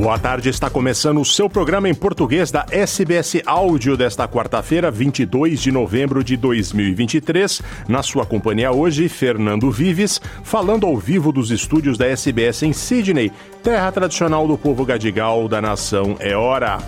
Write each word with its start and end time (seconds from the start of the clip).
Boa 0.00 0.18
tarde, 0.18 0.48
está 0.48 0.70
começando 0.70 1.20
o 1.20 1.24
seu 1.26 1.46
programa 1.46 1.86
em 1.86 1.94
português 1.94 2.50
da 2.50 2.64
SBS 2.70 3.42
Áudio 3.44 3.98
desta 3.98 4.26
quarta-feira, 4.26 4.90
22 4.90 5.60
de 5.60 5.70
novembro 5.70 6.24
de 6.24 6.38
2023. 6.38 7.60
Na 7.86 8.02
sua 8.02 8.24
companhia 8.24 8.72
hoje, 8.72 9.10
Fernando 9.10 9.70
Vives, 9.70 10.18
falando 10.42 10.86
ao 10.86 10.96
vivo 10.96 11.30
dos 11.30 11.50
estúdios 11.50 11.98
da 11.98 12.06
SBS 12.06 12.62
em 12.62 12.72
Sydney, 12.72 13.30
terra 13.62 13.92
tradicional 13.92 14.48
do 14.48 14.56
povo 14.56 14.86
gadigal 14.86 15.46
da 15.46 15.60
nação 15.60 16.16
É 16.18 16.34
Hora. 16.34 16.78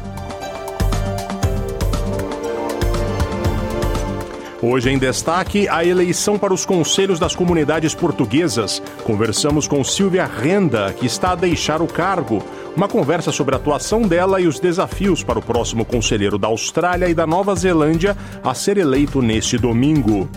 Hoje 4.64 4.90
em 4.90 4.96
destaque, 4.96 5.68
a 5.68 5.84
eleição 5.84 6.38
para 6.38 6.54
os 6.54 6.64
conselhos 6.64 7.18
das 7.18 7.34
comunidades 7.34 7.96
portuguesas. 7.96 8.80
Conversamos 9.02 9.66
com 9.66 9.82
Silvia 9.82 10.24
Renda, 10.24 10.92
que 10.92 11.04
está 11.04 11.32
a 11.32 11.34
deixar 11.34 11.82
o 11.82 11.86
cargo. 11.88 12.40
Uma 12.76 12.86
conversa 12.86 13.32
sobre 13.32 13.56
a 13.56 13.58
atuação 13.58 14.02
dela 14.02 14.40
e 14.40 14.46
os 14.46 14.60
desafios 14.60 15.24
para 15.24 15.40
o 15.40 15.42
próximo 15.42 15.84
conselheiro 15.84 16.38
da 16.38 16.46
Austrália 16.46 17.08
e 17.08 17.14
da 17.14 17.26
Nova 17.26 17.56
Zelândia 17.56 18.16
a 18.44 18.54
ser 18.54 18.78
eleito 18.78 19.20
neste 19.20 19.58
domingo. 19.58 20.30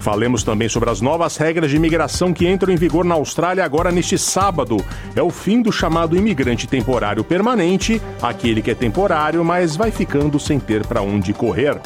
Falemos 0.00 0.44
também 0.44 0.68
sobre 0.68 0.90
as 0.90 1.00
novas 1.00 1.38
regras 1.38 1.70
de 1.70 1.76
imigração 1.76 2.34
que 2.34 2.46
entram 2.46 2.70
em 2.70 2.76
vigor 2.76 3.06
na 3.06 3.14
Austrália 3.14 3.64
agora 3.64 3.90
neste 3.90 4.18
sábado. 4.18 4.84
É 5.16 5.22
o 5.22 5.30
fim 5.30 5.62
do 5.62 5.72
chamado 5.72 6.14
imigrante 6.14 6.66
temporário 6.66 7.24
permanente, 7.24 8.02
aquele 8.20 8.60
que 8.60 8.70
é 8.70 8.74
temporário, 8.74 9.42
mas 9.42 9.76
vai 9.76 9.90
ficando 9.90 10.38
sem 10.38 10.60
ter 10.60 10.86
para 10.86 11.00
onde 11.00 11.32
correr. 11.32 11.80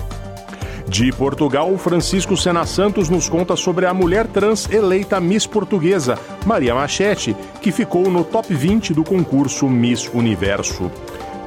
De 0.87 1.11
Portugal, 1.13 1.77
Francisco 1.79 2.37
Sena 2.37 2.67
Santos 2.67 3.09
nos 3.09 3.29
conta 3.29 3.57
sobre 3.57 3.87
a 3.87 3.95
mulher 3.95 4.27
trans 4.27 4.71
eleita 4.71 5.19
Miss 5.19 5.47
Portuguesa, 5.47 6.19
Maria 6.45 6.75
Machete, 6.75 7.35
que 7.61 7.73
ficou 7.73 8.11
no 8.11 8.23
top 8.23 8.55
20 8.55 8.93
do 8.93 9.03
concurso 9.03 9.69
Miss 9.69 10.09
Universo. 10.13 10.91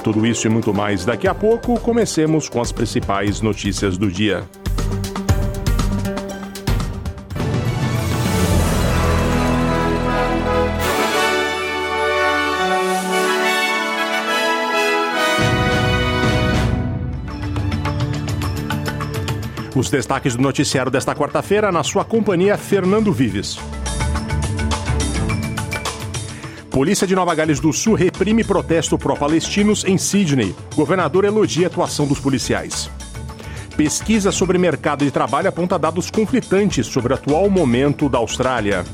Tudo 0.02 0.26
isso 0.26 0.46
e 0.46 0.50
muito 0.50 0.74
mais 0.74 1.04
daqui 1.04 1.28
a 1.28 1.34
pouco. 1.34 1.78
Comecemos 1.80 2.48
com 2.48 2.60
as 2.60 2.72
principais 2.72 3.40
notícias 3.40 3.96
do 3.96 4.10
dia. 4.10 4.44
Os 19.78 19.88
destaques 19.88 20.34
do 20.34 20.42
noticiário 20.42 20.90
desta 20.90 21.14
quarta-feira, 21.14 21.70
na 21.70 21.84
sua 21.84 22.04
companhia, 22.04 22.58
Fernando 22.58 23.12
Vives. 23.12 23.60
Polícia 26.68 27.06
de 27.06 27.14
Nova 27.14 27.32
Gales 27.32 27.60
do 27.60 27.72
Sul 27.72 27.94
reprime 27.94 28.42
protesto 28.42 28.98
pró-palestinos 28.98 29.84
em 29.84 29.96
Sydney. 29.96 30.52
Governador 30.74 31.24
elogia 31.24 31.68
a 31.68 31.70
atuação 31.70 32.08
dos 32.08 32.18
policiais. 32.18 32.90
Pesquisa 33.76 34.32
sobre 34.32 34.58
mercado 34.58 35.04
de 35.04 35.12
trabalho 35.12 35.48
aponta 35.48 35.78
dados 35.78 36.10
conflitantes 36.10 36.88
sobre 36.88 37.12
o 37.12 37.14
atual 37.14 37.48
momento 37.48 38.08
da 38.08 38.18
Austrália. 38.18 38.84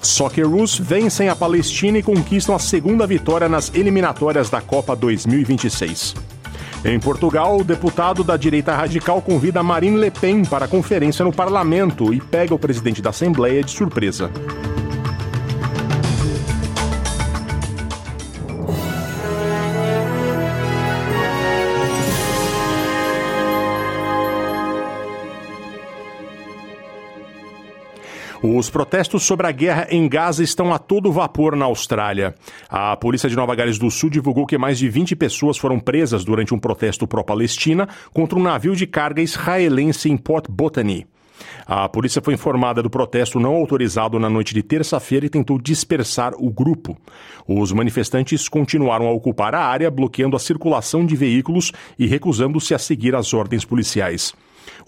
Socceroos 0.00 0.78
vencem 0.78 1.28
a 1.28 1.36
Palestina 1.36 1.98
e 1.98 2.02
conquistam 2.02 2.54
a 2.54 2.58
segunda 2.58 3.06
vitória 3.06 3.46
nas 3.46 3.70
eliminatórias 3.74 4.48
da 4.48 4.62
Copa 4.62 4.96
2026. 4.96 6.37
Em 6.84 6.98
Portugal, 7.00 7.58
o 7.58 7.64
deputado 7.64 8.22
da 8.22 8.36
direita 8.36 8.74
radical 8.74 9.20
convida 9.20 9.62
Marine 9.62 9.98
Le 9.98 10.10
Pen 10.12 10.44
para 10.44 10.66
a 10.66 10.68
conferência 10.68 11.24
no 11.24 11.32
parlamento 11.32 12.14
e 12.14 12.20
pega 12.20 12.54
o 12.54 12.58
presidente 12.58 13.02
da 13.02 13.10
Assembleia 13.10 13.62
de 13.64 13.72
surpresa. 13.72 14.30
Os 28.56 28.70
protestos 28.70 29.24
sobre 29.24 29.46
a 29.46 29.52
guerra 29.52 29.86
em 29.90 30.08
Gaza 30.08 30.42
estão 30.42 30.72
a 30.72 30.78
todo 30.78 31.12
vapor 31.12 31.54
na 31.54 31.66
Austrália. 31.66 32.34
A 32.66 32.96
polícia 32.96 33.28
de 33.28 33.36
Nova 33.36 33.54
Gales 33.54 33.78
do 33.78 33.90
Sul 33.90 34.08
divulgou 34.08 34.46
que 34.46 34.56
mais 34.56 34.78
de 34.78 34.88
20 34.88 35.14
pessoas 35.16 35.58
foram 35.58 35.78
presas 35.78 36.24
durante 36.24 36.54
um 36.54 36.58
protesto 36.58 37.06
pró-Palestina 37.06 37.86
contra 38.10 38.38
um 38.38 38.42
navio 38.42 38.74
de 38.74 38.86
carga 38.86 39.20
israelense 39.20 40.08
em 40.08 40.16
Port 40.16 40.46
Botany. 40.48 41.06
A 41.66 41.90
polícia 41.90 42.22
foi 42.22 42.32
informada 42.32 42.82
do 42.82 42.88
protesto 42.88 43.38
não 43.38 43.54
autorizado 43.54 44.18
na 44.18 44.30
noite 44.30 44.54
de 44.54 44.62
terça-feira 44.62 45.26
e 45.26 45.30
tentou 45.30 45.58
dispersar 45.58 46.32
o 46.38 46.50
grupo. 46.50 46.96
Os 47.46 47.70
manifestantes 47.70 48.48
continuaram 48.48 49.06
a 49.06 49.12
ocupar 49.12 49.54
a 49.54 49.60
área, 49.60 49.90
bloqueando 49.90 50.36
a 50.36 50.40
circulação 50.40 51.04
de 51.04 51.14
veículos 51.14 51.70
e 51.98 52.06
recusando-se 52.06 52.74
a 52.74 52.78
seguir 52.78 53.14
as 53.14 53.34
ordens 53.34 53.66
policiais. 53.66 54.34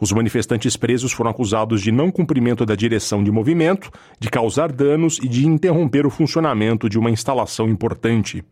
Os 0.01 0.13
manifestantes 0.13 0.77
presos 0.77 1.13
foram 1.13 1.31
acusados 1.31 1.83
de 1.83 1.93
não 1.93 2.11
cumprimento 2.11 2.67
da 2.67 2.75
direção 2.75 3.23
de 3.23 3.31
movimento, 3.31 3.91
de 4.19 4.31
causar 4.31 4.73
danos 4.73 5.19
e 5.23 5.29
de 5.29 5.47
interromper 5.47 6.07
o 6.07 6.11
funcionamento 6.11 6.89
de 6.89 6.99
uma 6.99 7.11
instalação 7.11 7.69
importante. 7.69 8.45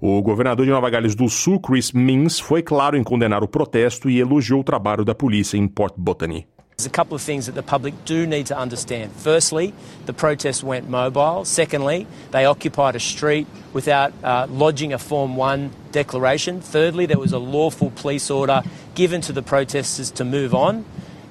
O 0.00 0.20
governador 0.22 0.64
de 0.64 0.72
Nova 0.72 0.90
Gales 0.90 1.14
do 1.14 1.28
Sul, 1.28 1.58
Chris 1.60 1.92
Minns, 1.92 2.38
foi 2.38 2.62
claro 2.62 2.96
em 2.96 3.02
condenar 3.02 3.42
o 3.42 3.48
protesto 3.48 4.08
e 4.08 4.20
elogiou 4.20 4.60
o 4.60 4.64
trabalho 4.64 5.04
da 5.04 5.14
polícia 5.14 5.56
em 5.56 5.66
Port 5.66 5.94
Botany. 5.96 6.46
There's 6.76 6.88
a 6.88 6.90
couple 6.90 7.14
of 7.14 7.22
things 7.22 7.46
that 7.46 7.54
the 7.54 7.62
public 7.62 8.04
do 8.04 8.26
need 8.26 8.48
to 8.48 8.58
understand. 8.58 9.10
Firstly, 9.12 9.72
the 10.04 10.12
protest 10.12 10.62
went 10.62 10.90
mobile. 10.90 11.46
Secondly, 11.46 12.06
they 12.32 12.44
occupied 12.44 12.94
a 12.94 13.00
street 13.00 13.46
without 13.72 14.12
uh, 14.22 14.46
lodging 14.50 14.92
a 14.92 14.98
Form 14.98 15.36
1 15.36 15.70
declaration. 15.90 16.60
Thirdly, 16.60 17.06
there 17.06 17.18
was 17.18 17.32
a 17.32 17.38
lawful 17.38 17.92
police 17.92 18.30
order 18.30 18.62
given 18.94 19.22
to 19.22 19.32
the 19.32 19.40
protesters 19.40 20.10
to 20.10 20.24
move 20.26 20.54
on. 20.54 20.84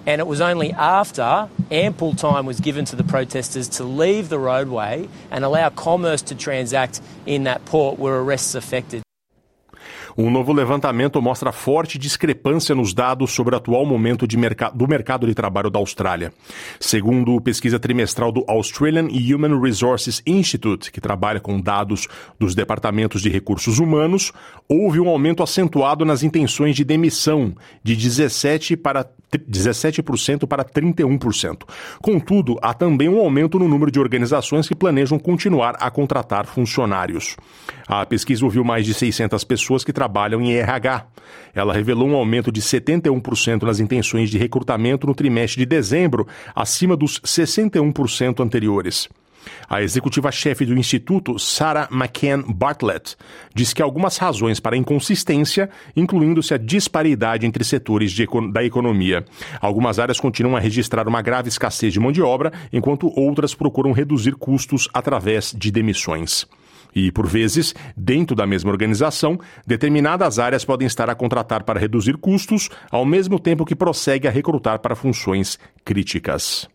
And 0.07 0.19
it 0.19 0.25
was 0.25 0.41
only 0.41 0.71
after 0.71 1.47
ample 1.69 2.15
time 2.15 2.47
was 2.47 2.59
given 2.59 2.85
to 2.85 2.95
the 2.95 3.03
protesters 3.03 3.67
to 3.77 3.83
leave 3.83 4.29
the 4.29 4.39
roadway 4.39 5.07
and 5.29 5.45
allow 5.45 5.69
commerce 5.69 6.23
to 6.23 6.33
transact 6.33 7.01
in 7.27 7.43
that 7.43 7.65
port 7.65 7.99
were 7.99 8.23
arrests 8.23 8.55
effected. 8.55 9.03
Um 10.17 10.29
novo 10.31 10.53
levantamento 10.53 11.21
mostra 11.21 11.51
forte 11.51 11.97
discrepância 11.97 12.73
nos 12.73 12.93
dados 12.93 13.31
sobre 13.31 13.53
o 13.53 13.57
atual 13.57 13.85
momento 13.85 14.25
merc 14.37 14.61
do 14.73 14.87
mercado 14.87 15.27
de 15.27 15.35
trabalho 15.35 15.69
da 15.69 15.77
Austrália. 15.77 16.31
Segundo 16.79 17.41
pesquisa 17.41 17.77
trimestral 17.77 18.31
do 18.31 18.45
Australian 18.47 19.07
Human 19.09 19.59
Resources 19.59 20.21
Institute, 20.25 20.89
que 20.89 21.01
trabalha 21.01 21.41
com 21.41 21.59
dados 21.59 22.07
dos 22.39 22.55
departamentos 22.55 23.21
de 23.21 23.29
recursos 23.29 23.77
humanos, 23.77 24.31
houve 24.69 25.01
um 25.01 25.09
aumento 25.09 25.43
acentuado 25.43 26.05
nas 26.05 26.23
intenções 26.23 26.77
de 26.77 26.85
demissão, 26.85 27.53
de 27.83 27.93
17 27.93 28.77
para 28.77 29.05
17% 29.37 30.47
para 30.47 30.63
31%. 30.63 31.63
Contudo, 32.01 32.57
há 32.61 32.73
também 32.73 33.09
um 33.09 33.19
aumento 33.19 33.59
no 33.59 33.67
número 33.67 33.91
de 33.91 33.99
organizações 33.99 34.67
que 34.67 34.75
planejam 34.75 35.19
continuar 35.19 35.75
a 35.79 35.89
contratar 35.91 36.45
funcionários. 36.45 37.35
A 37.87 38.05
pesquisa 38.05 38.45
ouviu 38.45 38.63
mais 38.63 38.85
de 38.85 38.93
600 38.93 39.43
pessoas 39.43 39.83
que 39.83 39.93
trabalham 40.05 40.41
em 40.41 40.53
RH. 40.53 41.07
Ela 41.53 41.73
revelou 41.73 42.07
um 42.07 42.15
aumento 42.15 42.51
de 42.51 42.61
71% 42.61 43.63
nas 43.63 43.79
intenções 43.79 44.29
de 44.29 44.37
recrutamento 44.37 45.07
no 45.07 45.15
trimestre 45.15 45.59
de 45.59 45.65
dezembro, 45.65 46.27
acima 46.53 46.95
dos 46.95 47.19
61% 47.21 48.39
anteriores. 48.39 49.09
A 49.67 49.81
executiva-chefe 49.81 50.65
do 50.65 50.77
Instituto, 50.77 51.39
Sarah 51.39 51.87
McCann 51.91 52.43
Bartlett, 52.53 53.15
diz 53.53 53.73
que 53.73 53.81
algumas 53.81 54.17
razões 54.17 54.59
para 54.59 54.75
a 54.75 54.77
inconsistência, 54.77 55.69
incluindo-se 55.95 56.53
a 56.53 56.57
disparidade 56.57 57.45
entre 57.45 57.63
setores 57.63 58.11
de, 58.11 58.27
da 58.51 58.63
economia. 58.63 59.23
Algumas 59.61 59.97
áreas 59.97 60.19
continuam 60.19 60.55
a 60.55 60.59
registrar 60.59 61.07
uma 61.07 61.21
grave 61.21 61.49
escassez 61.49 61.93
de 61.93 61.99
mão 61.99 62.11
de 62.11 62.21
obra, 62.21 62.51
enquanto 62.73 63.11
outras 63.19 63.55
procuram 63.55 63.91
reduzir 63.91 64.33
custos 64.33 64.87
através 64.93 65.53
de 65.55 65.71
demissões. 65.71 66.45
E, 66.95 67.11
por 67.11 67.27
vezes, 67.27 67.75
dentro 67.95 68.35
da 68.35 68.47
mesma 68.47 68.71
organização, 68.71 69.37
determinadas 69.67 70.39
áreas 70.39 70.63
podem 70.63 70.87
estar 70.87 71.09
a 71.09 71.15
contratar 71.15 71.63
para 71.63 71.79
reduzir 71.79 72.17
custos, 72.17 72.69
ao 72.89 73.05
mesmo 73.05 73.37
tempo 73.37 73.65
que 73.65 73.75
prossegue 73.75 74.27
a 74.27 74.31
recrutar 74.31 74.79
para 74.79 74.95
funções 74.95 75.59
críticas. 75.83 76.69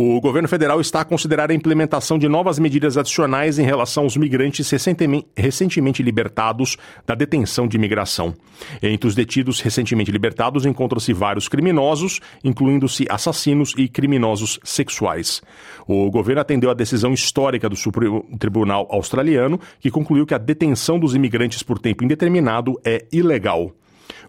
O 0.00 0.20
governo 0.20 0.46
federal 0.46 0.80
está 0.80 1.00
a 1.00 1.04
considerar 1.04 1.50
a 1.50 1.54
implementação 1.54 2.20
de 2.20 2.28
novas 2.28 2.56
medidas 2.60 2.96
adicionais 2.96 3.58
em 3.58 3.64
relação 3.64 4.04
aos 4.04 4.16
migrantes 4.16 4.70
recentemente 4.70 6.04
libertados 6.04 6.76
da 7.04 7.16
detenção 7.16 7.66
de 7.66 7.76
imigração. 7.76 8.32
Entre 8.80 9.08
os 9.08 9.16
detidos 9.16 9.60
recentemente 9.60 10.12
libertados 10.12 10.64
encontram-se 10.64 11.12
vários 11.12 11.48
criminosos, 11.48 12.20
incluindo-se 12.44 13.06
assassinos 13.10 13.74
e 13.76 13.88
criminosos 13.88 14.60
sexuais. 14.62 15.42
O 15.84 16.08
governo 16.12 16.42
atendeu 16.42 16.70
a 16.70 16.74
decisão 16.74 17.12
histórica 17.12 17.68
do 17.68 17.74
Supremo 17.74 18.24
Tribunal 18.38 18.86
Australiano, 18.92 19.58
que 19.80 19.90
concluiu 19.90 20.24
que 20.24 20.34
a 20.34 20.38
detenção 20.38 20.96
dos 20.96 21.16
imigrantes 21.16 21.64
por 21.64 21.80
tempo 21.80 22.04
indeterminado 22.04 22.80
é 22.84 23.04
ilegal. 23.10 23.72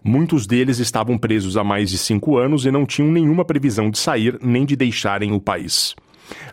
Muitos 0.02 0.46
deles 0.46 0.78
estavam 0.78 1.18
presos 1.18 1.56
há 1.56 1.64
mais 1.64 1.90
de 1.90 1.98
cinco 1.98 2.38
anos 2.38 2.64
e 2.64 2.70
não 2.70 2.86
tinham 2.86 3.10
nenhuma 3.10 3.44
previsão 3.44 3.90
de 3.90 3.98
sair 3.98 4.38
nem 4.42 4.64
de 4.64 4.74
deixarem 4.74 5.32
o 5.32 5.40
país. 5.40 5.94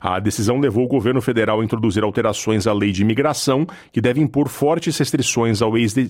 A 0.02 0.20
decisão 0.20 0.60
levou 0.60 0.86
o 0.86 0.88
governo 0.88 1.22
federal 1.22 1.62
a 1.62 1.64
introduzir 1.64 2.04
alterações 2.04 2.68
à 2.68 2.74
lei 2.74 2.92
de 2.92 3.02
imigração, 3.02 3.66
que 3.92 4.02
devem 4.02 4.24
impor 4.24 4.48
fortes 4.48 4.98
restrições 4.98 5.60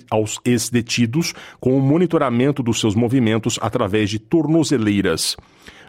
aos 0.10 0.40
ex-detidos, 0.46 1.34
com 1.60 1.78
o 1.78 1.82
monitoramento 1.82 2.64
dos 2.64 2.80
seus 2.80 2.96
movimentos 2.96 3.60
através 3.62 4.10
de 4.10 4.20
tornozeleiras. 4.20 5.36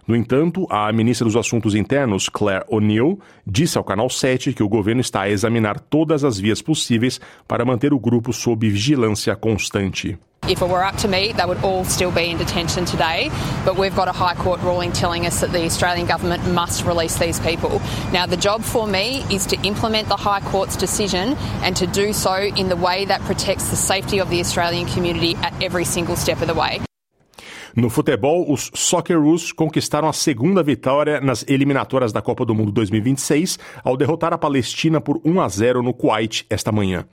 No 0.08 0.16
entanto, 0.16 0.66
a 0.70 0.90
ministra 0.90 1.26
dos 1.26 1.36
Assuntos 1.36 1.74
Internos, 1.74 2.30
Claire 2.30 2.64
O'Neill, 2.68 3.18
disse 3.46 3.76
ao 3.76 3.84
Canal 3.84 4.08
7 4.08 4.54
que 4.54 4.62
o 4.62 4.68
governo 4.68 5.02
está 5.02 5.20
a 5.20 5.30
examinar 5.30 5.78
todas 5.78 6.24
as 6.24 6.38
vias 6.38 6.62
possíveis 6.62 7.20
para 7.46 7.62
manter 7.62 7.92
o 7.92 7.98
grupo 7.98 8.32
sob 8.32 8.70
vigilância 8.70 9.36
constante. 9.36 10.18
If 10.48 10.62
it 10.62 10.68
were 10.70 10.82
up 10.82 10.96
to 11.02 11.08
me, 11.08 11.34
they 11.34 11.44
would 11.44 11.62
all 11.62 11.84
still 11.84 12.10
be 12.10 12.30
in 12.30 12.38
detention 12.38 12.86
today. 12.86 13.30
But 13.66 13.76
we've 13.76 13.94
got 13.94 14.08
a 14.08 14.12
High 14.12 14.34
Court 14.36 14.62
ruling 14.62 14.92
telling 14.92 15.26
us 15.26 15.42
that 15.42 15.52
the 15.52 15.66
Australian 15.66 16.06
government 16.06 16.42
must 16.54 16.86
release 16.86 17.18
these 17.18 17.38
people. 17.38 17.82
Now, 18.10 18.24
the 18.24 18.38
job 18.38 18.62
for 18.62 18.86
me 18.86 19.26
is 19.30 19.44
to 19.48 19.60
implement 19.62 20.08
the 20.08 20.16
High 20.16 20.40
Court's 20.40 20.76
decision 20.76 21.36
and 21.62 21.76
to 21.76 21.86
do 21.86 22.14
so 22.14 22.34
in 22.56 22.70
the 22.70 22.76
way 22.76 23.04
that 23.04 23.20
protects 23.26 23.68
the 23.68 23.76
safety 23.76 24.20
of 24.20 24.30
the 24.30 24.40
Australian 24.40 24.86
community 24.86 25.34
at 25.42 25.52
every 25.62 25.84
single 25.84 26.16
step 26.16 26.40
of 26.40 26.46
the 26.46 26.54
way. 26.54 26.80
No 27.78 27.88
futebol, 27.88 28.52
os 28.52 28.72
Socceroos 28.74 29.52
conquistaram 29.52 30.08
a 30.08 30.12
segunda 30.12 30.64
vitória 30.64 31.20
nas 31.20 31.44
eliminatórias 31.46 32.12
da 32.12 32.20
Copa 32.20 32.44
do 32.44 32.52
Mundo 32.52 32.72
2026 32.72 33.56
ao 33.84 33.96
derrotar 33.96 34.32
a 34.32 34.36
Palestina 34.36 35.00
por 35.00 35.20
1 35.24 35.40
a 35.40 35.48
0 35.48 35.80
no 35.80 35.94
Kuwait 35.94 36.44
esta 36.50 36.72
manhã. 36.72 37.04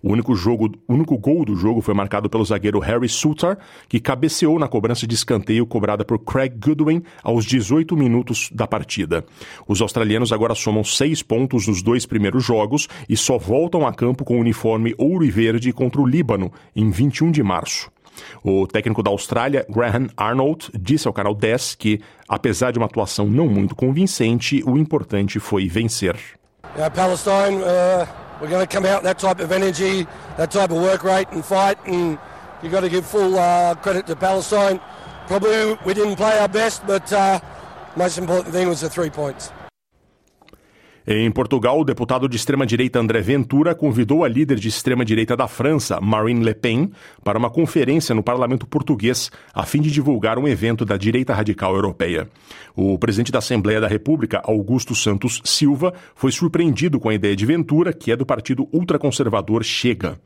O 0.00 0.12
único, 0.12 0.32
jogo, 0.36 0.70
o 0.86 0.94
único 0.94 1.18
gol 1.18 1.44
do 1.44 1.56
jogo 1.56 1.80
foi 1.80 1.92
marcado 1.92 2.30
pelo 2.30 2.44
zagueiro 2.44 2.78
Harry 2.78 3.08
Suter, 3.08 3.58
que 3.88 3.98
cabeceou 3.98 4.60
na 4.60 4.68
cobrança 4.68 5.08
de 5.08 5.14
escanteio 5.16 5.66
cobrada 5.66 6.04
por 6.04 6.20
Craig 6.20 6.54
Goodwin 6.56 7.02
aos 7.24 7.44
18 7.44 7.96
minutos 7.96 8.48
da 8.54 8.68
partida. 8.68 9.24
Os 9.66 9.82
australianos 9.82 10.32
agora 10.32 10.54
somam 10.54 10.84
seis 10.84 11.20
pontos 11.20 11.66
nos 11.66 11.82
dois 11.82 12.06
primeiros 12.06 12.44
jogos 12.44 12.88
e 13.08 13.16
só 13.16 13.38
voltam 13.38 13.84
a 13.84 13.92
campo 13.92 14.24
com 14.24 14.36
o 14.36 14.40
uniforme 14.40 14.94
ouro 14.96 15.24
e 15.24 15.32
verde 15.32 15.72
contra 15.72 16.00
o 16.00 16.06
Líbano 16.06 16.52
em 16.76 16.92
21 16.92 17.32
de 17.32 17.42
março. 17.42 17.90
O 18.42 18.66
técnico 18.66 19.02
da 19.02 19.10
Austrália, 19.10 19.66
Graham 19.68 20.08
Arnold, 20.16 20.70
disse 20.78 21.06
ao 21.06 21.12
canal 21.14 21.34
10 21.34 21.74
que, 21.76 22.00
apesar 22.28 22.72
de 22.72 22.78
uma 22.78 22.86
atuação 22.86 23.26
não 23.26 23.46
muito 23.46 23.74
convincente, 23.74 24.62
o 24.66 24.76
importante 24.76 25.38
foi 25.38 25.68
vencer. 25.68 26.16
Palestine, 26.94 27.62
uh, 27.62 28.06
we're 28.40 28.48
going 28.48 28.66
to 28.66 28.66
come 28.66 28.86
out 28.86 29.02
that 29.02 29.18
type 29.18 29.40
of 29.40 29.52
energy, 29.52 30.06
that 30.36 30.50
type 30.50 30.70
of 30.70 30.82
work 30.82 31.04
rate 31.04 31.28
and 31.32 31.44
fight, 31.44 31.78
and 31.86 32.18
you've 32.62 32.72
got 32.72 32.80
to 32.80 32.88
give 32.88 33.04
full 33.04 33.38
uh, 33.38 33.74
credit 33.76 34.06
to 34.06 34.16
Palestine. 34.16 34.80
Probably 35.26 35.78
we 35.84 35.94
didn't 35.94 36.16
play 36.16 36.38
our 36.38 36.48
best, 36.48 36.86
but 36.86 37.12
uh, 37.12 37.40
most 37.96 38.18
important 38.18 38.54
thing 38.54 38.68
was 38.68 38.80
the 38.80 38.88
three 38.88 39.10
points. 39.10 39.52
Em 41.04 41.28
Portugal, 41.32 41.80
o 41.80 41.84
deputado 41.84 42.28
de 42.28 42.36
extrema-direita 42.36 43.00
André 43.00 43.20
Ventura 43.20 43.74
convidou 43.74 44.22
a 44.22 44.28
líder 44.28 44.56
de 44.60 44.68
extrema-direita 44.68 45.36
da 45.36 45.48
França, 45.48 46.00
Marine 46.00 46.44
Le 46.44 46.54
Pen, 46.54 46.92
para 47.24 47.36
uma 47.36 47.50
conferência 47.50 48.14
no 48.14 48.22
parlamento 48.22 48.68
português 48.68 49.28
a 49.52 49.66
fim 49.66 49.80
de 49.80 49.90
divulgar 49.90 50.38
um 50.38 50.46
evento 50.46 50.84
da 50.84 50.96
direita 50.96 51.34
radical 51.34 51.74
europeia. 51.74 52.28
O 52.76 52.96
presidente 52.98 53.32
da 53.32 53.40
Assembleia 53.40 53.80
da 53.80 53.88
República, 53.88 54.40
Augusto 54.44 54.94
Santos 54.94 55.40
Silva, 55.44 55.92
foi 56.14 56.30
surpreendido 56.30 57.00
com 57.00 57.08
a 57.08 57.14
ideia 57.14 57.34
de 57.34 57.44
Ventura, 57.44 57.92
que 57.92 58.12
é 58.12 58.16
do 58.16 58.24
partido 58.24 58.68
ultraconservador 58.72 59.64
Chega. 59.64 60.20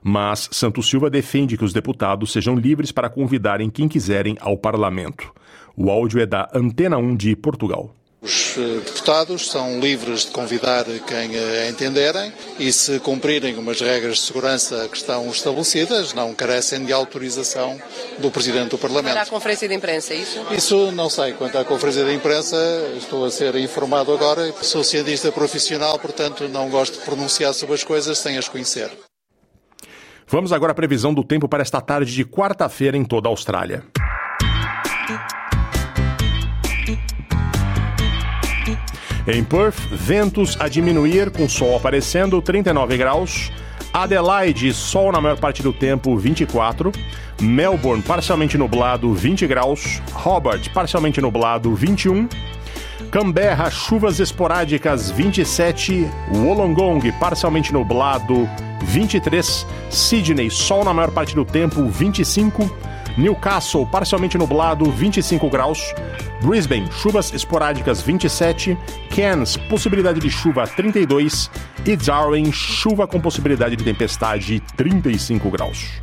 Mas 0.00 0.48
Santos 0.52 0.88
Silva 0.88 1.10
defende 1.10 1.56
que 1.56 1.64
os 1.64 1.72
deputados 1.72 2.30
sejam 2.30 2.54
livres 2.54 2.92
para 2.92 3.10
convidarem 3.10 3.68
quem 3.68 3.88
quiserem 3.88 4.36
ao 4.40 4.56
parlamento. 4.56 5.32
O 5.76 5.90
áudio 5.90 6.20
é 6.20 6.26
da 6.26 6.48
Antena 6.54 6.96
1 6.98 7.16
de 7.16 7.34
Portugal. 7.34 7.94
Os 8.22 8.54
eh, 8.58 8.80
deputados 8.84 9.50
são 9.50 9.80
livres 9.80 10.26
de 10.26 10.30
convidar 10.30 10.84
quem 10.84 11.34
eh, 11.34 11.70
entenderem 11.70 12.30
e, 12.58 12.70
se 12.70 13.00
cumprirem 13.00 13.56
umas 13.56 13.80
regras 13.80 14.16
de 14.16 14.22
segurança 14.24 14.86
que 14.88 14.96
estão 14.98 15.26
estabelecidas, 15.30 16.12
não 16.12 16.34
carecem 16.34 16.84
de 16.84 16.92
autorização 16.92 17.80
do 18.18 18.30
Presidente 18.30 18.70
do 18.70 18.78
Parlamento. 18.78 19.14
Para 19.14 19.22
a 19.22 19.26
conferência 19.26 19.66
de 19.66 19.74
imprensa, 19.74 20.12
é 20.12 20.18
isso? 20.18 20.46
Isso 20.50 20.92
não 20.92 21.08
sei. 21.08 21.32
Quanto 21.32 21.56
à 21.56 21.64
conferência 21.64 22.04
de 22.04 22.12
imprensa, 22.12 22.56
estou 22.98 23.24
a 23.24 23.30
ser 23.30 23.56
informado 23.56 24.12
agora. 24.12 24.52
Sou 24.60 24.84
cientista 24.84 25.32
profissional, 25.32 25.98
portanto, 25.98 26.46
não 26.46 26.68
gosto 26.68 26.98
de 26.98 27.04
pronunciar 27.06 27.54
sobre 27.54 27.74
as 27.74 27.84
coisas 27.84 28.18
sem 28.18 28.36
as 28.36 28.48
conhecer. 28.48 28.90
Vamos 30.26 30.52
agora 30.52 30.72
à 30.72 30.74
previsão 30.74 31.14
do 31.14 31.24
tempo 31.24 31.48
para 31.48 31.62
esta 31.62 31.80
tarde 31.80 32.14
de 32.14 32.24
quarta-feira 32.24 32.98
em 32.98 33.04
toda 33.04 33.28
a 33.28 33.30
Austrália. 33.30 33.82
Em 39.26 39.44
Perth, 39.44 39.78
ventos 39.92 40.56
a 40.58 40.66
diminuir 40.66 41.30
com 41.30 41.48
sol 41.48 41.76
aparecendo, 41.76 42.40
39 42.40 42.96
graus. 42.96 43.52
Adelaide, 43.92 44.72
sol 44.72 45.12
na 45.12 45.20
maior 45.20 45.38
parte 45.38 45.62
do 45.62 45.72
tempo, 45.72 46.16
24. 46.16 46.90
Melbourne, 47.40 48.02
parcialmente 48.02 48.56
nublado, 48.56 49.12
20 49.12 49.46
graus. 49.46 50.00
Hobart, 50.24 50.70
parcialmente 50.70 51.20
nublado, 51.20 51.74
21. 51.74 52.28
Canberra, 53.10 53.70
chuvas 53.70 54.20
esporádicas, 54.20 55.10
27. 55.10 56.08
Wollongong, 56.32 57.00
parcialmente 57.18 57.72
nublado, 57.72 58.48
23. 58.84 59.66
Sydney, 59.90 60.50
sol 60.50 60.84
na 60.84 60.94
maior 60.94 61.10
parte 61.10 61.34
do 61.34 61.44
tempo, 61.44 61.86
25. 61.88 62.70
Newcastle, 63.20 63.86
parcialmente 63.86 64.38
nublado, 64.38 64.90
25 64.90 65.50
graus. 65.50 65.94
Brisbane, 66.42 66.90
chuvas 66.90 67.32
esporádicas, 67.34 68.00
27. 68.00 68.76
Cairns, 69.14 69.56
possibilidade 69.68 70.20
de 70.20 70.30
chuva, 70.30 70.66
32. 70.66 71.50
E 71.84 71.96
Darwin, 71.96 72.50
chuva 72.50 73.06
com 73.06 73.20
possibilidade 73.20 73.76
de 73.76 73.84
tempestade, 73.84 74.60
35 74.76 75.50
graus. 75.50 76.00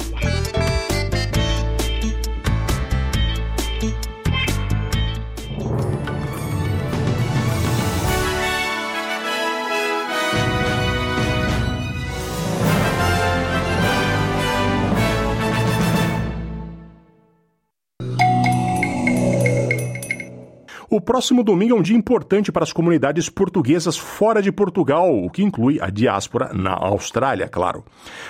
Próximo 21.08 21.42
domingo 21.42 21.74
é 21.74 21.80
um 21.80 21.82
dia 21.82 21.96
importante 21.96 22.52
para 22.52 22.66
as 22.66 22.74
comunidades 22.74 23.30
portuguesas 23.30 23.98
fora 23.98 24.42
de 24.42 24.52
Portugal, 24.52 25.18
o 25.18 25.30
que 25.30 25.42
inclui 25.42 25.80
a 25.80 25.90
diáspora 25.90 26.52
na 26.54 26.74
Austrália, 26.74 27.48
claro. 27.48 27.86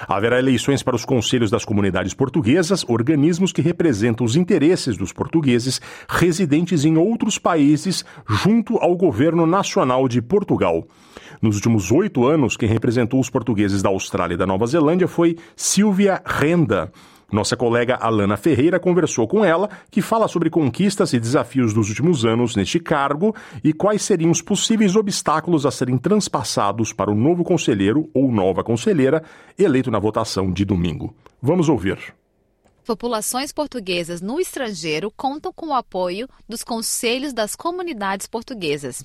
Haverá 0.07 0.37
eleições 0.37 0.83
para 0.83 0.95
os 0.95 1.03
conselhos 1.03 1.49
das 1.49 1.65
comunidades 1.65 2.13
portuguesas, 2.13 2.85
organismos 2.87 3.51
que 3.51 3.63
representam 3.63 4.23
os 4.23 4.35
interesses 4.35 4.95
dos 4.95 5.11
portugueses 5.11 5.81
residentes 6.07 6.85
em 6.85 6.97
outros 6.97 7.39
países 7.39 8.05
junto 8.27 8.77
ao 8.77 8.95
governo 8.95 9.47
nacional 9.47 10.07
de 10.07 10.21
Portugal. 10.21 10.87
Nos 11.41 11.55
últimos 11.55 11.91
oito 11.91 12.27
anos, 12.27 12.55
quem 12.55 12.69
representou 12.69 13.19
os 13.19 13.29
portugueses 13.29 13.81
da 13.81 13.89
Austrália 13.89 14.35
e 14.35 14.37
da 14.37 14.45
Nova 14.45 14.67
Zelândia 14.67 15.07
foi 15.07 15.35
Silvia 15.55 16.21
Renda. 16.23 16.91
Nossa 17.31 17.57
colega 17.57 17.95
Alana 17.95 18.37
Ferreira 18.37 18.79
conversou 18.79 19.27
com 19.27 19.43
ela, 19.43 19.69
que 19.91 20.01
fala 20.01 20.27
sobre 20.27 20.49
conquistas 20.49 21.11
e 21.11 21.19
desafios 21.19 21.73
dos 21.73 21.89
últimos 21.89 22.25
anos 22.25 22.55
neste 22.55 22.79
cargo 22.79 23.35
e 23.63 23.73
quais 23.73 24.01
seriam 24.01 24.31
os 24.31 24.41
possíveis 24.41 24.95
obstáculos 24.95 25.65
a 25.65 25.71
serem 25.71 25.97
transpassados 25.97 26.93
para 26.93 27.11
o 27.11 27.15
novo 27.15 27.43
conselheiro 27.43 28.09
ou 28.13 28.31
nova 28.31 28.63
conselheira 28.63 29.21
eleito 29.59 29.91
na 29.91 29.99
votação 29.99 30.51
de 30.51 30.63
domingo. 30.63 31.13
Vamos 31.41 31.67
ouvir 31.67 31.97
populações 32.87 33.51
portuguesas 33.51 34.21
no 34.21 34.39
estrangeiro 34.39 35.11
contam 35.11 35.51
com 35.51 35.67
o 35.67 35.73
apoio 35.73 36.29
dos 36.47 36.63
Conselhos 36.63 37.33
das 37.33 37.53
Comunidades 37.53 38.27
Portuguesas, 38.27 39.03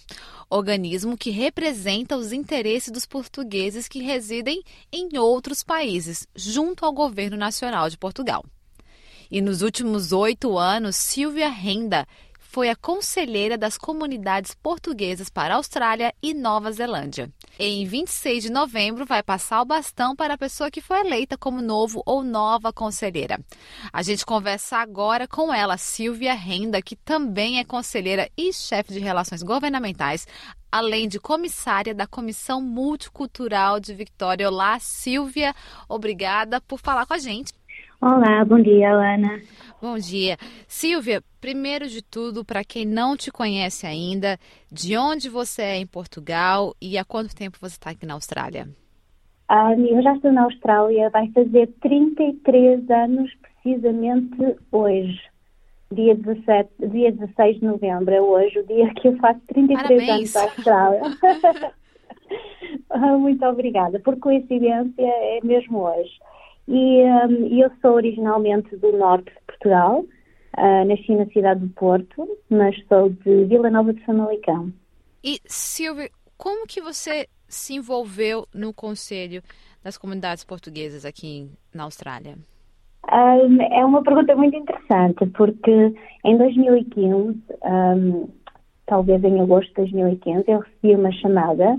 organismo 0.48 1.18
que 1.18 1.30
representa 1.30 2.16
os 2.16 2.32
interesses 2.32 2.92
dos 2.92 3.04
portugueses 3.04 3.88
que 3.88 4.00
residem 4.00 4.62
em 4.92 5.18
outros 5.18 5.64
países, 5.64 6.28
junto 6.32 6.86
ao 6.86 6.92
Governo 6.92 7.36
Nacional 7.36 7.90
de 7.90 7.98
Portugal. 7.98 8.44
E 9.28 9.40
nos 9.40 9.62
últimos 9.62 10.12
oito 10.12 10.56
anos, 10.56 10.94
Silvia 10.94 11.48
Renda 11.48 12.06
foi 12.38 12.68
a 12.68 12.76
conselheira 12.76 13.58
das 13.58 13.76
comunidades 13.76 14.54
portuguesas 14.54 15.28
para 15.28 15.56
Austrália 15.56 16.14
e 16.22 16.32
Nova 16.32 16.70
Zelândia. 16.70 17.32
Em 17.58 17.84
26 17.84 18.44
de 18.44 18.50
novembro, 18.50 19.04
vai 19.04 19.22
passar 19.22 19.60
o 19.60 19.64
bastão 19.64 20.16
para 20.16 20.34
a 20.34 20.38
pessoa 20.38 20.70
que 20.70 20.80
foi 20.80 21.00
eleita 21.00 21.36
como 21.36 21.60
novo 21.60 22.02
ou 22.06 22.24
nova 22.24 22.72
conselheira. 22.72 23.38
A 23.92 24.02
gente 24.02 24.24
conversa 24.24 24.78
agora 24.78 25.28
com 25.28 25.52
ela, 25.52 25.76
Silvia 25.76 26.32
Renda, 26.32 26.80
que 26.80 26.96
também 26.96 27.58
é 27.58 27.64
conselheira 27.64 28.28
e 28.36 28.52
chefe 28.54 28.94
de 28.94 28.98
relações 29.00 29.42
governamentais, 29.42 30.26
além 30.70 31.06
de 31.06 31.20
comissária 31.20 31.94
da 31.94 32.06
Comissão 32.06 32.62
Multicultural 32.62 33.78
de 33.78 33.92
Vitória. 33.92 34.48
Olá, 34.48 34.78
Silvia, 34.78 35.54
obrigada 35.86 36.58
por 36.62 36.80
falar 36.80 37.04
com 37.04 37.12
a 37.12 37.18
gente. 37.18 37.52
Olá, 38.02 38.44
bom 38.44 38.60
dia, 38.60 38.90
Ana. 38.90 39.40
Bom 39.80 39.96
dia. 39.96 40.36
Silvia, 40.66 41.22
primeiro 41.40 41.86
de 41.86 42.02
tudo, 42.02 42.44
para 42.44 42.64
quem 42.64 42.84
não 42.84 43.16
te 43.16 43.30
conhece 43.30 43.86
ainda, 43.86 44.36
de 44.72 44.96
onde 44.96 45.28
você 45.28 45.62
é 45.62 45.76
em 45.76 45.86
Portugal 45.86 46.74
e 46.82 46.98
há 46.98 47.04
quanto 47.04 47.32
tempo 47.32 47.58
você 47.60 47.76
está 47.76 47.90
aqui 47.90 48.04
na 48.04 48.14
Austrália? 48.14 48.66
Ah, 49.48 49.72
eu 49.78 50.02
já 50.02 50.16
estou 50.16 50.32
na 50.32 50.42
Austrália, 50.42 51.10
vai 51.10 51.30
fazer 51.30 51.68
33 51.80 52.90
anos 52.90 53.30
precisamente 53.40 54.56
hoje. 54.72 55.20
Dia, 55.92 56.16
17, 56.16 56.70
dia 56.88 57.12
16 57.12 57.60
de 57.60 57.64
novembro 57.64 58.12
é 58.12 58.20
hoje, 58.20 58.58
o 58.58 58.66
dia 58.66 58.92
que 58.94 59.06
eu 59.06 59.16
faço 59.18 59.38
33 59.46 59.78
Parabéns. 59.80 60.10
anos 60.10 60.34
na 60.34 60.42
Austrália. 60.42 61.02
Ah, 62.88 63.18
Muito 63.18 63.44
obrigada. 63.44 64.00
Por 64.00 64.18
coincidência, 64.18 65.02
é 65.02 65.40
mesmo 65.42 65.78
hoje. 65.80 66.10
E 66.68 67.02
hum, 67.02 67.48
eu 67.50 67.70
sou 67.80 67.92
originalmente 67.92 68.76
do 68.76 68.92
norte 68.92 69.32
de 69.32 69.40
Portugal, 69.46 70.04
ah, 70.54 70.84
nasci 70.84 71.14
na 71.14 71.26
cidade 71.26 71.60
do 71.60 71.68
Porto, 71.70 72.28
mas 72.50 72.76
sou 72.86 73.08
de 73.08 73.44
Vila 73.44 73.70
Nova 73.70 73.92
de 73.92 74.04
Famalicão. 74.04 74.72
E, 75.24 75.38
Silvia, 75.44 76.10
como 76.36 76.66
que 76.66 76.80
você 76.80 77.28
se 77.48 77.74
envolveu 77.74 78.46
no 78.54 78.72
Conselho 78.72 79.42
das 79.82 79.96
Comunidades 79.96 80.44
Portuguesas 80.44 81.04
aqui 81.04 81.48
na 81.74 81.84
Austrália? 81.84 82.36
Um, 83.12 83.60
é 83.60 83.84
uma 83.84 84.02
pergunta 84.02 84.34
muito 84.36 84.56
interessante, 84.56 85.26
porque 85.26 85.94
em 86.24 86.36
2015, 86.38 87.42
um, 87.64 88.28
talvez 88.86 89.22
em 89.24 89.40
agosto 89.40 89.68
de 89.68 89.74
2015, 89.92 90.44
eu 90.48 90.60
recebi 90.60 90.94
uma 90.94 91.12
chamada 91.12 91.78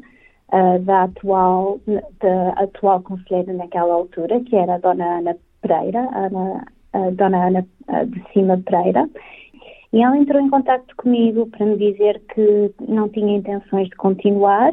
uh, 0.53 0.79
da 0.79 1.03
atual, 1.03 1.79
da 2.21 2.49
atual 2.51 3.01
conselheira 3.01 3.51
naquela 3.53 3.93
altura, 3.93 4.39
que 4.41 4.55
era 4.55 4.75
a 4.75 4.77
Dona 4.77 5.17
Ana 5.19 5.35
Pereira, 5.61 6.07
Ana, 6.13 6.65
a 6.93 7.09
Dona 7.09 7.47
Ana 7.47 7.67
de 8.07 8.23
Cima 8.31 8.57
Pereira, 8.65 9.09
e 9.91 10.01
ela 10.01 10.17
entrou 10.17 10.41
em 10.41 10.49
contato 10.49 10.95
comigo 10.95 11.47
para 11.47 11.65
me 11.65 11.77
dizer 11.77 12.19
que 12.33 12.73
não 12.87 13.09
tinha 13.09 13.37
intenções 13.37 13.89
de 13.89 13.95
continuar 13.95 14.71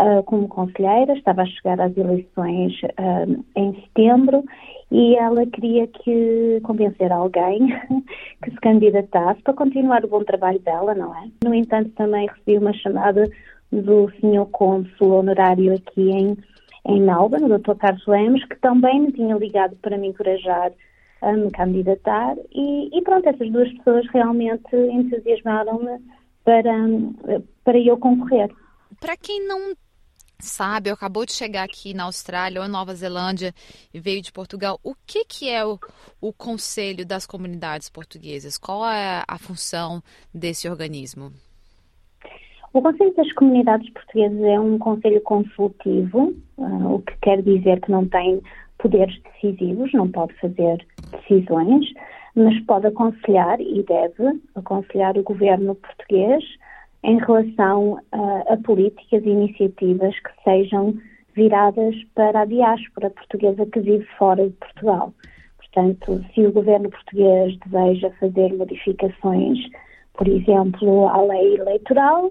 uh, 0.00 0.22
como 0.24 0.48
conselheira, 0.48 1.14
estava 1.14 1.42
a 1.42 1.46
chegar 1.46 1.80
às 1.80 1.96
eleições 1.96 2.72
uh, 2.82 3.44
em 3.56 3.74
setembro 3.82 4.44
e 4.90 5.16
ela 5.16 5.46
queria 5.46 5.86
que 5.86 6.60
convencer 6.62 7.12
alguém 7.12 7.68
que 8.44 8.50
se 8.50 8.56
candidatasse 8.56 9.40
para 9.42 9.54
continuar 9.54 10.04
o 10.04 10.08
bom 10.08 10.24
trabalho 10.24 10.58
dela, 10.58 10.94
não 10.94 11.14
é? 11.16 11.28
No 11.44 11.54
entanto, 11.54 11.90
também 11.90 12.26
recebi 12.26 12.58
uma 12.58 12.74
chamada 12.74 13.30
do 13.72 14.10
Sr. 14.20 14.46
Cônsul 14.50 15.12
honorário 15.12 15.74
aqui 15.74 16.10
em, 16.10 16.36
em 16.86 17.00
Melbourne, 17.00 17.52
o 17.52 17.58
Dr. 17.58 17.74
Carlos 17.76 18.06
Lemos, 18.06 18.44
que 18.44 18.56
também 18.56 19.00
me 19.00 19.12
tinha 19.12 19.36
ligado 19.36 19.76
para 19.76 19.96
me 19.96 20.08
encorajar 20.08 20.72
a 21.22 21.32
me 21.32 21.50
candidatar 21.50 22.34
e, 22.50 22.96
e 22.96 23.02
pronto, 23.02 23.28
essas 23.28 23.50
duas 23.50 23.70
pessoas 23.74 24.06
realmente 24.12 24.74
entusiasmaram-me 24.74 26.00
para, 26.44 26.72
para 27.62 27.78
eu 27.78 27.98
concorrer. 27.98 28.50
Para 28.98 29.16
quem 29.16 29.46
não 29.46 29.74
sabe, 30.38 30.88
ou 30.88 30.94
acabou 30.94 31.26
de 31.26 31.32
chegar 31.32 31.64
aqui 31.64 31.92
na 31.92 32.04
Austrália 32.04 32.62
ou 32.62 32.68
Nova 32.68 32.94
Zelândia 32.94 33.54
e 33.92 34.00
veio 34.00 34.22
de 34.22 34.32
Portugal, 34.32 34.80
o 34.82 34.94
que, 35.06 35.24
que 35.24 35.48
é 35.48 35.64
o, 35.64 35.78
o 36.20 36.32
Conselho 36.32 37.04
das 37.04 37.26
Comunidades 37.26 37.90
Portuguesas? 37.90 38.56
Qual 38.56 38.84
é 38.86 39.22
a 39.28 39.38
função 39.38 40.02
desse 40.32 40.68
organismo? 40.68 41.32
O 42.72 42.80
Conselho 42.80 43.12
das 43.16 43.32
Comunidades 43.32 43.90
Portuguesas 43.90 44.40
é 44.42 44.60
um 44.60 44.78
conselho 44.78 45.20
consultivo, 45.22 46.32
uh, 46.56 46.94
o 46.94 47.02
que 47.02 47.16
quer 47.20 47.42
dizer 47.42 47.80
que 47.80 47.90
não 47.90 48.06
tem 48.06 48.40
poderes 48.78 49.20
decisivos, 49.22 49.92
não 49.92 50.08
pode 50.08 50.32
fazer 50.34 50.86
decisões, 51.10 51.92
mas 52.36 52.60
pode 52.66 52.86
aconselhar 52.86 53.60
e 53.60 53.82
deve 53.82 54.40
aconselhar 54.54 55.18
o 55.18 55.24
governo 55.24 55.74
português 55.74 56.44
em 57.02 57.18
relação 57.18 57.98
a, 58.12 58.52
a 58.52 58.56
políticas 58.58 59.24
e 59.24 59.30
iniciativas 59.30 60.14
que 60.20 60.30
sejam 60.44 60.94
viradas 61.34 61.96
para 62.14 62.42
a 62.42 62.44
diáspora 62.44 63.10
portuguesa 63.10 63.66
que 63.66 63.80
vive 63.80 64.06
fora 64.16 64.48
de 64.48 64.54
Portugal. 64.54 65.12
Portanto, 65.56 66.24
se 66.32 66.46
o 66.46 66.52
governo 66.52 66.88
português 66.88 67.58
deseja 67.66 68.10
fazer 68.20 68.54
modificações, 68.54 69.58
por 70.14 70.28
exemplo, 70.28 71.08
à 71.08 71.20
lei 71.22 71.56
eleitoral 71.56 72.30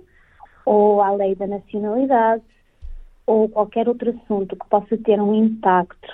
ou 0.69 1.01
à 1.01 1.09
lei 1.15 1.33
da 1.33 1.47
nacionalidade 1.47 2.43
ou 3.25 3.49
qualquer 3.49 3.89
outro 3.89 4.11
assunto 4.11 4.55
que 4.55 4.69
possa 4.69 4.95
ter 4.99 5.19
um 5.19 5.33
impacto 5.33 6.13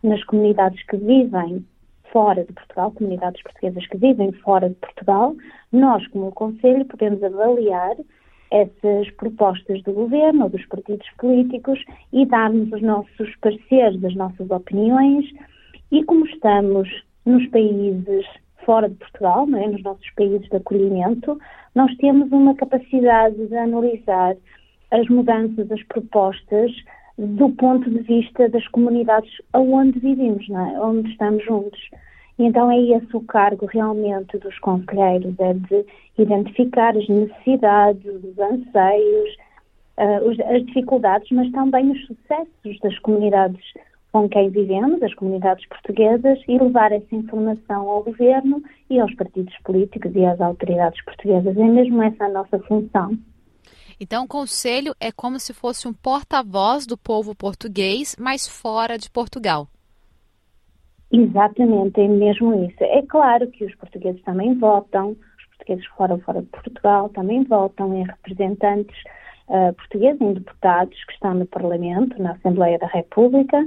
nas 0.00 0.22
comunidades 0.22 0.80
que 0.86 0.96
vivem 0.96 1.66
fora 2.12 2.44
de 2.44 2.52
Portugal, 2.52 2.92
comunidades 2.92 3.42
portuguesas 3.42 3.84
que 3.88 3.96
vivem 3.96 4.30
fora 4.30 4.68
de 4.68 4.76
Portugal, 4.76 5.34
nós, 5.72 6.06
como 6.08 6.30
Conselho, 6.30 6.84
podemos 6.84 7.20
avaliar 7.20 7.96
essas 8.52 9.10
propostas 9.16 9.82
do 9.82 9.92
governo 9.92 10.44
ou 10.44 10.50
dos 10.50 10.64
partidos 10.66 11.08
políticos 11.18 11.82
e 12.12 12.24
darmos 12.26 12.72
os 12.72 12.82
nossos 12.82 13.34
pareceres, 13.40 14.04
as 14.04 14.14
nossas 14.14 14.48
opiniões. 14.52 15.26
E 15.90 16.04
como 16.04 16.24
estamos 16.26 16.88
nos 17.24 17.44
países 17.48 18.24
fora 18.66 18.88
de 18.88 18.96
Portugal, 18.96 19.46
não 19.46 19.58
é? 19.62 19.68
nos 19.68 19.82
nossos 19.82 20.10
países 20.10 20.46
de 20.48 20.56
acolhimento, 20.56 21.40
nós 21.74 21.96
temos 21.96 22.30
uma 22.32 22.54
capacidade 22.54 23.46
de 23.46 23.56
analisar 23.56 24.36
as 24.90 25.08
mudanças, 25.08 25.70
as 25.70 25.82
propostas 25.84 26.72
do 27.16 27.48
ponto 27.50 27.88
de 27.88 28.00
vista 28.00 28.48
das 28.48 28.66
comunidades 28.68 29.30
aonde 29.52 29.98
vivemos, 30.00 30.46
é? 30.50 30.80
onde 30.80 31.08
estamos 31.10 31.42
juntos. 31.44 31.80
E 32.38 32.44
então 32.44 32.70
é 32.70 32.78
esse 32.78 33.16
o 33.16 33.22
cargo 33.22 33.64
realmente 33.66 34.36
dos 34.38 34.58
conselheiros, 34.58 35.34
é 35.38 35.54
de 35.54 35.86
identificar 36.18 36.94
as 36.96 37.08
necessidades, 37.08 38.04
os 38.04 38.38
anseios, 38.38 39.36
uh, 39.96 40.54
as 40.54 40.66
dificuldades, 40.66 41.30
mas 41.30 41.50
também 41.52 41.90
os 41.90 42.06
sucessos 42.06 42.80
das 42.82 42.98
comunidades 42.98 43.64
com 44.16 44.30
quem 44.30 44.48
vivemos, 44.48 45.02
as 45.02 45.12
comunidades 45.12 45.68
portuguesas, 45.68 46.38
e 46.48 46.58
levar 46.58 46.90
essa 46.90 47.14
informação 47.14 47.86
ao 47.86 48.02
governo 48.02 48.62
e 48.88 48.98
aos 48.98 49.14
partidos 49.14 49.54
políticos 49.62 50.10
e 50.14 50.24
às 50.24 50.40
autoridades 50.40 51.04
portuguesas. 51.04 51.54
É 51.54 51.64
mesmo 51.64 52.02
essa 52.02 52.24
a 52.24 52.28
nossa 52.30 52.58
função. 52.60 53.18
Então, 54.00 54.24
o 54.24 54.28
conselho 54.28 54.94
é 54.98 55.12
como 55.12 55.38
se 55.38 55.52
fosse 55.52 55.86
um 55.86 55.92
porta-voz 55.92 56.86
do 56.86 56.96
povo 56.96 57.34
português, 57.34 58.16
mas 58.18 58.48
fora 58.48 58.96
de 58.96 59.10
Portugal. 59.10 59.68
Exatamente, 61.12 62.00
é 62.00 62.08
mesmo 62.08 62.64
isso. 62.64 62.82
É 62.84 63.02
claro 63.02 63.46
que 63.48 63.66
os 63.66 63.74
portugueses 63.74 64.22
também 64.22 64.54
votam, 64.54 65.10
os 65.10 65.46
portugueses 65.56 65.84
fora 65.88 66.16
fora 66.20 66.40
de 66.40 66.48
Portugal 66.48 67.10
também 67.10 67.44
votam 67.44 67.94
em 67.94 68.04
representantes 68.04 68.96
uh, 69.48 69.74
portugueses, 69.74 70.20
em 70.22 70.32
deputados 70.32 71.04
que 71.04 71.12
estão 71.12 71.34
no 71.34 71.46
Parlamento, 71.46 72.20
na 72.20 72.32
Assembleia 72.32 72.78
da 72.78 72.86
República, 72.86 73.62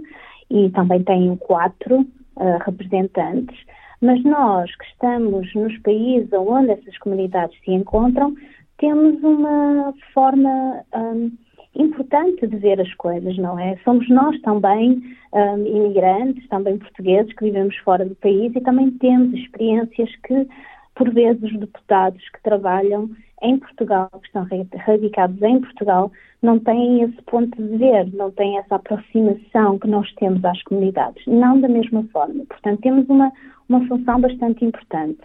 e 0.50 0.70
também 0.70 1.03
têm 1.03 1.36
quatro 1.38 2.01
uh, 2.01 2.58
representantes. 2.65 3.58
Mas 4.01 4.24
nós 4.24 4.74
que 4.75 4.86
estamos 4.86 5.53
nos 5.53 5.77
países 5.79 6.32
onde 6.32 6.72
essas 6.72 6.98
comunidades 7.00 7.58
se 7.63 7.72
encontram, 7.72 8.34
temos 8.77 9.22
uma 9.24 9.94
forma 10.13 10.84
um, 10.96 11.32
importante 11.75 12.48
de 12.48 12.56
ver 12.58 12.79
as 12.79 12.94
coisas, 12.96 13.38
não 13.38 13.60
é? 13.60 13.77
Somos 13.84 14.08
nós 14.10 14.39
também 14.41 15.01
um, 15.34 15.65
imigrantes, 15.65 16.48
também 16.48 16.77
portugueses 16.77 17.34
que 17.34 17.46
vivemos 17.46 17.75
fora 17.77 18.06
do 18.06 18.15
país 18.15 18.56
e 18.56 18.62
também 18.62 18.89
temos 18.91 19.38
experiências 19.38 20.10
que, 20.25 20.48
por 20.96 21.13
vezes, 21.13 21.44
os 21.44 21.60
deputados 21.60 22.24
que 22.29 22.41
trabalham 22.41 23.10
em 23.41 23.58
Portugal, 23.58 24.10
que 24.12 24.27
estão 24.27 24.48
radicados 24.86 25.41
em 25.41 25.60
Portugal, 25.62 26.12
não 26.41 26.60
têm 26.60 27.03
esse 27.03 27.22
ponto 27.24 27.55
de 27.62 27.77
ver, 27.77 28.12
não 28.13 28.31
têm 28.31 28.58
essa 28.58 28.75
aproximação 28.75 29.77
que 29.79 29.88
nós 29.88 30.12
temos 30.15 30.43
às 30.43 30.62
comunidades, 30.63 31.25
não 31.27 31.60
da 31.60 31.67
mesma 31.67 32.03
forma. 32.12 32.46
Portanto, 32.46 32.81
temos 32.81 33.08
uma, 33.10 33.31
uma 33.67 33.86
função 33.88 34.19
bastante 34.22 34.63
importante. 34.63 35.22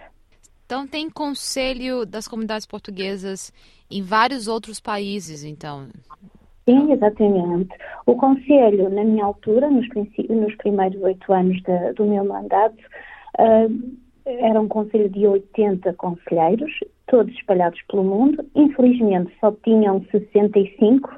Então 0.66 0.87
tem 0.87 1.11
conselho 1.11 2.06
das 2.06 2.26
comunidades 2.26 2.66
portuguesas 2.66 3.52
em 3.90 4.02
vários 4.02 4.49
outros 4.49 4.80
países, 4.80 5.44
então. 5.44 5.88
Sim, 6.68 6.92
exatamente. 6.92 7.71
O 8.06 8.16
conselho, 8.16 8.88
na 8.88 9.04
minha 9.04 9.25
altura, 9.25 9.71
nos, 9.71 9.87
nos 10.30 10.54
primeiros 10.56 11.00
oito 11.02 11.33
anos 11.33 11.61
de, 11.62 11.92
do 11.92 12.06
meu 12.06 12.25
mandato, 12.25 12.78
uh, 13.38 13.94
era 14.25 14.59
um 14.59 14.66
conselho 14.66 15.11
de 15.11 15.26
80 15.26 15.92
conselheiros 15.94 16.73
todos 17.06 17.32
espalhados 17.34 17.80
pelo 17.88 18.04
mundo. 18.04 18.44
Infelizmente, 18.54 19.32
só 19.40 19.52
tinham 19.64 20.04
65, 20.11 21.11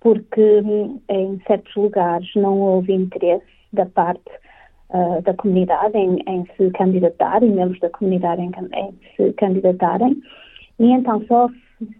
porque 0.00 0.60
hum, 0.64 1.00
em 1.08 1.40
certos 1.46 1.74
lugares 1.74 2.28
não 2.36 2.60
houve 2.60 2.92
interesse 2.92 3.46
da 3.72 3.86
parte 3.86 4.30
uh, 4.90 5.20
da 5.22 5.34
comunidade 5.34 5.96
em, 5.96 6.18
em, 6.26 6.46
se 6.56 6.70
candidatarem, 6.70 7.50
membros 7.50 7.80
da 7.80 7.90
comunidade 7.90 8.42
em, 8.42 8.52
em, 8.74 8.94
se 9.16 9.32
candidatarem, 9.34 10.16
e 10.78 10.90
então 10.90 11.24
só 11.26 11.48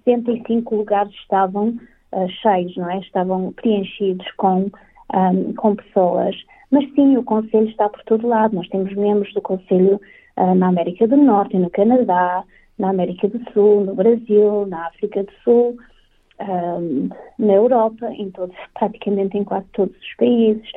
65 0.05 0.75
lugares 0.75 1.13
estavam 1.15 1.77
uh, 2.13 2.29
cheios, 2.43 2.77
não 2.77 2.91
é? 2.91 2.99
Estavam 3.01 3.53
preenchidos 3.53 4.31
com, 4.37 4.71
um, 5.15 5.55
com 5.55 5.77
pessoas. 5.77 6.37
Mas 6.71 6.91
sim, 6.95 7.17
o 7.17 7.23
Conselho 7.23 7.69
está 7.69 7.89
por 7.89 8.03
todo 8.05 8.27
lado. 8.27 8.57
Nós 8.57 8.69
temos 8.69 8.93
membros 8.95 9.33
do 9.35 9.43
Conselho 9.43 10.01
uh, 10.37 10.55
na 10.55 10.69
América 10.69 11.07
do 11.07 11.17
Norte, 11.17 11.57
no 11.57 11.71
Canadá, 11.71 12.45
na 12.79 12.91
América 12.91 13.29
do 13.29 13.41
Sul, 13.53 13.85
no 13.85 13.95
Brasil, 13.95 14.67
na 14.67 14.87
África 14.87 15.23
do 15.23 15.33
Sul, 15.43 15.77
um, 16.41 17.09
na 17.39 17.53
Europa, 17.53 18.11
em 18.13 18.31
todos, 18.31 18.57
praticamente 18.79 19.37
em 19.37 19.45
quase 19.45 19.67
todos 19.73 19.97
os 19.97 20.17
países. 20.17 20.69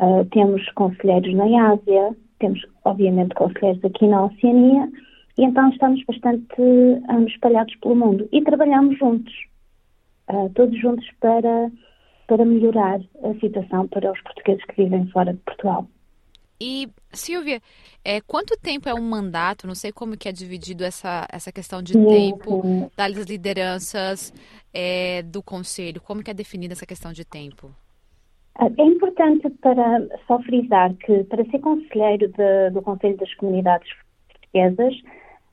Uh, 0.00 0.24
temos 0.30 0.68
conselheiros 0.72 1.32
na 1.34 1.72
Ásia, 1.72 2.16
temos, 2.38 2.60
obviamente, 2.84 3.34
conselheiros 3.34 3.84
aqui 3.84 4.06
na 4.06 4.24
Oceania, 4.24 4.88
e 5.38 5.44
então 5.44 5.68
estamos 5.68 6.02
bastante 6.04 6.46
um, 6.60 7.26
espalhados 7.26 7.74
pelo 7.76 7.96
mundo 7.96 8.28
e 8.32 8.42
trabalhamos 8.42 8.98
juntos, 8.98 9.32
uh, 10.30 10.50
todos 10.54 10.78
juntos 10.80 11.06
para, 11.20 11.70
para 12.26 12.44
melhorar 12.44 13.00
a 13.22 13.34
situação 13.40 13.86
para 13.88 14.10
os 14.10 14.20
portugueses 14.22 14.64
que 14.64 14.82
vivem 14.82 15.06
fora 15.08 15.32
de 15.32 15.40
Portugal. 15.40 15.86
E, 16.60 16.88
Silvia, 17.12 17.60
é, 18.04 18.20
quanto 18.20 18.56
tempo 18.56 18.88
é 18.88 18.94
um 18.94 19.02
mandato? 19.02 19.66
Não 19.66 19.74
sei 19.74 19.92
como 19.92 20.16
que 20.16 20.28
é 20.28 20.32
dividido 20.32 20.84
essa, 20.84 21.26
essa 21.30 21.50
questão 21.50 21.82
de 21.82 21.92
sim, 21.92 22.06
tempo 22.06 22.62
sim. 22.62 22.90
das 22.96 23.12
lideranças 23.12 24.32
é, 24.72 25.22
do 25.22 25.42
Conselho. 25.42 26.00
Como 26.00 26.22
que 26.22 26.30
é 26.30 26.34
definida 26.34 26.74
essa 26.74 26.86
questão 26.86 27.12
de 27.12 27.24
tempo? 27.24 27.70
Ah, 28.56 28.68
é 28.78 28.84
importante 28.84 29.50
para 29.60 30.06
só 30.26 30.40
frisar 30.42 30.94
que 30.94 31.24
para 31.24 31.44
ser 31.46 31.58
conselheiro 31.58 32.28
de, 32.28 32.70
do 32.70 32.82
Conselho 32.82 33.16
das 33.16 33.34
Comunidades 33.34 33.88
Portuguesas, 34.28 34.94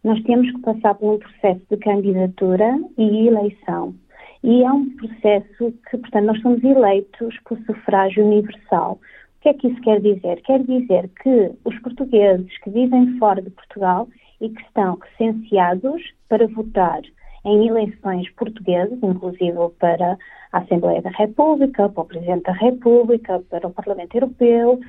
nós 0.04 0.22
temos 0.24 0.52
que 0.52 0.62
passar 0.62 0.96
por 0.96 1.16
um 1.16 1.20
processo 1.20 1.62
de 1.70 1.78
candidatura 1.78 2.80
e 2.98 3.28
eleição. 3.28 3.96
E 4.44 4.64
é 4.64 4.72
um 4.72 4.90
processo 4.96 5.74
que, 5.90 5.98
portanto, 5.98 6.26
nós 6.26 6.42
somos 6.42 6.64
eleitos 6.64 7.36
por 7.46 7.60
sufrágio 7.60 8.26
universal. 8.26 9.00
O 9.42 9.44
que 9.44 9.50
é 9.50 9.54
que 9.56 9.68
isso 9.70 9.82
quer 9.82 10.00
dizer? 10.00 10.40
Quer 10.44 10.64
dizer 10.64 11.10
que 11.20 11.52
os 11.66 11.80
portugueses 11.80 12.56
que 12.60 12.70
vivem 12.70 13.18
fora 13.18 13.42
de 13.42 13.50
Portugal 13.50 14.08
e 14.40 14.48
que 14.50 14.62
estão 14.62 15.00
recenseados 15.00 16.00
para 16.30 16.48
votar 16.48 17.02
em 17.44 17.68
eleições 17.68 18.30
portuguesas, 18.36 19.00
inclusive 19.02 19.58
para 19.80 20.16
a 20.52 20.60
Assembleia 20.60 21.02
da 21.02 21.10
República, 21.10 21.90
para 21.90 22.04
o 22.04 22.06
Presidente 22.06 22.44
da 22.44 22.52
República, 22.52 23.40
para 23.50 23.68
o 23.68 23.74
Parlamento 23.74 24.14
Europeu, 24.14 24.80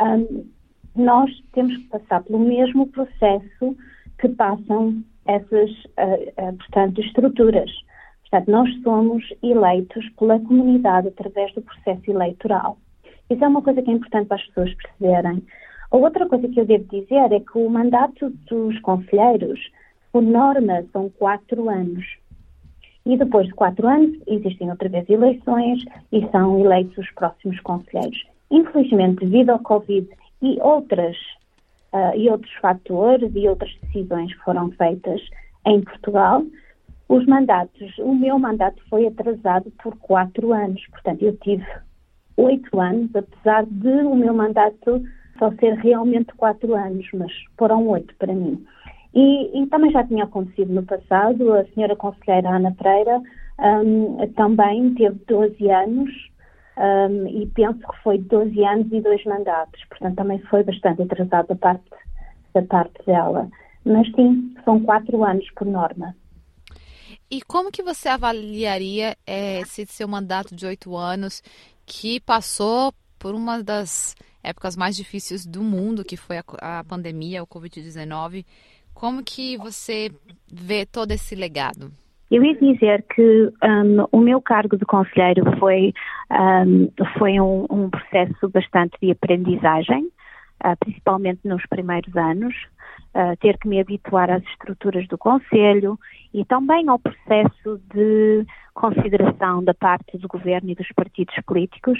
um, 0.00 0.46
nós 0.96 1.30
temos 1.52 1.76
que 1.76 1.84
passar 1.88 2.22
pelo 2.22 2.38
mesmo 2.38 2.86
processo 2.86 3.76
que 4.18 4.28
passam 4.30 5.04
essas, 5.26 5.70
uh, 5.70 6.48
uh, 6.48 6.56
portanto, 6.56 6.98
estruturas. 7.02 7.70
Portanto, 8.22 8.50
nós 8.50 8.82
somos 8.82 9.22
eleitos 9.42 10.08
pela 10.18 10.40
comunidade 10.40 11.08
através 11.08 11.52
do 11.52 11.60
processo 11.60 12.10
eleitoral. 12.10 12.78
Isso 13.30 13.44
é 13.44 13.48
uma 13.48 13.62
coisa 13.62 13.82
que 13.82 13.90
é 13.90 13.94
importante 13.94 14.26
para 14.26 14.36
as 14.36 14.46
pessoas 14.46 14.74
perceberem. 14.74 15.42
A 15.90 15.96
outra 15.96 16.28
coisa 16.28 16.48
que 16.48 16.60
eu 16.60 16.66
devo 16.66 16.84
dizer 16.84 17.32
é 17.32 17.40
que 17.40 17.58
o 17.58 17.68
mandato 17.68 18.30
dos 18.48 18.78
conselheiros, 18.80 19.60
por 20.12 20.22
norma, 20.22 20.84
são 20.92 21.08
quatro 21.10 21.68
anos. 21.68 22.04
E 23.06 23.16
depois 23.16 23.46
de 23.46 23.54
quatro 23.54 23.88
anos, 23.88 24.18
existem 24.26 24.70
outra 24.70 24.88
vez 24.88 25.08
eleições 25.08 25.82
e 26.12 26.26
são 26.30 26.58
eleitos 26.60 26.98
os 26.98 27.10
próximos 27.12 27.58
conselheiros. 27.60 28.22
Infelizmente, 28.50 29.24
devido 29.24 29.50
ao 29.50 29.58
Covid 29.60 30.08
e 30.42 30.58
outras 30.60 31.16
uh, 31.92 32.16
e 32.16 32.28
outros 32.28 32.52
fatores 32.54 33.30
e 33.34 33.48
outras 33.48 33.74
decisões 33.82 34.32
que 34.34 34.44
foram 34.44 34.70
feitas 34.72 35.20
em 35.66 35.80
Portugal, 35.80 36.42
os 37.08 37.24
mandatos, 37.26 37.96
o 37.98 38.14
meu 38.14 38.38
mandato 38.38 38.82
foi 38.90 39.06
atrasado 39.06 39.70
por 39.82 39.96
quatro 39.96 40.52
anos. 40.52 40.86
Portanto, 40.88 41.22
eu 41.22 41.36
tive 41.38 41.64
oito 42.38 42.80
anos, 42.80 43.14
apesar 43.14 43.66
de 43.66 43.88
o 43.88 44.14
meu 44.14 44.32
mandato 44.32 45.02
só 45.38 45.50
ser 45.56 45.74
realmente 45.74 46.32
quatro 46.34 46.74
anos, 46.74 47.06
mas 47.12 47.32
foram 47.56 47.86
oito 47.88 48.14
para 48.16 48.32
mim. 48.32 48.64
E, 49.14 49.62
e, 49.62 49.66
também 49.66 49.90
já 49.90 50.04
tinha 50.04 50.24
acontecido 50.24 50.72
no 50.72 50.82
passado, 50.82 51.52
a 51.54 51.64
senhora 51.66 51.96
conselheira 51.96 52.50
Ana 52.50 52.72
Pereira 52.72 53.20
um, 53.58 54.26
também 54.34 54.94
teve 54.94 55.18
12 55.26 55.70
anos 55.70 56.10
um, 56.76 57.26
e 57.26 57.46
penso 57.46 57.78
que 57.78 58.02
foi 58.02 58.18
12 58.18 58.64
anos 58.64 58.86
e 58.92 59.00
dois 59.00 59.24
mandatos, 59.24 59.82
portanto 59.88 60.16
também 60.16 60.38
foi 60.50 60.62
bastante 60.62 61.02
atrasado 61.02 61.48
da 61.48 61.56
parte, 61.56 61.90
da 62.54 62.62
parte 62.62 63.04
dela. 63.06 63.48
Mas 63.84 64.06
sim, 64.14 64.54
são 64.64 64.80
quatro 64.80 65.24
anos 65.24 65.48
por 65.56 65.66
norma. 65.66 66.14
E 67.30 67.42
como 67.42 67.70
que 67.70 67.82
você 67.82 68.08
avaliaria 68.08 69.16
é, 69.26 69.60
esse 69.60 69.84
seu 69.86 70.06
mandato 70.06 70.54
de 70.54 70.66
oito 70.66 70.96
anos 70.96 71.42
que 71.88 72.20
passou 72.20 72.92
por 73.18 73.34
uma 73.34 73.62
das 73.62 74.14
épocas 74.44 74.76
mais 74.76 74.94
difíceis 74.94 75.46
do 75.46 75.62
mundo, 75.62 76.04
que 76.04 76.16
foi 76.16 76.38
a, 76.38 76.80
a 76.80 76.84
pandemia, 76.84 77.42
o 77.42 77.46
Covid-19. 77.46 78.44
Como 78.94 79.24
que 79.24 79.56
você 79.56 80.10
vê 80.52 80.84
todo 80.84 81.10
esse 81.12 81.34
legado? 81.34 81.90
Eu 82.30 82.44
ia 82.44 82.54
dizer 82.54 83.04
que 83.14 83.50
um, 83.64 84.04
o 84.12 84.20
meu 84.20 84.40
cargo 84.42 84.76
de 84.76 84.84
conselheiro 84.84 85.44
foi, 85.58 85.94
um, 86.30 86.90
foi 87.18 87.40
um, 87.40 87.66
um, 87.70 87.88
processo 87.88 88.48
bastante 88.50 88.98
de 89.00 89.10
aprendizagem, 89.10 90.04
uh, 90.62 90.76
principalmente 90.78 91.40
nos 91.44 91.64
primeiros 91.66 92.14
anos, 92.14 92.54
ter 93.40 93.58
que 93.58 93.68
me 93.68 93.80
habituar 93.80 94.30
às 94.30 94.42
estruturas 94.44 95.06
do 95.08 95.18
conselho 95.18 95.98
e 96.32 96.44
também 96.44 96.88
ao 96.88 96.98
processo 96.98 97.80
de 97.92 98.46
consideração 98.74 99.64
da 99.64 99.74
parte 99.74 100.16
do 100.18 100.28
governo 100.28 100.70
e 100.70 100.74
dos 100.74 100.88
partidos 100.94 101.34
políticos. 101.44 101.98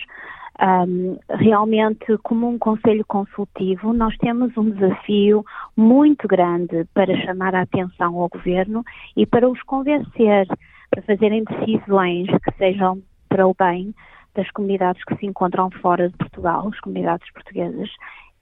Um, 0.60 1.18
realmente, 1.28 2.16
como 2.22 2.48
um 2.48 2.58
conselho 2.58 3.04
consultivo, 3.06 3.92
nós 3.92 4.16
temos 4.18 4.56
um 4.56 4.70
desafio 4.70 5.44
muito 5.76 6.26
grande 6.28 6.84
para 6.94 7.16
chamar 7.24 7.54
a 7.54 7.62
atenção 7.62 8.16
ao 8.16 8.28
governo 8.28 8.84
e 9.16 9.24
para 9.24 9.48
os 9.48 9.62
convencer 9.62 10.46
para 10.90 11.02
fazerem 11.02 11.44
decisões 11.44 12.28
que 12.28 12.56
sejam 12.56 13.02
para 13.28 13.46
o 13.46 13.54
bem 13.54 13.94
das 14.34 14.50
comunidades 14.52 15.02
que 15.04 15.16
se 15.16 15.26
encontram 15.26 15.70
fora 15.70 16.08
de 16.08 16.16
Portugal, 16.16 16.68
as 16.68 16.80
comunidades 16.80 17.30
portuguesas. 17.32 17.90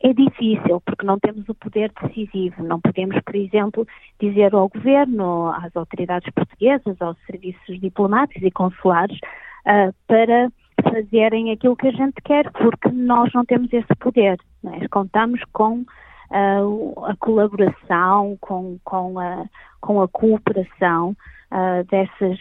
É 0.02 0.12
difícil 0.12 0.80
porque 0.85 1.06
não 1.06 1.18
temos 1.18 1.48
o 1.48 1.54
poder 1.54 1.90
decisivo. 2.02 2.62
Não 2.62 2.80
podemos, 2.80 3.18
por 3.22 3.35
exemplo, 3.35 3.87
dizer 4.20 4.54
ao 4.54 4.68
governo, 4.68 5.48
às 5.48 5.74
autoridades 5.74 6.30
portuguesas, 6.35 7.00
aos 7.00 7.16
serviços 7.26 7.80
diplomáticos 7.80 8.42
e 8.42 8.50
consulares 8.50 9.18
uh, 9.66 9.94
para 10.06 10.50
fazerem 10.82 11.50
aquilo 11.50 11.76
que 11.76 11.88
a 11.88 11.92
gente 11.92 12.20
quer, 12.22 12.50
porque 12.52 12.90
nós 12.90 13.32
não 13.32 13.44
temos 13.44 13.72
esse 13.72 13.94
poder. 13.98 14.38
É? 14.66 14.87
Contamos 14.88 15.40
com 15.52 15.80
uh, 15.80 17.04
a 17.06 17.16
colaboração, 17.16 18.37
com, 18.40 18.78
com, 18.85 19.18
a, 19.18 19.46
com 19.80 20.02
a 20.02 20.09
cooperação 20.09 21.16
uh, 21.50 21.85
dessas, 21.90 22.38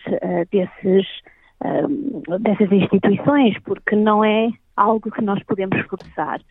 desses, 0.52 1.08
dessas 2.41 2.72
instituições, 2.72 3.58
porque 3.63 3.96
não 3.96 4.26
é 4.26 4.50
algo 4.76 5.10
que 5.10 5.22
nós 5.22 5.41
podemos 5.44 5.80
forçar. 5.88 6.41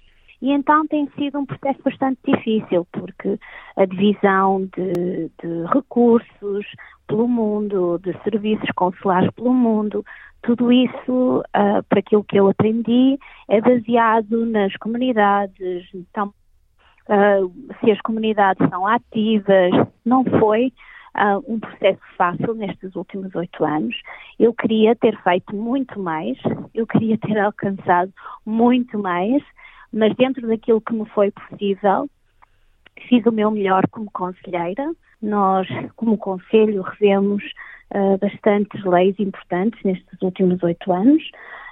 E 0.42 0.51
então 0.51 0.87
tem 0.87 1.09
sido 1.16 1.38
um 1.38 1.47
processo 1.47 1.81
bastante 1.85 2.18
difícil, 2.25 2.87
porque 2.92 3.38
a 3.77 3.85
divisão 3.85 4.68
de, 4.77 5.31
de 5.42 5.64
recursos 5.73 6.66
pelo 7.07 7.29
mundo, 7.29 7.99
de 7.99 8.12
serviços 8.23 8.68
consulares 8.75 9.31
pelo 9.33 9.53
mundo, 9.53 10.05
tudo 10.42 10.70
isso, 10.70 11.38
uh, 11.40 11.83
para 11.88 12.01
aquilo 12.01 12.25
que 12.25 12.38
eu 12.38 12.49
aprendi, 12.49 13.18
é 13.49 13.61
baseado 13.61 14.44
nas 14.47 14.77
comunidades. 14.77 15.88
Então, 15.94 16.33
uh, 17.09 17.53
se 17.81 17.90
as 17.90 18.01
comunidades 18.03 18.68
são 18.68 18.87
ativas, 18.87 19.70
não 20.05 20.25
foi 20.25 20.73
uh, 21.16 21.42
um 21.53 21.59
processo 21.59 22.01
fácil 22.16 22.55
nestes 22.55 22.94
últimos 22.94 23.35
oito 23.35 23.64
anos. 23.64 23.97
Eu 24.38 24.53
queria 24.53 24.94
ter 24.94 25.16
feito 25.23 25.55
muito 25.55 25.99
mais, 25.99 26.37
eu 26.75 26.87
queria 26.87 27.16
ter 27.18 27.38
alcançado 27.40 28.12
muito 28.44 28.99
mais, 28.99 29.42
mas 29.95 30.15
dentro 30.17 30.47
daquilo 30.49 30.81
que 30.81 30.93
me 30.93 31.07
foi 31.07 31.31
possível, 31.31 32.09
fiz 33.09 33.25
o 33.27 33.33
meu 33.33 33.51
melhor 33.51 33.87
como 33.91 34.11
conselheira. 34.11 34.93
Nós, 35.23 35.69
como 35.97 36.19
Conselho, 36.19 36.83
revemos 36.83 37.43
uh, 37.95 38.19
bastantes 38.19 38.85
leis 38.85 39.15
importantes 39.19 39.81
nestes 39.85 40.21
últimos 40.21 40.63
oito 40.65 40.93
anos. 40.93 41.23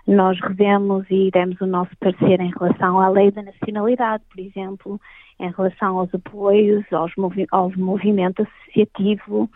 Nós 0.06 0.38
revemos 0.40 1.04
e 1.10 1.30
demos 1.32 1.60
o 1.60 1.66
nosso 1.66 1.90
parecer 1.98 2.40
em 2.40 2.50
relação 2.50 2.98
à 2.98 3.08
lei 3.08 3.30
da 3.30 3.42
nacionalidade, 3.42 4.24
por 4.30 4.40
exemplo, 4.40 5.00
em 5.38 5.50
relação 5.50 5.98
aos 5.98 6.14
apoios, 6.14 6.84
aos 6.92 7.14
movi 7.16 7.46
ao 7.50 7.70
movimento 7.76 8.42
associativo, 8.42 9.50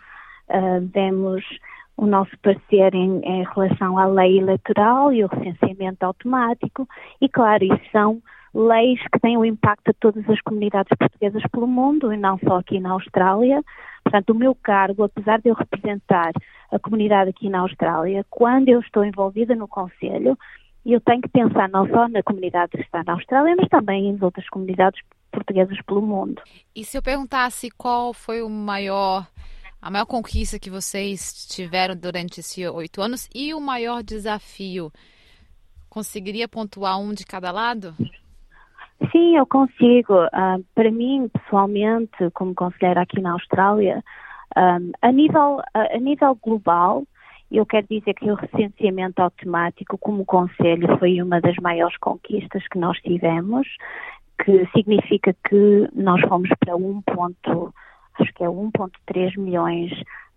uh, 0.49 0.81
demos 0.81 1.43
o 1.95 2.05
nosso 2.05 2.37
parecer 2.39 2.93
em, 2.93 3.19
em, 3.23 3.43
relação 3.43 3.97
à 3.97 4.05
lei 4.05 4.39
eleitoral 4.39 5.11
e 5.11 5.23
o 5.23 5.27
recenseamento 5.27 6.05
automático, 6.05 6.87
e 7.19 7.27
claro, 7.27 7.63
isso 7.63 7.81
são 7.91 8.21
leis 8.53 8.99
que 9.11 9.19
têm 9.19 9.37
um 9.37 9.45
impacto 9.45 9.89
a 9.89 9.93
todas 9.99 10.27
as 10.29 10.41
comunidades 10.41 10.95
portuguesas 10.97 11.43
pelo 11.51 11.67
mundo 11.67 12.13
e 12.13 12.17
não 12.17 12.37
só 12.39 12.57
aqui 12.57 12.79
na 12.79 12.91
Austrália. 12.91 13.63
Portanto, 14.03 14.29
o 14.31 14.35
meu 14.35 14.55
cargo, 14.55 15.03
apesar 15.03 15.39
de 15.39 15.49
eu 15.49 15.55
representar 15.55 16.31
a 16.71 16.79
comunidade 16.79 17.29
aqui 17.29 17.49
na 17.49 17.59
Austrália, 17.59 18.25
quando 18.29 18.69
eu 18.69 18.79
estou 18.79 19.03
envolvida 19.03 19.55
no 19.55 19.67
Conselho, 19.67 20.37
eu 20.85 21.01
tenho 21.01 21.21
que 21.21 21.29
pensar 21.29 21.67
não 21.69 21.87
só 21.89 22.07
na 22.07 22.23
comunidade 22.23 22.71
que 22.71 22.81
está 22.81 23.03
na 23.05 23.13
Austrália, 23.13 23.55
mas 23.57 23.67
também 23.67 24.07
em 24.07 24.17
outras 24.21 24.47
comunidades 24.49 25.01
portuguesas 25.31 25.77
pelo 25.85 26.01
mundo. 26.01 26.41
E 26.75 26.85
se 26.85 26.97
eu 26.97 27.01
perguntasse 27.01 27.69
qual 27.71 28.13
foi 28.13 28.41
o 28.41 28.49
maior 28.49 29.27
a 29.81 29.91
maior 29.91 30.05
conquista 30.05 30.57
que 30.57 30.69
vocês 30.69 31.45
tiveram 31.47 31.95
durante 31.95 32.39
esses 32.39 32.57
oito 32.67 33.01
anos 33.01 33.29
e 33.33 33.53
o 33.53 33.59
maior 33.59 34.01
desafio. 34.01 34.91
Conseguiria 35.89 36.47
pontuar 36.47 36.99
um 36.99 37.13
de 37.13 37.25
cada 37.25 37.51
lado? 37.51 37.95
Sim, 39.11 39.37
eu 39.37 39.45
consigo. 39.45 40.25
Uh, 40.25 40.63
para 40.73 40.91
mim, 40.91 41.29
pessoalmente, 41.29 42.29
como 42.33 42.55
conselheira 42.55 43.01
aqui 43.01 43.21
na 43.21 43.33
Austrália, 43.33 44.03
um, 44.55 44.91
a, 45.01 45.11
nível, 45.11 45.61
a, 45.73 45.95
a 45.95 45.99
nível 45.99 46.35
global, 46.41 47.03
eu 47.51 47.65
quero 47.65 47.87
dizer 47.89 48.13
que 48.15 48.29
o 48.29 48.35
recenseamento 48.35 49.21
automático, 49.21 49.97
como 49.97 50.25
conselho, 50.25 50.97
foi 50.97 51.21
uma 51.21 51.39
das 51.39 51.55
maiores 51.57 51.97
conquistas 51.97 52.67
que 52.67 52.79
nós 52.79 52.97
tivemos, 52.99 53.67
que 54.43 54.67
significa 54.75 55.35
que 55.47 55.89
nós 55.93 56.19
fomos 56.21 56.49
para 56.59 56.75
um 56.75 57.01
ponto 57.01 57.73
acho 58.19 58.33
que 58.33 58.43
é 58.43 58.47
1,3 58.47 59.37
milhões 59.37 59.91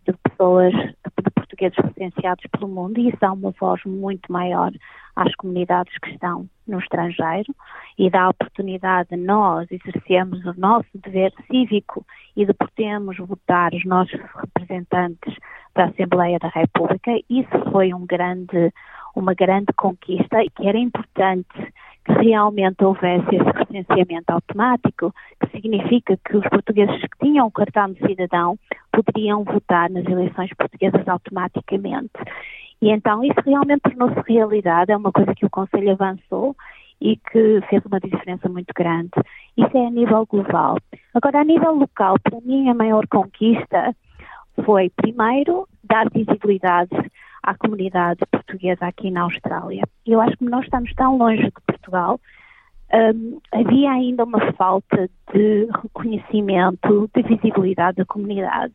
de 0.06 0.12
pessoas, 0.22 0.72
de 0.72 1.30
portugueses 1.34 1.76
recenseados 1.78 2.44
pelo 2.52 2.68
mundo, 2.68 2.98
e 2.98 3.08
isso 3.08 3.18
dá 3.20 3.32
uma 3.32 3.52
voz 3.52 3.80
muito 3.84 4.30
maior 4.30 4.72
às 5.16 5.34
comunidades 5.36 5.96
que 5.98 6.10
estão 6.10 6.48
no 6.70 6.78
estrangeiro 6.78 7.54
e 7.98 8.08
dá 8.08 8.22
a 8.22 8.28
oportunidade 8.30 9.10
de 9.10 9.16
nós 9.16 9.68
exercermos 9.70 10.44
o 10.46 10.58
nosso 10.58 10.88
dever 10.94 11.32
cívico 11.50 12.06
e 12.36 12.46
de 12.46 12.54
podermos 12.54 13.18
votar 13.18 13.74
os 13.74 13.84
nossos 13.84 14.18
representantes 14.34 15.34
para 15.74 15.84
a 15.84 15.88
Assembleia 15.88 16.38
da 16.38 16.48
República. 16.48 17.10
Isso 17.28 17.70
foi 17.70 17.92
um 17.92 18.06
grande, 18.06 18.72
uma 19.14 19.34
grande 19.34 19.72
conquista 19.76 20.42
e 20.42 20.50
que 20.50 20.66
era 20.66 20.78
importante 20.78 21.72
que 22.04 22.12
realmente 22.12 22.82
houvesse 22.82 23.36
esse 23.36 23.50
recenseamento 23.50 24.32
automático, 24.32 25.14
que 25.40 25.50
significa 25.50 26.16
que 26.16 26.36
os 26.36 26.48
portugueses 26.48 27.00
que 27.00 27.26
tinham 27.26 27.46
o 27.46 27.50
cartão 27.50 27.92
de 27.92 28.00
cidadão 28.06 28.58
poderiam 28.90 29.44
votar 29.44 29.90
nas 29.90 30.06
eleições 30.06 30.50
portuguesas 30.54 31.06
automaticamente. 31.06 32.10
E 32.82 32.90
então 32.90 33.22
isso 33.22 33.40
realmente 33.44 33.82
tornou-se 33.82 34.32
realidade, 34.32 34.90
é 34.92 34.96
uma 34.96 35.12
coisa 35.12 35.34
que 35.34 35.44
o 35.44 35.50
Conselho 35.50 35.92
avançou 35.92 36.56
e 37.00 37.16
que 37.16 37.60
fez 37.68 37.84
uma 37.84 38.00
diferença 38.00 38.48
muito 38.48 38.72
grande. 38.74 39.10
Isso 39.56 39.76
é 39.76 39.86
a 39.86 39.90
nível 39.90 40.26
global. 40.26 40.76
Agora, 41.14 41.40
a 41.40 41.44
nível 41.44 41.74
local, 41.74 42.16
para 42.22 42.40
mim, 42.40 42.68
a 42.68 42.74
maior 42.74 43.06
conquista 43.06 43.94
foi, 44.64 44.90
primeiro, 44.90 45.66
dar 45.82 46.10
visibilidade 46.10 46.90
à 47.42 47.54
comunidade 47.54 48.20
portuguesa 48.30 48.86
aqui 48.86 49.10
na 49.10 49.22
Austrália. 49.22 49.82
Eu 50.06 50.20
acho 50.20 50.36
que 50.36 50.44
nós 50.44 50.64
estamos 50.64 50.92
tão 50.94 51.16
longe 51.16 51.44
de 51.44 51.52
Portugal, 51.66 52.20
um, 52.92 53.38
havia 53.52 53.92
ainda 53.92 54.24
uma 54.24 54.52
falta 54.52 55.08
de 55.32 55.68
reconhecimento, 55.82 57.08
de 57.14 57.22
visibilidade 57.22 57.98
da 57.98 58.04
comunidade 58.04 58.74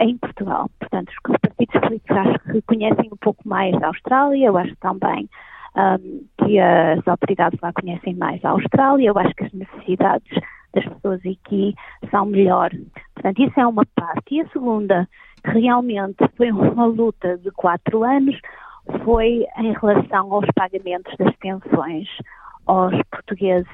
em 0.00 0.16
Portugal. 0.18 0.70
Portanto, 0.78 1.10
os 1.10 1.36
partidos 1.38 1.80
políticos 1.80 2.16
acho 2.16 2.38
que 2.40 2.62
conhecem 2.62 3.10
um 3.12 3.16
pouco 3.16 3.46
mais 3.46 3.74
a 3.82 3.88
Austrália, 3.88 4.46
eu 4.46 4.56
acho 4.56 4.74
também 4.76 5.28
um, 5.76 6.24
que 6.44 6.58
as 6.58 7.06
autoridades 7.06 7.58
lá 7.60 7.72
conhecem 7.72 8.14
mais 8.14 8.44
a 8.44 8.50
Austrália, 8.50 9.08
eu 9.08 9.18
acho 9.18 9.34
que 9.34 9.44
as 9.44 9.52
necessidades 9.52 10.28
das 10.74 10.84
pessoas 10.84 11.20
aqui 11.20 11.74
são 12.10 12.26
melhor. 12.26 12.70
Portanto, 13.14 13.42
isso 13.42 13.60
é 13.60 13.66
uma 13.66 13.86
parte. 13.94 14.34
E 14.34 14.40
a 14.40 14.48
segunda, 14.48 15.08
que 15.42 15.58
realmente 15.58 16.16
foi 16.36 16.50
uma 16.50 16.86
luta 16.86 17.38
de 17.38 17.50
quatro 17.52 18.02
anos, 18.02 18.36
foi 19.04 19.46
em 19.58 19.72
relação 19.72 20.32
aos 20.32 20.46
pagamentos 20.54 21.14
das 21.16 21.34
pensões 21.36 22.08
aos 22.66 22.94
portugueses 23.10 23.66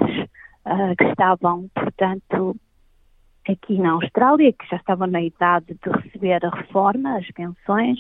uh, 0.67 0.95
que 0.97 1.05
estavam, 1.05 1.69
portanto, 1.75 2.57
aqui 3.49 3.79
na 3.79 3.93
Austrália, 3.93 4.53
que 4.53 4.67
já 4.69 4.77
estavam 4.77 5.07
na 5.07 5.23
idade 5.23 5.67
de 5.83 5.91
receber 5.91 6.45
a 6.45 6.51
reforma, 6.51 7.17
as 7.17 7.31
pensões, 7.31 7.99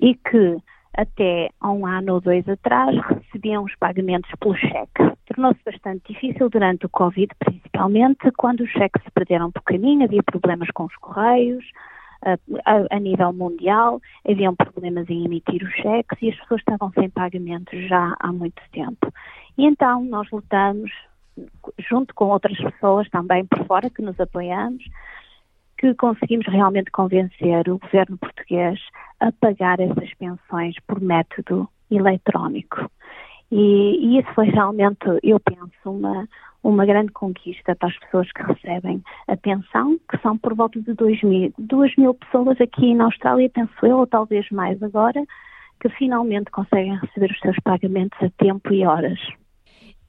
e 0.00 0.14
que 0.14 0.56
até 0.96 1.50
há 1.60 1.70
um 1.70 1.86
ano 1.86 2.14
ou 2.14 2.20
dois 2.20 2.48
atrás 2.48 2.96
recebiam 3.08 3.64
os 3.64 3.74
pagamentos 3.76 4.30
pelo 4.40 4.56
cheque. 4.56 5.16
Tornou-se 5.26 5.60
bastante 5.64 6.12
difícil 6.12 6.48
durante 6.48 6.86
o 6.86 6.88
Covid, 6.88 7.28
principalmente 7.38 8.30
quando 8.38 8.60
os 8.60 8.70
cheques 8.70 9.02
se 9.02 9.10
perderam 9.10 9.52
por 9.52 9.62
caminho, 9.62 10.04
havia 10.04 10.22
problemas 10.22 10.70
com 10.70 10.84
os 10.84 10.96
correios, 10.96 11.64
a, 12.22 12.96
a, 12.96 12.98
nível 12.98 13.32
mundial, 13.32 14.00
haviam 14.28 14.54
problemas 14.54 15.08
em 15.08 15.24
emitir 15.24 15.62
os 15.62 15.72
cheques 15.74 16.18
e 16.22 16.30
as 16.30 16.36
pessoas 16.40 16.60
estavam 16.60 16.90
sem 16.92 17.10
pagamento 17.10 17.76
já 17.88 18.16
há 18.18 18.32
muito 18.32 18.62
tempo. 18.72 19.12
E 19.58 19.64
então 19.64 20.04
nós 20.04 20.28
lutamos, 20.30 20.90
junto 21.88 22.14
com 22.14 22.26
outras 22.26 22.56
pessoas 22.58 23.08
também 23.10 23.44
por 23.46 23.64
fora 23.66 23.90
que 23.90 24.02
nos 24.02 24.18
apoiamos, 24.18 24.84
que 25.78 25.94
conseguimos 25.94 26.46
realmente 26.46 26.90
convencer 26.90 27.68
o 27.68 27.78
governo 27.78 28.16
português 28.18 28.80
a 29.20 29.30
pagar 29.32 29.78
essas 29.80 30.12
pensões 30.14 30.74
por 30.86 31.00
método 31.00 31.68
eletrónico. 31.90 32.90
E, 33.50 34.16
e 34.16 34.18
isso 34.18 34.32
foi 34.34 34.46
realmente, 34.46 35.06
eu 35.22 35.38
penso, 35.38 35.70
uma, 35.84 36.26
uma 36.62 36.84
grande 36.84 37.12
conquista 37.12 37.76
para 37.76 37.88
as 37.88 37.98
pessoas 37.98 38.30
que 38.32 38.42
recebem 38.42 39.02
a 39.28 39.36
pensão, 39.36 39.98
que 40.10 40.18
são 40.18 40.36
por 40.36 40.54
volta 40.54 40.80
de 40.80 40.94
2 40.94 41.22
mil, 41.22 41.52
2 41.58 41.96
mil 41.96 42.14
pessoas 42.14 42.60
aqui 42.60 42.94
na 42.94 43.04
Austrália, 43.04 43.50
penso 43.50 43.72
eu, 43.82 43.98
ou 43.98 44.06
talvez 44.06 44.48
mais 44.50 44.82
agora, 44.82 45.22
que 45.80 45.88
finalmente 45.90 46.50
conseguem 46.50 46.98
receber 46.98 47.30
os 47.30 47.38
seus 47.38 47.56
pagamentos 47.62 48.18
a 48.20 48.30
tempo 48.30 48.72
e 48.72 48.84
horas. 48.84 49.20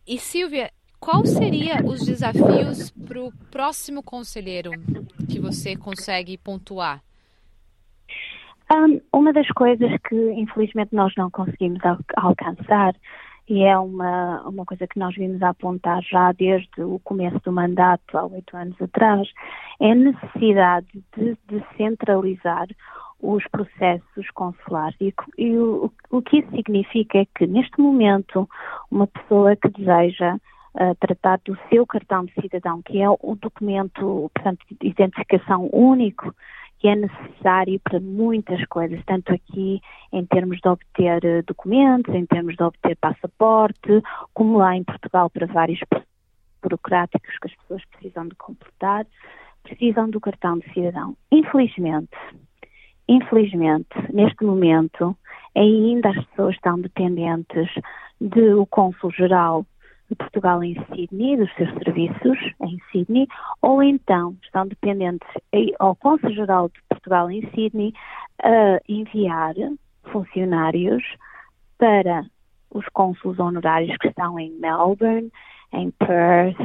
E 0.08 0.18
Silvia, 0.18 0.72
quais 1.00 1.30
seriam 1.30 1.86
os 1.86 2.06
desafios 2.06 2.92
para 2.92 3.22
o 3.22 3.32
próximo 3.52 4.04
conselheiro 4.04 4.72
que 5.30 5.40
você 5.40 5.76
consegue 5.76 6.38
pontuar? 6.38 7.02
Um, 8.74 9.00
uma 9.14 9.32
das 9.32 9.48
coisas 9.50 9.90
que 10.08 10.16
infelizmente 10.34 10.94
nós 10.94 11.14
não 11.16 11.32
conseguimos 11.32 11.80
al 11.86 11.98
alcançar 12.18 12.94
e 13.50 13.64
é 13.64 13.78
uma, 13.78 14.42
uma 14.42 14.66
coisa 14.66 14.86
que 14.86 15.00
nós 15.00 15.16
vimos 15.16 15.42
apontar 15.42 16.04
já 16.04 16.34
desde 16.34 16.84
o 16.84 17.00
começo 17.00 17.40
do 17.46 17.52
mandato, 17.52 18.18
há 18.18 18.26
oito 18.26 18.58
anos 18.58 18.76
atrás, 18.82 19.30
é 19.80 19.92
a 19.92 19.96
necessidade 19.96 20.88
de 21.16 21.38
descentralizar 21.48 22.68
os 23.22 23.44
processos 23.48 24.30
consulares. 24.34 24.98
E, 25.00 25.14
e 25.38 25.58
o, 25.58 25.92
o, 26.12 26.22
que 26.22 26.40
isso 26.40 26.52
significa 26.52 27.20
é 27.20 27.26
que, 27.26 27.48
neste 27.48 27.80
momento, 27.80 28.50
uma 28.92 29.08
pessoa 29.08 29.56
que 29.56 29.70
deseja 29.70 30.38
uh, 30.78 30.96
tratar 31.00 31.40
do 31.44 31.58
seu 31.70 31.86
cartão 31.86 32.26
de 32.26 32.34
cidadão, 32.34 32.82
que 32.82 33.02
é 33.02 33.10
o 33.10 33.36
documento, 33.36 34.32
portanto, 34.34 34.66
de 34.70 34.88
identificação 34.88 35.70
único 35.74 36.34
que 36.80 36.88
é 36.88 36.96
necessário 36.96 37.80
para 37.80 38.00
muitas 38.00 38.64
coisas, 38.68 39.02
tanto 39.06 39.34
aqui 39.34 39.82
em 40.12 40.26
termos 40.26 40.60
de 40.60 40.70
obter 40.70 41.26
eh, 41.26 41.42
documentos, 41.42 42.14
em 42.14 42.26
termos 42.26 42.56
de 42.56 42.64
obter 42.64 42.96
passaporte, 42.98 44.02
como 44.34 44.60
lá 44.60 44.76
em 44.76 44.84
Portugal 44.84 45.30
para 45.30 45.48
vários 45.48 45.80
burocráticos 46.62 47.36
que 47.40 47.48
as 47.48 47.56
pessoas 47.56 47.84
precisam 47.86 48.28
de 48.28 48.36
completar, 48.36 49.08
precisam 49.64 50.08
do 50.10 50.22
cartão 50.22 50.60
de 50.60 50.72
cidadão. 50.72 51.18
Infelizmente, 51.32 52.16
infelizmente, 53.08 53.90
neste 54.14 54.44
momento, 54.44 55.18
ainda 55.56 56.10
as 56.10 56.26
pessoas 56.28 56.56
estão 56.56 56.80
dependentes 56.80 57.70
do 58.22 58.66
Cônsul-Geral 58.68 59.66
de 60.10 60.16
Portugal 60.16 60.64
em 60.64 60.76
Sydney, 60.86 61.38
dos 61.38 61.54
seus 61.56 61.70
serviços 61.84 62.38
em 62.62 62.80
Sydney, 62.92 63.28
ou 63.62 63.84
então 63.84 64.36
estão 64.44 64.68
dependentes 64.68 65.28
ao 65.80 65.96
Consul-Geral 65.96 66.70
de 66.70 66.82
Portugal 66.90 67.30
em 67.30 67.42
Sydney 67.52 67.94
a 68.42 68.80
enviar 68.88 69.56
funcionários 70.04 71.04
para 71.78 72.26
os 72.72 72.86
cônsulos 72.90 73.40
honorários 73.40 73.96
que 73.98 74.08
estão 74.08 74.40
em 74.40 74.52
Melbourne, 74.60 75.32
em 75.74 75.92
Perth, 75.92 76.58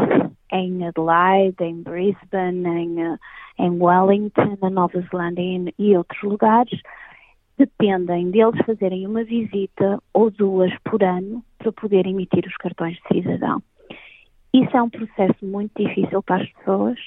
em 0.52 0.86
Adelaide, 0.86 1.62
em 1.64 1.82
Brisbane, 1.82 2.66
em, 2.66 3.18
em 3.58 3.82
Wellington, 3.82 4.56
na 4.60 4.70
Nova 4.70 5.00
Zelândia 5.10 5.72
e 5.78 5.96
outros 5.96 6.22
lugares, 6.22 6.80
dependem 7.62 8.30
deles 8.32 8.60
fazerem 8.66 9.06
uma 9.06 9.22
visita 9.22 10.02
ou 10.12 10.30
duas 10.30 10.72
por 10.84 11.02
ano 11.02 11.44
para 11.58 11.70
poder 11.70 12.06
emitir 12.06 12.44
os 12.44 12.56
cartões 12.56 12.96
de 12.96 13.22
cidadão. 13.22 13.62
Isso 14.52 14.76
é 14.76 14.82
um 14.82 14.90
processo 14.90 15.46
muito 15.46 15.70
difícil 15.80 16.22
para 16.24 16.42
as 16.42 16.52
pessoas. 16.52 16.98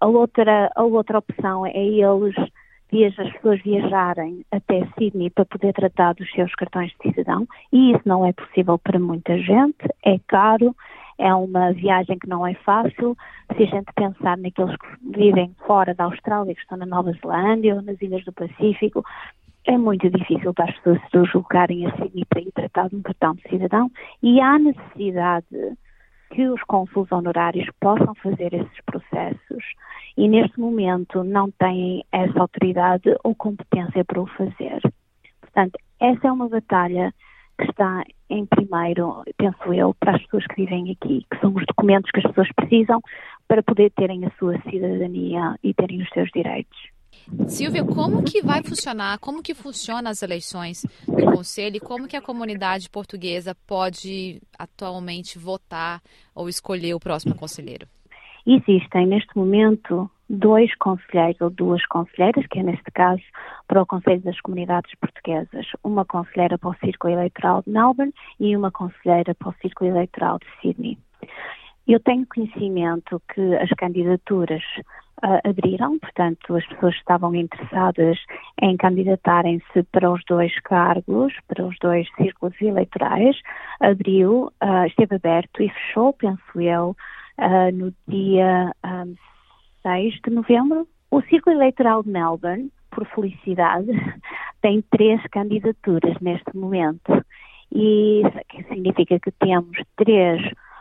A 0.00 0.06
outra, 0.06 0.70
a 0.76 0.84
outra 0.84 1.18
opção 1.18 1.66
é 1.66 1.76
eles 1.76 3.18
as 3.18 3.32
pessoas 3.32 3.60
viajarem 3.62 4.44
até 4.52 4.86
Sydney 4.96 5.30
para 5.30 5.44
poder 5.44 5.74
tratar 5.74 6.14
dos 6.14 6.30
seus 6.30 6.54
cartões 6.54 6.92
de 6.92 7.12
cidadão 7.12 7.46
e 7.72 7.90
isso 7.90 8.02
não 8.06 8.24
é 8.24 8.32
possível 8.32 8.78
para 8.78 8.98
muita 8.98 9.36
gente, 9.36 9.84
é 10.04 10.18
caro, 10.26 10.74
é 11.18 11.34
uma 11.34 11.72
viagem 11.72 12.18
que 12.18 12.28
não 12.28 12.46
é 12.46 12.54
fácil. 12.54 13.16
Se 13.56 13.64
a 13.64 13.66
gente 13.66 13.92
pensar 13.94 14.38
naqueles 14.38 14.74
que 14.76 15.18
vivem 15.18 15.54
fora 15.66 15.92
da 15.92 16.04
Austrália, 16.04 16.54
que 16.54 16.60
estão 16.60 16.78
na 16.78 16.86
Nova 16.86 17.12
Zelândia 17.12 17.74
ou 17.74 17.82
nas 17.82 18.00
Ilhas 18.00 18.24
do 18.24 18.32
Pacífico, 18.32 19.04
é 19.68 19.76
muito 19.76 20.08
difícil 20.08 20.54
para 20.54 20.64
as 20.64 20.74
pessoas 20.78 20.98
se 21.02 21.10
deslocarem 21.12 21.86
a 21.86 21.94
Sydney 21.96 22.24
para 22.24 22.40
ir 22.40 22.52
tratar 22.52 22.88
de 22.88 22.96
um 22.96 23.02
cartão 23.02 23.34
de 23.34 23.42
cidadão 23.50 23.90
e 24.22 24.40
há 24.40 24.58
necessidade 24.58 25.76
que 26.30 26.48
os 26.48 26.62
cônsules 26.62 27.12
honorários 27.12 27.68
possam 27.78 28.14
fazer 28.14 28.54
esses 28.54 28.80
processos 28.86 29.64
e 30.16 30.26
neste 30.26 30.58
momento 30.58 31.22
não 31.22 31.50
têm 31.50 32.02
essa 32.10 32.40
autoridade 32.40 33.14
ou 33.22 33.34
competência 33.34 34.02
para 34.06 34.22
o 34.22 34.26
fazer. 34.26 34.80
Portanto, 35.42 35.78
essa 36.00 36.28
é 36.28 36.32
uma 36.32 36.48
batalha 36.48 37.12
que 37.58 37.64
está 37.64 38.04
em 38.30 38.46
primeiro, 38.46 39.22
penso 39.36 39.74
eu, 39.74 39.94
para 40.00 40.16
as 40.16 40.22
pessoas 40.22 40.46
que 40.46 40.64
vivem 40.64 40.92
aqui, 40.92 41.26
que 41.30 41.40
são 41.40 41.54
os 41.54 41.64
documentos 41.66 42.10
que 42.10 42.20
as 42.20 42.26
pessoas 42.26 42.48
precisam 42.56 43.02
para 43.46 43.62
poder 43.62 43.90
terem 43.90 44.24
a 44.24 44.30
sua 44.38 44.58
cidadania 44.62 45.56
e 45.62 45.74
terem 45.74 46.00
os 46.00 46.08
seus 46.08 46.30
direitos. 46.30 46.97
Silvia, 47.46 47.84
como 47.84 48.22
que 48.22 48.42
vai 48.42 48.62
funcionar, 48.62 49.18
como 49.18 49.42
que 49.42 49.54
funcionam 49.54 50.10
as 50.10 50.22
eleições 50.22 50.82
do 51.06 51.24
Conselho 51.26 51.76
e 51.76 51.80
como 51.80 52.08
que 52.08 52.16
a 52.16 52.22
comunidade 52.22 52.88
portuguesa 52.88 53.54
pode 53.66 54.40
atualmente 54.58 55.38
votar 55.38 56.00
ou 56.34 56.48
escolher 56.48 56.94
o 56.94 57.00
próximo 57.00 57.34
conselheiro? 57.34 57.86
Existem 58.46 59.06
neste 59.06 59.36
momento 59.36 60.10
dois 60.28 60.74
conselheiros 60.76 61.40
ou 61.40 61.50
duas 61.50 61.84
conselheiras, 61.86 62.46
que 62.46 62.58
é 62.58 62.62
neste 62.62 62.90
caso 62.92 63.22
para 63.66 63.82
o 63.82 63.86
Conselho 63.86 64.20
das 64.20 64.40
Comunidades 64.40 64.94
Portuguesas, 64.98 65.66
uma 65.82 66.04
conselheira 66.04 66.58
para 66.58 66.70
o 66.70 66.76
Círculo 66.76 67.14
Eleitoral 67.14 67.62
de 67.62 67.70
Melbourne 67.70 68.14
e 68.38 68.56
uma 68.56 68.70
conselheira 68.70 69.34
para 69.34 69.50
o 69.50 69.54
Círculo 69.60 69.90
Eleitoral 69.90 70.38
de 70.38 70.46
Sydney. 70.60 70.98
Eu 71.86 72.00
tenho 72.00 72.26
conhecimento 72.26 73.20
que 73.34 73.56
as 73.56 73.70
candidaturas 73.70 74.62
uh, 75.24 75.48
abriram, 75.48 75.98
portanto, 75.98 76.56
as 76.56 76.66
pessoas 76.66 76.94
estavam 76.94 77.34
interessadas 77.34 78.18
em 78.60 78.76
candidatarem-se 78.76 79.82
para 79.92 80.10
os 80.10 80.22
dois 80.26 80.58
cargos, 80.60 81.32
para 81.46 81.66
os 81.66 81.76
dois 81.80 82.08
círculos 82.16 82.54
eleitorais. 82.60 83.36
Abriu, 83.80 84.52
uh, 84.62 84.86
esteve 84.86 85.16
aberto 85.16 85.62
e 85.62 85.68
fechou, 85.68 86.12
penso 86.12 86.60
eu, 86.60 86.96
uh, 87.38 87.72
no 87.72 87.92
dia 88.06 88.72
um, 88.84 89.14
6 89.82 90.20
de 90.24 90.30
novembro. 90.30 90.86
O 91.10 91.22
Círculo 91.22 91.56
Eleitoral 91.56 92.02
de 92.02 92.10
Melbourne, 92.10 92.70
por 92.90 93.06
felicidade, 93.06 93.88
tem 94.60 94.82
três 94.90 95.22
candidaturas 95.30 96.14
neste 96.20 96.56
momento. 96.56 97.24
E 97.72 98.22
isso 98.22 98.68
significa 98.68 99.18
que 99.20 99.30
temos 99.32 99.76
três 99.96 100.40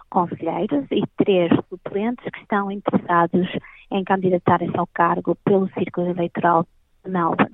conselheiros 0.10 0.86
e 0.92 1.04
três 1.18 1.52
suplentes 1.70 2.26
que 2.32 2.40
estão 2.40 2.72
interessados 2.72 3.48
em 3.92 4.04
candidatarem-se 4.04 4.78
ao 4.78 4.88
cargo 4.88 5.36
pelo 5.44 5.70
Círculo 5.74 6.10
Eleitoral 6.10 6.66
de 7.04 7.12
Melbourne. 7.12 7.52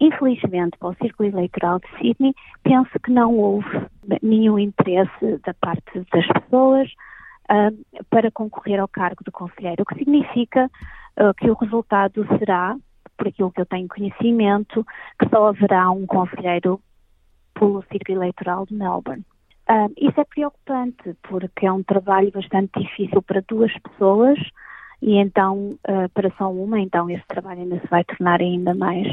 Infelizmente, 0.00 0.78
para 0.78 0.90
o 0.90 0.94
Círculo 0.94 1.28
Eleitoral 1.28 1.80
de 1.80 1.88
Sydney, 1.98 2.34
penso 2.62 2.90
que 3.00 3.10
não 3.10 3.34
houve 3.36 3.86
nenhum 4.22 4.58
interesse 4.58 5.38
da 5.44 5.52
parte 5.54 6.06
das 6.12 6.26
pessoas 6.26 6.88
uh, 7.50 8.04
para 8.08 8.30
concorrer 8.30 8.78
ao 8.78 8.86
cargo 8.86 9.24
de 9.24 9.30
conselheiro, 9.32 9.82
o 9.82 9.86
que 9.86 9.96
significa 9.96 10.70
uh, 11.20 11.34
que 11.34 11.50
o 11.50 11.54
resultado 11.54 12.24
será, 12.38 12.76
por 13.16 13.26
aquilo 13.26 13.50
que 13.50 13.60
eu 13.60 13.66
tenho 13.66 13.88
conhecimento, 13.88 14.86
que 15.18 15.28
só 15.28 15.48
haverá 15.48 15.90
um 15.90 16.06
conselheiro 16.06 16.80
pelo 17.54 17.82
Círculo 17.90 18.18
Eleitoral 18.18 18.66
de 18.66 18.74
Melbourne. 18.74 19.24
Uh, 19.70 19.92
isso 19.98 20.18
é 20.18 20.24
preocupante, 20.24 21.14
porque 21.22 21.66
é 21.66 21.72
um 21.72 21.82
trabalho 21.82 22.30
bastante 22.32 22.80
difícil 22.80 23.20
para 23.20 23.44
duas 23.46 23.70
pessoas 23.80 24.38
e 25.02 25.16
então, 25.16 25.78
uh, 25.86 26.08
para 26.14 26.30
só 26.38 26.50
uma, 26.50 26.80
então 26.80 27.08
esse 27.10 27.24
trabalho 27.28 27.60
ainda 27.60 27.78
se 27.78 27.86
vai 27.88 28.02
tornar 28.04 28.40
ainda 28.40 28.74
mais 28.74 29.06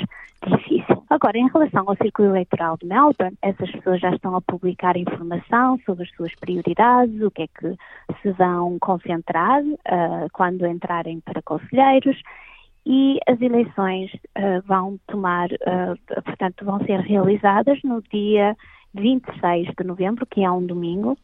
difícil. 0.48 1.04
Agora, 1.10 1.38
em 1.38 1.50
relação 1.50 1.84
ao 1.88 1.96
círculo 1.98 2.30
eleitoral 2.30 2.78
de 2.78 2.88
Melbourne, 2.88 3.38
essas 3.42 3.70
pessoas 3.72 4.00
já 4.00 4.12
estão 4.12 4.36
a 4.36 4.42
publicar 4.42 4.98
informação 4.98 5.78
sobre 5.86 6.04
as 6.06 6.12
suas 6.16 6.34
prioridades, 6.36 7.22
o 7.22 7.30
que 7.30 7.44
é 7.44 7.48
que 7.48 7.76
se 8.22 8.32
vão 8.32 8.80
concentrar 8.80 9.62
uh, 9.62 10.28
quando 10.32 10.66
entrarem 10.66 11.20
para 11.20 11.42
conselheiros 11.42 12.18
e 12.86 13.20
as 13.28 13.42
eleições 13.42 14.12
uh, 14.14 14.62
vão 14.66 14.98
tomar, 15.08 15.50
portanto, 16.24 16.64
vão 16.64 16.80
ser 16.86 17.00
realizadas 17.00 17.80
no 17.84 18.02
dia 18.04 18.56
26 18.96 19.68
de 19.78 19.84
novembro, 19.84 20.26
que 20.26 20.44
é 20.44 20.52
um 20.52 20.66
domingo, 20.66 21.18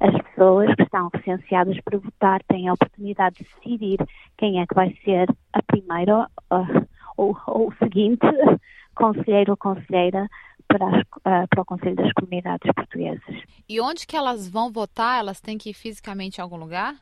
as 0.00 0.14
pessoas 0.22 0.74
que 0.74 0.82
estão 0.82 1.10
recenseadas 1.12 1.78
para 1.82 1.98
votar 1.98 2.42
têm 2.44 2.68
a 2.68 2.72
oportunidade 2.72 3.36
de 3.36 3.44
decidir 3.44 3.98
quem 4.36 4.60
é 4.60 4.66
que 4.66 4.74
vai 4.74 4.96
ser 5.04 5.28
a 5.52 5.62
primeira 5.62 6.28
uh, 6.52 6.88
ou, 7.16 7.36
ou 7.46 7.68
o 7.68 7.74
seguinte 7.76 8.26
conselheiro 8.94 9.52
ou 9.52 9.56
conselheira 9.56 10.28
para, 10.66 10.86
as, 10.86 11.00
uh, 11.02 11.48
para 11.48 11.62
o 11.62 11.64
Conselho 11.64 11.96
das 11.96 12.12
Comunidades 12.12 12.70
Portuguesas. 12.74 13.42
E 13.68 13.80
onde 13.80 14.06
que 14.06 14.16
elas 14.16 14.48
vão 14.48 14.70
votar? 14.70 15.18
Elas 15.18 15.40
têm 15.40 15.58
que 15.58 15.70
ir 15.70 15.74
fisicamente 15.74 16.38
em 16.38 16.42
algum 16.42 16.56
lugar? 16.56 16.94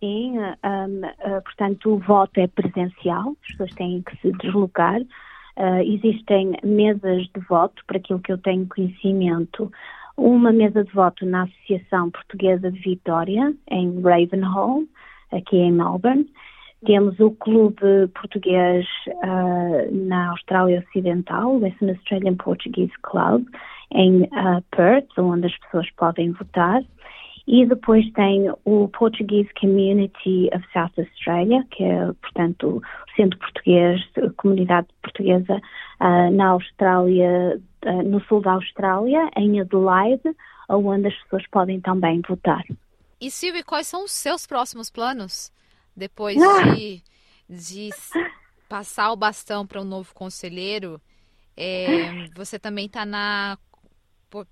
Sim, 0.00 0.38
um, 0.38 1.04
uh, 1.04 1.42
portanto 1.42 1.94
o 1.94 1.98
voto 1.98 2.38
é 2.38 2.46
presencial, 2.46 3.36
as 3.42 3.48
pessoas 3.48 3.74
têm 3.74 4.02
que 4.02 4.16
se 4.18 4.32
deslocar 4.32 5.00
Uh, 5.60 5.82
existem 5.82 6.56
mesas 6.64 7.24
de 7.34 7.40
voto, 7.46 7.84
para 7.86 7.98
aquilo 7.98 8.18
que 8.20 8.32
eu 8.32 8.38
tenho 8.38 8.66
conhecimento, 8.66 9.70
uma 10.16 10.50
mesa 10.50 10.82
de 10.82 10.90
voto 10.90 11.26
na 11.26 11.42
Associação 11.42 12.10
Portuguesa 12.10 12.70
de 12.70 12.80
Vitória, 12.80 13.54
em 13.70 14.00
Ravenhall, 14.00 14.84
aqui 15.30 15.58
em 15.58 15.70
Melbourne. 15.70 16.26
Temos 16.86 17.20
o 17.20 17.32
Clube 17.32 18.08
Português 18.14 18.86
uh, 19.06 19.94
na 19.94 20.30
Austrália 20.30 20.82
Ocidental, 20.88 21.58
Western 21.58 21.92
Australian 21.92 22.36
Portuguese 22.36 22.94
Club, 23.02 23.44
em 23.92 24.22
uh, 24.22 24.64
Perth, 24.70 25.10
onde 25.18 25.46
as 25.46 25.58
pessoas 25.58 25.90
podem 25.90 26.32
votar. 26.32 26.82
E 27.52 27.66
depois 27.66 28.08
tem 28.12 28.48
o 28.64 28.86
Portuguese 28.86 29.50
Community 29.60 30.48
of 30.54 30.64
South 30.72 30.92
Australia, 30.96 31.66
que 31.72 31.82
é, 31.82 32.12
portanto, 32.22 32.76
o 32.76 33.16
Centro 33.16 33.36
Português, 33.40 34.00
comunidade 34.36 34.86
portuguesa 35.02 35.56
uh, 35.56 36.30
na 36.30 36.50
Austrália, 36.50 37.60
uh, 37.84 38.02
no 38.04 38.24
sul 38.26 38.40
da 38.40 38.52
Austrália, 38.52 39.28
em 39.36 39.60
Adelaide, 39.60 40.32
onde 40.68 41.08
as 41.08 41.22
pessoas 41.24 41.44
podem 41.48 41.80
também 41.80 42.22
votar. 42.28 42.62
E 43.20 43.32
Silvia, 43.32 43.64
quais 43.64 43.88
são 43.88 44.04
os 44.04 44.12
seus 44.12 44.46
próximos 44.46 44.88
planos 44.88 45.50
depois 45.96 46.40
ah! 46.40 46.72
de, 46.76 47.02
de 47.48 47.90
passar 48.68 49.10
o 49.10 49.16
bastão 49.16 49.66
para 49.66 49.80
um 49.80 49.84
novo 49.84 50.14
conselheiro? 50.14 51.00
É, 51.56 52.28
você 52.32 52.60
também 52.60 52.86
está 52.86 53.04
na 53.04 53.58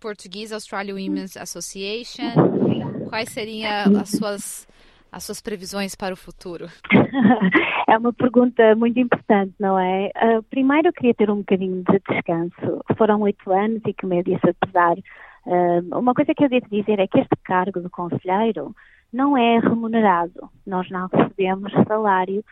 Portuguese 0.01 0.53
Australia 0.53 0.95
Women's 0.95 1.37
Association. 1.37 3.09
Quais 3.09 3.31
seriam 3.31 3.97
as 4.01 4.11
suas, 4.11 4.69
as 5.11 5.25
suas 5.25 5.41
previsões 5.41 5.95
para 5.95 6.13
o 6.13 6.17
futuro? 6.17 6.69
É 7.89 7.97
uma 7.97 8.13
pergunta 8.13 8.77
muito 8.77 9.01
importante, 9.01 9.55
não 9.59 9.79
é? 9.79 10.11
Uh, 10.15 10.43
primeiro 10.51 10.89
eu 10.89 10.93
queria 10.93 11.15
ter 11.15 11.31
um 11.31 11.39
bocadinho 11.39 11.83
de 11.85 11.99
descanso. 12.07 12.85
Foram 12.99 13.23
oito 13.23 13.51
anos 13.51 13.81
e 13.87 13.95
que 13.95 14.05
me 14.05 14.23
disse 14.23 14.47
apesar. 14.47 14.99
Uh, 15.47 15.99
uma 15.99 16.13
coisa 16.13 16.35
que 16.35 16.45
eu 16.45 16.51
devo 16.51 16.69
dizer 16.71 16.99
é 16.99 17.07
que 17.07 17.19
este 17.19 17.35
cargo 17.45 17.81
de 17.81 17.89
conselheiro 17.89 18.77
não 19.11 19.39
é 19.39 19.59
remunerado. 19.59 20.51
Nós 20.67 20.91
não 20.91 21.09
recebemos 21.09 21.73
salário 21.89 22.45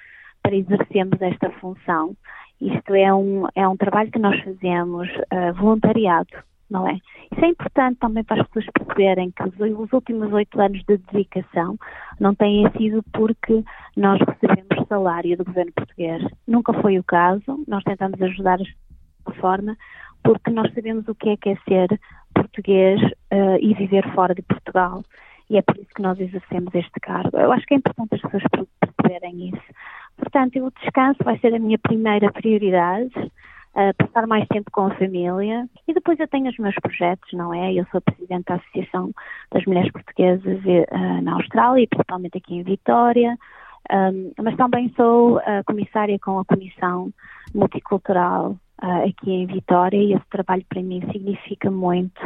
para 0.43 0.57
exercermos 0.57 1.21
esta 1.21 1.51
função. 1.61 2.17
Isto 2.59 2.95
é 2.95 3.13
um, 3.13 3.47
é 3.55 3.69
um 3.69 3.77
trabalho 3.77 4.11
que 4.11 4.19
nós 4.19 4.43
fazemos 4.43 5.07
uh, 5.11 5.53
voluntariado 5.55 6.35
não 6.71 6.89
é? 6.89 6.95
Isso 7.33 7.45
é 7.45 7.49
importante 7.49 7.99
também 7.99 8.25
para 8.25 8.43
as 8.43 8.49
pessoas 8.49 8.67
perceberem 8.73 9.31
que 9.31 9.43
os 9.43 9.93
últimos 9.93 10.33
oito 10.33 10.61
anos 10.61 10.83
de 10.89 10.97
dedicação 10.99 11.77
não 12.19 12.35
têm 12.35 12.71
sido 12.73 13.03
porque 13.13 13.63
nós 13.97 14.21
recebemos 14.21 14.89
salário 14.89 15.37
do 15.37 15.45
governo 15.45 15.73
português. 15.73 16.23
Nunca 16.47 16.73
foi 16.75 16.99
o 16.99 17.05
caso, 17.05 17.65
nós 17.67 17.83
tentamos 17.85 18.21
ajudar 18.21 18.59
de 18.59 18.75
forma 19.41 19.77
porque 20.23 20.51
nós 20.51 20.73
sabemos 20.75 21.07
o 21.07 21.15
que 21.15 21.31
é 21.31 21.37
que 21.37 21.51
é 21.51 21.57
ser 21.69 22.01
português 22.35 23.01
uh, 23.33 23.59
e 23.61 23.75
viver 23.75 24.05
fora 24.13 24.35
de 24.35 24.43
Portugal. 24.43 25.03
E 25.49 25.57
é 25.57 25.63
por 25.63 25.77
isso 25.77 25.95
que 25.95 26.03
nós 26.03 26.19
exercemos 26.19 26.75
este 26.75 26.99
cargo. 27.01 27.39
Eu 27.39 27.53
acho 27.53 27.65
que 27.67 27.75
é 27.75 27.77
importante 27.77 28.17
as 28.17 28.21
pessoas 28.21 28.43
perceberem 28.81 29.51
isso. 29.51 29.63
Portanto, 30.17 30.59
o 30.59 30.73
descanso 30.83 31.23
vai 31.23 31.39
ser 31.39 31.55
a 31.55 31.59
minha 31.59 31.79
primeira 31.79 32.33
prioridade 32.33 33.13
passar 33.99 34.27
mais 34.27 34.47
tempo 34.49 34.71
com 34.71 34.87
a 34.87 34.95
família. 34.95 35.69
E 35.87 35.93
depois 35.93 36.19
eu 36.19 36.29
tenho 36.29 36.49
os 36.49 36.57
meus 36.59 36.75
projetos, 36.77 37.31
não 37.33 37.53
é? 37.53 37.75
Eu 37.75 37.87
sou 37.93 38.01
presidente 38.01 38.47
da 38.47 38.55
Associação 38.55 39.13
das 39.53 39.65
Mulheres 39.67 39.93
Portuguesas 39.93 40.61
uh, 40.65 41.23
na 41.23 41.35
Austrália, 41.35 41.83
e 41.83 41.87
principalmente 41.87 42.39
aqui 42.39 42.55
em 42.55 42.63
Vitória. 42.63 43.37
Um, 43.93 44.33
mas 44.43 44.57
também 44.57 44.93
sou 44.97 45.37
uh, 45.37 45.43
comissária 45.65 46.19
com 46.19 46.39
a 46.39 46.45
Comissão 46.45 47.13
Multicultural 47.55 48.57
uh, 48.83 49.09
aqui 49.09 49.31
em 49.31 49.47
Vitória 49.47 49.97
e 49.97 50.13
esse 50.13 50.29
trabalho 50.31 50.65
para 50.69 50.83
mim 50.83 51.01
significa 51.13 51.71
muito. 51.71 52.21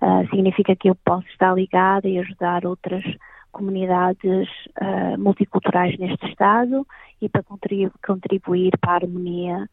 Uh, 0.00 0.28
significa 0.30 0.74
que 0.74 0.90
eu 0.90 0.94
posso 0.94 1.26
estar 1.28 1.54
ligada 1.54 2.08
e 2.08 2.18
ajudar 2.18 2.66
outras 2.66 3.04
comunidades 3.56 4.48
multiculturais 5.18 5.98
neste 5.98 6.26
Estado 6.28 6.86
e 7.20 7.28
para 7.28 7.42
contribu 7.42 7.92
contribuir 8.06 8.72
para 8.78 8.92
a 8.92 9.08
harmonia 9.08 9.68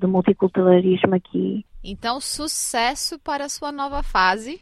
do 0.00 0.08
multiculturalismo 0.08 1.14
aqui. 1.14 1.64
Então, 1.84 2.20
sucesso 2.20 3.18
para 3.20 3.44
a 3.44 3.48
sua 3.48 3.70
nova 3.72 4.02
fase. 4.02 4.60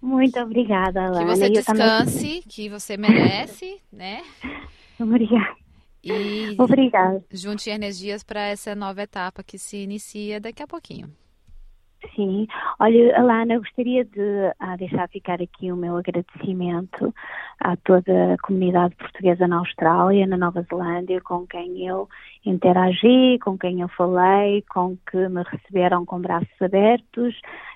Muito 0.00 0.38
obrigada, 0.40 1.06
Alana. 1.06 1.20
Que 1.20 1.24
você 1.24 1.50
descanse, 1.50 2.18
também... 2.18 2.42
que 2.42 2.68
você 2.68 2.96
merece, 2.96 3.80
né? 3.92 4.22
Obrigada. 4.98 5.56
E 6.02 6.54
Obrigada. 6.58 7.24
junte 7.32 7.70
energias 7.70 8.22
para 8.22 8.42
essa 8.48 8.74
nova 8.74 9.02
etapa 9.02 9.42
que 9.42 9.58
se 9.58 9.78
inicia 9.78 10.38
daqui 10.38 10.62
a 10.62 10.66
pouquinho. 10.66 11.10
Sim. 12.14 12.46
Olha, 12.78 13.18
Alana, 13.18 13.58
gostaria 13.58 14.04
de 14.04 14.52
ah, 14.60 14.76
deixar 14.76 15.08
ficar 15.08 15.40
aqui 15.40 15.72
o 15.72 15.76
meu 15.76 15.96
agradecimento 15.96 17.14
a 17.60 17.76
toda 17.76 18.34
a 18.34 18.38
comunidade 18.38 18.94
portuguesa 18.96 19.48
na 19.48 19.58
Austrália, 19.58 20.26
na 20.26 20.36
Nova 20.36 20.62
Zelândia, 20.62 21.20
com 21.20 21.46
quem 21.46 21.86
eu 21.86 22.08
interagi, 22.44 23.38
com 23.42 23.56
quem 23.58 23.80
eu 23.80 23.88
falei, 23.88 24.62
com 24.68 24.96
que 25.10 25.28
me 25.28 25.42
receberam 25.42 26.04
com 26.04 26.20
braços 26.20 26.60
abertos, 26.60 27.34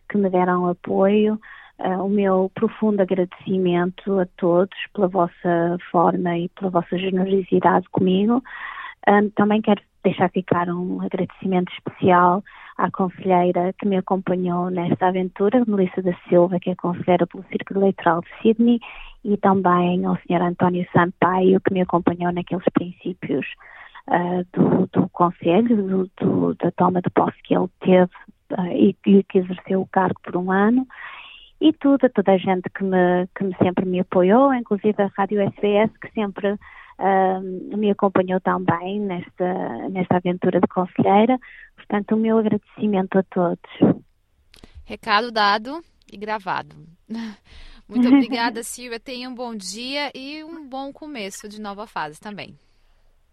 que 0.09 0.19
me 0.19 0.29
deram 0.31 0.67
apoio. 0.67 1.41
Uh, 1.79 2.05
o 2.05 2.09
meu 2.09 2.51
profundo 2.57 3.01
agradecimento 3.01 4.19
a 4.19 4.27
todos 4.37 4.77
pela 4.93 5.07
vossa 5.07 5.79
forma 5.93 6.37
e 6.37 6.49
pela 6.49 6.71
vossa 6.71 6.99
generosidade 6.99 7.89
comigo. 7.91 8.43
Um, 9.09 9.31
também 9.31 9.63
quero 9.63 9.81
deixar 10.03 10.29
ficar 10.31 10.69
um 10.69 11.01
agradecimento 11.01 11.73
especial 11.73 12.43
à 12.79 12.91
conselheira 12.91 13.75
que 13.79 13.87
me 13.87 13.97
acompanhou 13.97 14.71
nesta 14.71 15.09
aventura, 15.09 15.65
Melissa 15.67 16.01
da 16.01 16.15
Silva, 16.29 16.59
que 16.61 16.71
é 16.71 16.75
conselheira 16.77 17.27
pelo 17.27 17.45
Círculo 17.51 17.81
Eleitoral 17.81 18.23
de 18.23 18.29
Sydney, 18.41 18.81
e 19.25 19.37
também 19.37 20.07
ao 20.07 20.17
Sr. 20.17 20.43
António 20.43 20.87
Sampaio, 20.93 21.61
que 21.61 21.75
me 21.75 21.83
acompanhou 21.83 22.33
naqueles 22.33 22.65
princípios 22.73 23.45
uh, 24.09 24.47
do, 24.53 24.87
do 24.93 25.09
Conselho, 25.11 25.77
do, 25.77 26.11
do, 26.21 26.55
da 26.55 26.71
toma 26.71 27.03
de 27.03 27.11
posse 27.11 27.37
que 27.43 27.55
ele 27.55 27.69
teve 27.81 28.13
uh, 28.53 28.73
e, 28.73 28.97
e 29.07 29.23
que 29.25 29.39
exerceu 29.39 29.83
o 29.83 29.89
cargo 29.89 30.21
por 30.23 30.37
um 30.37 30.51
ano 30.51 30.87
e 31.61 31.73
tudo, 31.73 32.09
toda 32.11 32.33
a 32.33 32.39
gente 32.39 32.71
que 32.71 32.85
me, 32.85 33.27
que 33.35 33.45
me 33.45 33.55
sempre 33.57 33.85
me 33.85 34.01
apoiou, 34.01 34.55
inclusive 34.55 35.03
a 35.03 35.11
Rádio 35.17 35.41
SBS, 35.41 35.91
que 35.99 36.11
sempre 36.13 36.57
uh, 36.99 37.77
me 37.77 37.91
acompanhou 37.91 38.41
também 38.41 39.01
nesta, 39.01 39.89
nesta 39.89 40.17
aventura 40.17 40.61
de 40.61 40.67
conselheira. 40.69 41.39
Portanto, 41.77 42.15
o 42.15 42.19
meu 42.19 42.39
agradecimento 42.39 43.19
a 43.19 43.23
todos. 43.23 44.03
Recado 44.85 45.31
dado 45.31 45.83
e 46.13 46.17
gravado. 46.17 46.75
Muito 47.89 48.09
obrigada, 48.09 48.63
Silvia. 48.65 49.01
Tenha 49.01 49.29
um 49.29 49.35
bom 49.35 49.55
dia 49.55 50.11
e 50.15 50.45
um 50.45 50.69
bom 50.69 50.93
começo 50.93 51.49
de 51.49 51.61
nova 51.61 51.87
fase 51.87 52.21
também. 52.21 52.55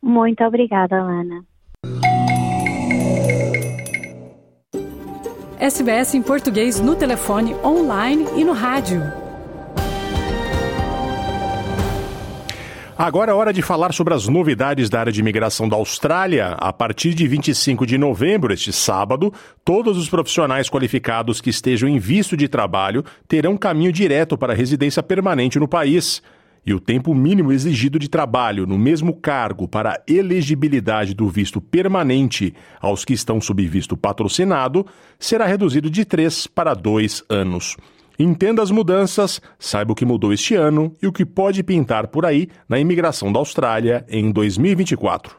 Muito 0.02 0.44
obrigada, 0.44 0.96
Ana. 0.96 1.44
SBS 5.60 6.14
em 6.14 6.22
português 6.22 6.80
no 6.80 6.96
telefone, 6.96 7.54
online 7.64 8.26
e 8.38 8.44
no 8.44 8.54
rádio. 8.54 9.25
Agora 12.98 13.30
é 13.30 13.36
hora 13.36 13.52
de 13.52 13.62
falar 13.62 13.94
sobre 13.94 14.14
as 14.14 14.26
novidades 14.26 14.90
da 14.90 15.02
área 15.02 15.12
de 15.12 15.20
imigração 15.20 15.68
da 15.68 15.76
Austrália. 15.76 16.56
A 16.58 16.72
partir 16.72 17.14
de 17.14 17.28
25 17.28 17.86
de 17.86 17.98
novembro, 17.98 18.54
este 18.54 18.72
sábado, 18.72 19.34
todos 19.66 19.98
os 19.98 20.08
profissionais 20.08 20.70
qualificados 20.70 21.42
que 21.42 21.50
estejam 21.50 21.90
em 21.90 22.00
visto 22.00 22.38
de 22.38 22.48
trabalho 22.48 23.04
terão 23.28 23.58
caminho 23.58 23.92
direto 23.92 24.38
para 24.38 24.54
residência 24.54 25.04
permanente 25.04 25.60
no 25.60 25.68
país 25.68 26.22
e 26.66 26.74
o 26.74 26.80
tempo 26.80 27.14
mínimo 27.14 27.52
exigido 27.52 28.00
de 28.00 28.08
trabalho 28.08 28.66
no 28.66 28.78
mesmo 28.78 29.14
cargo 29.14 29.68
para 29.68 29.92
a 29.92 30.02
elegibilidade 30.08 31.14
do 31.14 31.28
visto 31.28 31.60
permanente 31.60 32.54
aos 32.80 33.04
que 33.04 33.14
estão 33.14 33.42
sob 33.42 33.68
visto 33.68 33.98
patrocinado 33.98 34.86
será 35.20 35.46
reduzido 35.46 35.90
de 35.90 36.06
três 36.06 36.48
para 36.48 36.74
dois 36.74 37.22
anos. 37.30 37.76
Entenda 38.18 38.62
as 38.62 38.72
mudanças, 38.72 39.42
saiba 39.60 39.92
o 39.92 39.96
que 39.96 40.06
mudou 40.06 40.32
este 40.32 40.56
ano 40.56 40.96
e 41.02 41.08
o 41.08 41.12
que 41.12 41.26
pode 41.26 41.62
pintar 41.64 42.08
por 42.08 42.26
aí 42.26 42.48
na 42.68 42.80
imigração 42.80 43.32
da 43.32 43.40
Austrália 43.40 44.06
em 44.08 44.32
2024. 44.32 45.38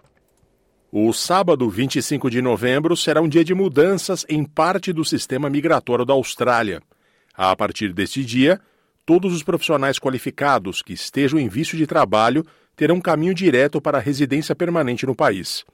O 0.92 1.12
sábado 1.12 1.68
25 1.68 2.30
de 2.30 2.40
novembro 2.40 2.96
será 2.96 3.20
um 3.20 3.28
dia 3.28 3.44
de 3.44 3.54
mudanças 3.54 4.24
em 4.28 4.44
parte 4.44 4.92
do 4.92 5.04
sistema 5.04 5.50
migratório 5.50 6.04
da 6.04 6.14
Austrália. 6.14 6.80
A 7.34 7.54
partir 7.56 7.92
deste 7.92 8.24
dia, 8.24 8.60
todos 9.04 9.34
os 9.34 9.42
profissionais 9.42 9.98
qualificados 9.98 10.82
que 10.82 10.92
estejam 10.92 11.38
em 11.38 11.48
vício 11.48 11.76
de 11.76 11.86
trabalho 11.86 12.44
terão 12.74 13.00
caminho 13.00 13.34
direto 13.34 13.80
para 13.80 13.98
a 13.98 14.00
residência 14.00 14.54
permanente 14.54 15.06
no 15.06 15.14
país. 15.14 15.64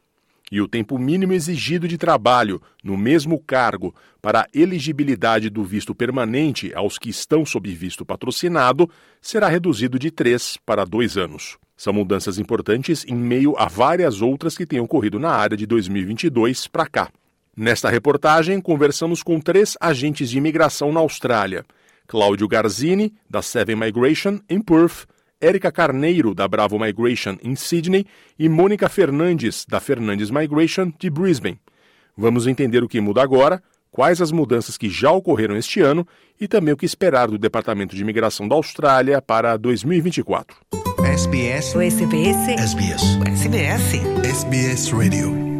E 0.53 0.61
o 0.61 0.69
tempo 0.69 0.99
mínimo 0.99 1.33
exigido 1.33 1.89
de 1.89 1.97
trabalho 1.97 2.61
no 2.85 2.95
mesmo 2.95 3.41
cargo 3.41 3.95
para 4.21 4.43
a 4.43 4.47
elegibilidade 4.53 5.49
do 5.49 5.65
visto 5.65 5.95
permanente 5.95 6.71
aos 6.75 6.99
que 6.99 7.09
estão 7.09 7.47
sob 7.47 7.75
visto 7.75 8.05
patrocinado 8.05 8.87
será 9.19 9.49
reduzido 9.49 9.99
de 9.99 10.11
três 10.11 10.59
para 10.67 10.85
dois 10.85 11.17
anos. 11.17 11.57
São 11.75 11.95
mudanças 11.95 12.39
importantes 12.39 13.03
em 13.09 13.15
meio 13.15 13.57
a 13.57 13.67
várias 13.67 14.21
outras 14.21 14.55
que 14.55 14.67
têm 14.67 14.79
ocorrido 14.79 15.19
na 15.19 15.31
área 15.31 15.57
de 15.57 15.65
2022 15.65 16.67
para 16.67 16.87
cá. 16.87 17.11
Nesta 17.57 17.89
reportagem, 17.89 18.61
conversamos 18.61 19.23
com 19.23 19.41
três 19.41 19.75
agentes 19.81 20.29
de 20.29 20.37
imigração 20.37 20.93
na 20.93 21.01
Austrália 21.01 21.65
Cláudio 22.07 22.47
Garzini, 22.47 23.15
da 23.31 23.41
Seven 23.41 23.77
Migration, 23.77 24.39
em 24.51 24.61
Perth, 24.61 25.07
Érica 25.43 25.73
Carneiro, 25.73 26.35
da 26.35 26.47
Bravo 26.47 26.79
Migration, 26.79 27.37
em 27.43 27.57
Sydney, 27.57 28.07
e 28.39 28.49
Mônica 28.49 28.89
Fernandes, 28.89 29.67
da 29.69 29.81
Fernandes 29.81 30.31
Migration, 30.31 30.93
de 30.99 31.11
Brisbane. 31.11 31.59
Vamos 32.17 32.47
entender 32.47 32.85
o 32.85 32.89
que 32.89 33.01
muda 33.01 33.21
agora, 33.21 33.61
quais 33.91 34.23
as 34.23 34.31
mudanças 34.31 34.79
que 34.79 34.89
já 34.89 35.11
ocorreram 35.11 35.57
este 35.57 35.81
ano 35.81 36.07
e 36.41 36.47
também 36.47 36.73
o 36.73 36.77
que 36.77 36.87
esperar 36.87 37.29
do 37.29 37.37
Departamento 37.37 37.97
de 37.97 38.03
Imigração 38.03 38.47
da 38.47 38.55
Austrália 38.55 39.21
para 39.21 39.57
2024. 39.57 40.57
SBS. 41.05 41.75
O 41.75 41.81
SBS. 41.81 42.49
SBS. 42.49 43.03
SBS. 43.27 44.01
SBS 44.25 44.93
Radio. 44.93 45.53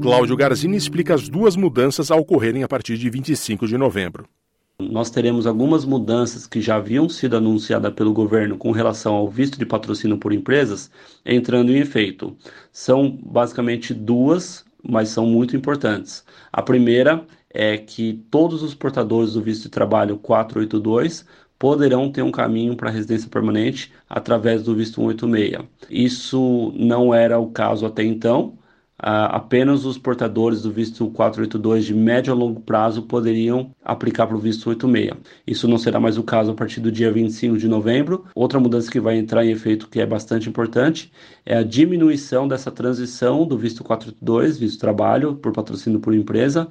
Cláudio 0.00 0.36
Garzini 0.36 0.76
explica 0.76 1.14
as 1.14 1.28
duas 1.28 1.56
mudanças 1.56 2.10
a 2.10 2.16
ocorrerem 2.16 2.62
a 2.62 2.68
partir 2.68 2.96
de 2.96 3.10
25 3.10 3.66
de 3.66 3.76
novembro. 3.76 4.28
Nós 4.78 5.08
teremos 5.08 5.46
algumas 5.46 5.84
mudanças 5.84 6.48
que 6.48 6.60
já 6.60 6.76
haviam 6.76 7.08
sido 7.08 7.36
anunciadas 7.36 7.92
pelo 7.94 8.12
governo 8.12 8.58
com 8.58 8.72
relação 8.72 9.14
ao 9.14 9.28
visto 9.28 9.56
de 9.56 9.64
patrocínio 9.64 10.18
por 10.18 10.32
empresas 10.32 10.90
entrando 11.24 11.70
em 11.70 11.78
efeito. 11.78 12.36
São 12.72 13.08
basicamente 13.22 13.94
duas, 13.94 14.64
mas 14.82 15.10
são 15.10 15.26
muito 15.26 15.56
importantes. 15.56 16.24
A 16.52 16.60
primeira 16.60 17.24
é 17.50 17.78
que 17.78 18.24
todos 18.30 18.64
os 18.64 18.74
portadores 18.74 19.34
do 19.34 19.42
visto 19.42 19.62
de 19.62 19.68
trabalho 19.68 20.18
482 20.18 21.24
poderão 21.56 22.10
ter 22.10 22.22
um 22.22 22.32
caminho 22.32 22.76
para 22.76 22.90
residência 22.90 23.30
permanente 23.30 23.92
através 24.08 24.64
do 24.64 24.74
visto 24.74 24.96
186. 24.96 25.64
Isso 25.88 26.72
não 26.74 27.14
era 27.14 27.38
o 27.38 27.50
caso 27.52 27.86
até 27.86 28.02
então 28.02 28.58
apenas 28.98 29.84
os 29.84 29.98
portadores 29.98 30.62
do 30.62 30.70
visto 30.70 31.08
482 31.10 31.84
de 31.84 31.94
médio 31.94 32.32
a 32.32 32.36
longo 32.36 32.60
prazo 32.60 33.02
poderiam 33.02 33.74
aplicar 33.84 34.26
para 34.26 34.36
o 34.36 34.40
visto 34.40 34.68
86. 34.68 35.12
Isso 35.46 35.66
não 35.66 35.78
será 35.78 35.98
mais 35.98 36.16
o 36.16 36.22
caso 36.22 36.52
a 36.52 36.54
partir 36.54 36.80
do 36.80 36.92
dia 36.92 37.10
25 37.10 37.58
de 37.58 37.68
novembro. 37.68 38.24
Outra 38.34 38.60
mudança 38.60 38.90
que 38.90 39.00
vai 39.00 39.16
entrar 39.16 39.44
em 39.44 39.50
efeito 39.50 39.88
que 39.88 40.00
é 40.00 40.06
bastante 40.06 40.48
importante 40.48 41.12
é 41.44 41.56
a 41.56 41.62
diminuição 41.62 42.46
dessa 42.46 42.70
transição 42.70 43.46
do 43.46 43.58
visto 43.58 43.82
482, 43.82 44.58
visto 44.58 44.80
trabalho 44.80 45.34
por 45.36 45.52
patrocínio 45.52 46.00
por 46.00 46.14
empresa, 46.14 46.68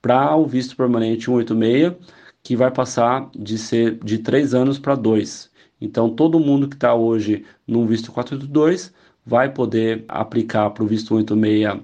para 0.00 0.36
o 0.36 0.46
visto 0.46 0.76
permanente 0.76 1.24
186, 1.26 1.94
que 2.42 2.56
vai 2.56 2.70
passar 2.70 3.30
de 3.34 3.58
ser 3.58 3.98
de 4.04 4.18
três 4.18 4.54
anos 4.54 4.78
para 4.78 4.94
dois. 4.94 5.50
Então, 5.80 6.08
todo 6.08 6.40
mundo 6.40 6.68
que 6.68 6.76
está 6.76 6.94
hoje 6.94 7.44
no 7.66 7.84
visto 7.86 8.12
482 8.12 8.92
vai 9.24 9.52
poder 9.52 10.04
aplicar 10.08 10.70
para 10.70 10.84
o 10.84 10.86
visto 10.86 11.08
186 11.08 11.82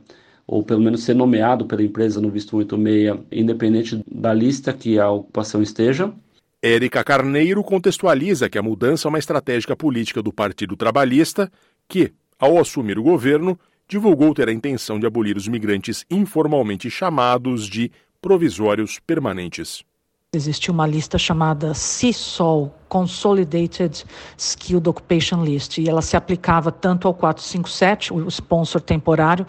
ou 0.50 0.64
pelo 0.64 0.80
menos 0.80 1.04
ser 1.04 1.14
nomeado 1.14 1.64
pela 1.64 1.80
empresa 1.80 2.20
no 2.20 2.28
visto 2.28 2.50
186, 2.50 3.20
independente 3.30 4.02
da 4.10 4.34
lista 4.34 4.72
que 4.72 4.98
a 4.98 5.08
ocupação 5.08 5.62
esteja. 5.62 6.12
Érica 6.60 7.04
Carneiro 7.04 7.62
contextualiza 7.62 8.50
que 8.50 8.58
a 8.58 8.62
mudança 8.62 9.06
é 9.06 9.10
uma 9.10 9.18
estratégia 9.20 9.76
política 9.76 10.20
do 10.20 10.32
Partido 10.32 10.76
Trabalhista, 10.76 11.48
que, 11.88 12.12
ao 12.36 12.58
assumir 12.58 12.98
o 12.98 13.02
governo, 13.04 13.56
divulgou 13.88 14.34
ter 14.34 14.48
a 14.48 14.52
intenção 14.52 14.98
de 14.98 15.06
abolir 15.06 15.36
os 15.36 15.46
migrantes 15.46 16.04
informalmente 16.10 16.90
chamados 16.90 17.68
de 17.68 17.90
provisórios 18.20 18.98
permanentes. 18.98 19.84
Existia 20.32 20.72
uma 20.72 20.86
lista 20.86 21.18
chamada 21.18 21.72
CSOL, 21.72 22.72
Consolidated 22.88 24.04
Skilled 24.38 24.88
Occupation 24.88 25.42
List, 25.42 25.78
e 25.78 25.88
ela 25.88 26.00
se 26.00 26.16
aplicava 26.16 26.70
tanto 26.70 27.08
ao 27.08 27.14
457, 27.14 28.12
o 28.12 28.28
sponsor 28.28 28.80
temporário, 28.80 29.44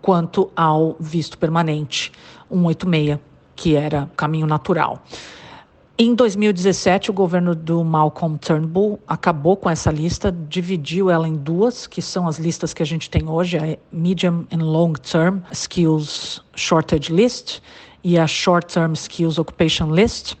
quanto 0.00 0.50
ao 0.56 0.96
visto 0.98 1.36
permanente 1.36 2.10
186, 2.48 3.18
que 3.54 3.76
era 3.76 4.10
caminho 4.16 4.46
natural. 4.46 5.04
Em 5.98 6.14
2017, 6.14 7.10
o 7.10 7.12
governo 7.12 7.54
do 7.54 7.84
Malcolm 7.84 8.38
Turnbull 8.38 8.98
acabou 9.06 9.54
com 9.54 9.68
essa 9.68 9.90
lista, 9.90 10.32
dividiu 10.48 11.10
ela 11.10 11.28
em 11.28 11.36
duas, 11.36 11.86
que 11.86 12.00
são 12.00 12.26
as 12.26 12.38
listas 12.38 12.72
que 12.72 12.82
a 12.82 12.86
gente 12.86 13.10
tem 13.10 13.28
hoje, 13.28 13.58
a 13.58 13.76
Medium 13.92 14.46
and 14.50 14.64
Long 14.64 14.94
Term 14.94 15.40
Skills 15.52 16.42
Shortage 16.56 17.12
List 17.12 17.60
e 18.04 18.18
a 18.18 18.26
Short 18.26 18.72
Term 18.72 18.92
Skills 18.94 19.38
Occupation 19.38 19.92
List, 19.92 20.34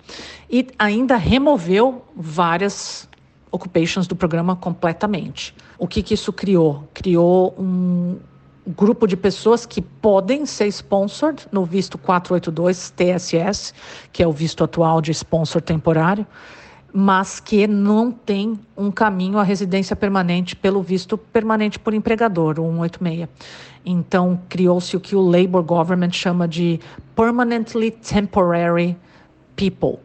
e 0.50 0.68
ainda 0.78 1.16
removeu 1.16 2.04
várias 2.16 3.08
occupations 3.50 4.06
do 4.06 4.16
programa 4.16 4.56
completamente. 4.56 5.54
O 5.78 5.86
que, 5.86 6.02
que 6.02 6.14
isso 6.14 6.32
criou? 6.32 6.88
Criou 6.94 7.54
um, 7.58 8.18
grupo 8.66 9.06
de 9.06 9.16
pessoas 9.16 9.66
que 9.66 9.82
podem 9.82 10.46
ser 10.46 10.66
sponsored 10.68 11.46
no 11.50 11.64
visto 11.64 11.98
482 11.98 12.90
TSS, 12.90 13.74
que 14.12 14.22
é 14.22 14.26
o 14.26 14.32
visto 14.32 14.62
atual 14.62 15.00
de 15.00 15.10
sponsor 15.10 15.60
temporário, 15.60 16.26
mas 16.92 17.40
que 17.40 17.66
não 17.66 18.10
tem 18.10 18.58
um 18.76 18.90
caminho 18.90 19.38
à 19.38 19.42
residência 19.42 19.96
permanente 19.96 20.54
pelo 20.54 20.82
visto 20.82 21.16
permanente 21.16 21.78
por 21.78 21.94
empregador, 21.94 22.60
o 22.60 22.64
186. 22.64 23.28
Então, 23.84 24.38
criou-se 24.48 24.96
o 24.96 25.00
que 25.00 25.16
o 25.16 25.20
Labour 25.20 25.62
Government 25.62 26.12
chama 26.12 26.46
de 26.46 26.78
Permanently 27.16 27.90
Temporary 27.90 28.96
People. 29.56 29.98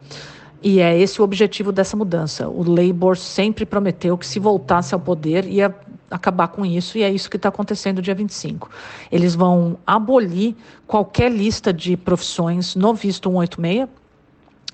E 0.64 0.80
é 0.80 0.98
esse 0.98 1.22
o 1.22 1.24
objetivo 1.24 1.72
dessa 1.72 1.96
mudança. 1.96 2.48
O 2.50 2.64
Labour 2.64 3.16
sempre 3.16 3.66
prometeu 3.66 4.18
que, 4.18 4.26
se 4.26 4.40
voltasse 4.40 4.94
ao 4.94 5.00
poder, 5.00 5.46
ia 5.46 5.74
acabar 6.10 6.48
com 6.48 6.66
isso, 6.66 6.98
e 6.98 7.04
é 7.04 7.12
isso 7.12 7.30
que 7.30 7.36
está 7.36 7.50
acontecendo 7.50 8.02
dia 8.02 8.16
25. 8.16 8.70
Eles 9.12 9.36
vão 9.36 9.78
abolir 9.86 10.56
qualquer 10.88 11.32
lista 11.32 11.72
de 11.72 11.96
profissões 11.96 12.76
no 12.76 12.94
visto 12.94 13.30
186. 13.30 13.88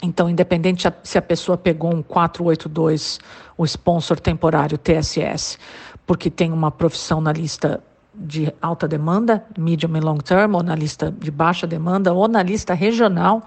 Então, 0.05 0.29
independente 0.29 0.85
se 1.01 1.17
a 1.17 1.21
pessoa 1.21 1.57
pegou 1.57 1.95
um 1.95 2.03
482, 2.03 3.21
o 3.57 3.63
sponsor 3.63 4.19
temporário 4.19 4.77
TSS, 4.77 5.57
porque 6.05 6.29
tem 6.29 6.51
uma 6.51 6.69
profissão 6.69 7.21
na 7.21 7.31
lista 7.31 7.81
de 8.13 8.53
alta 8.61 8.85
demanda, 8.85 9.45
medium 9.57 9.95
e 9.95 10.01
long 10.01 10.17
term, 10.17 10.55
ou 10.55 10.61
na 10.61 10.75
lista 10.75 11.09
de 11.09 11.31
baixa 11.31 11.65
demanda, 11.65 12.13
ou 12.13 12.27
na 12.27 12.43
lista 12.43 12.73
regional, 12.73 13.43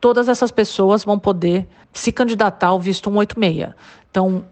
todas 0.00 0.28
essas 0.28 0.52
pessoas 0.52 1.04
vão 1.04 1.18
poder 1.18 1.66
se 1.92 2.12
candidatar 2.12 2.68
ao 2.68 2.80
visto 2.80 3.10
186. 3.10 3.74
Então, 4.08 4.44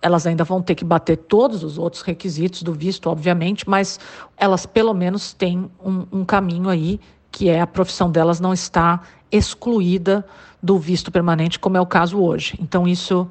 elas 0.00 0.24
ainda 0.24 0.44
vão 0.44 0.62
ter 0.62 0.76
que 0.76 0.84
bater 0.84 1.16
todos 1.16 1.64
os 1.64 1.78
outros 1.78 2.02
requisitos 2.02 2.62
do 2.62 2.72
visto, 2.72 3.10
obviamente, 3.10 3.68
mas 3.68 3.98
elas 4.36 4.64
pelo 4.64 4.94
menos 4.94 5.32
têm 5.32 5.68
um, 5.84 6.06
um 6.12 6.24
caminho 6.24 6.68
aí, 6.68 7.00
que 7.32 7.48
é 7.48 7.60
a 7.60 7.66
profissão 7.66 8.08
delas 8.08 8.38
não 8.38 8.54
está 8.54 9.00
excluída 9.32 10.24
do 10.66 10.78
visto 10.78 11.12
permanente, 11.12 11.58
como 11.58 11.76
é 11.76 11.80
o 11.80 11.86
caso 11.86 12.20
hoje. 12.20 12.58
Então, 12.60 12.88
isso, 12.88 13.28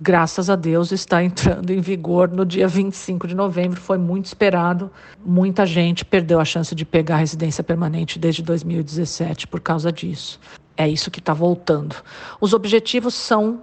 graças 0.00 0.48
a 0.48 0.56
Deus, 0.56 0.90
está 0.90 1.22
entrando 1.22 1.70
em 1.70 1.80
vigor 1.80 2.28
no 2.28 2.46
dia 2.46 2.66
25 2.66 3.28
de 3.28 3.34
novembro. 3.34 3.78
Foi 3.78 3.98
muito 3.98 4.24
esperado. 4.24 4.90
Muita 5.24 5.66
gente 5.66 6.04
perdeu 6.04 6.40
a 6.40 6.44
chance 6.44 6.74
de 6.74 6.84
pegar 6.86 7.16
a 7.16 7.18
residência 7.18 7.62
permanente 7.62 8.18
desde 8.18 8.42
2017 8.42 9.46
por 9.46 9.60
causa 9.60 9.92
disso. 9.92 10.40
É 10.76 10.88
isso 10.88 11.10
que 11.10 11.18
está 11.18 11.34
voltando. 11.34 11.94
Os 12.40 12.54
objetivos 12.54 13.14
são 13.14 13.60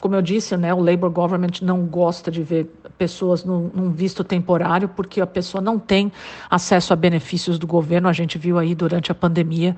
como 0.00 0.14
eu 0.14 0.22
disse, 0.22 0.56
né, 0.56 0.74
o 0.74 0.80
Labour 0.80 1.10
Government 1.10 1.62
não 1.62 1.86
gosta 1.86 2.30
de 2.30 2.42
ver 2.42 2.66
pessoas 2.98 3.44
num, 3.44 3.70
num, 3.74 3.90
visto 3.90 4.22
temporário, 4.22 4.88
porque 4.88 5.20
a 5.20 5.26
pessoa 5.26 5.60
não 5.60 5.78
tem 5.78 6.12
acesso 6.50 6.92
a 6.92 6.96
benefícios 6.96 7.58
do 7.58 7.66
governo. 7.66 8.06
A 8.06 8.12
gente 8.12 8.38
viu 8.38 8.58
aí 8.58 8.74
durante 8.74 9.10
a 9.10 9.14
pandemia 9.14 9.74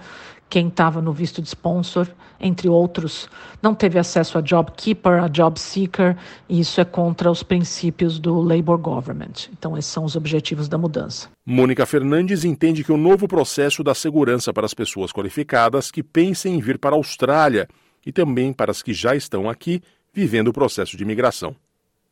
quem 0.49 0.69
estava 0.69 1.03
no 1.03 1.13
visto 1.13 1.43
de 1.43 1.49
sponsor, 1.49 2.09
entre 2.41 2.69
outros, 2.69 3.29
não 3.63 3.75
teve 3.75 3.99
acesso 3.99 4.39
a 4.39 4.41
job 4.41 4.71
keeper, 4.77 5.23
a 5.23 5.29
job 5.29 5.59
seeker, 5.59 6.17
e 6.49 6.61
isso 6.61 6.81
é 6.81 6.85
contra 6.85 7.31
os 7.31 7.43
princípios 7.43 8.19
do 8.19 8.41
Labour 8.41 8.79
Government. 8.79 9.49
Então, 9.53 9.77
esses 9.77 9.91
são 9.91 10.05
os 10.05 10.17
objetivos 10.17 10.69
da 10.69 10.79
mudança. 10.79 11.29
Mônica 11.45 11.85
Fernandes 11.85 12.45
entende 12.45 12.85
que 12.85 12.93
o 12.93 12.97
novo 12.97 13.27
processo 13.27 13.83
dá 13.83 13.95
segurança 13.95 14.53
para 14.53 14.67
as 14.67 14.75
pessoas 14.75 15.13
qualificadas 15.13 15.91
que 15.91 16.03
pensem 16.03 16.55
em 16.55 16.61
vir 16.61 16.79
para 16.79 16.95
a 16.95 16.99
Austrália 16.99 17.69
e 18.07 18.13
também 18.13 18.53
para 18.53 18.71
as 18.71 18.83
que 18.83 18.93
já 18.93 19.15
estão 19.15 19.49
aqui 19.49 19.83
vivendo 20.13 20.49
o 20.49 20.53
processo 20.53 20.97
de 20.97 21.03
imigração. 21.03 21.55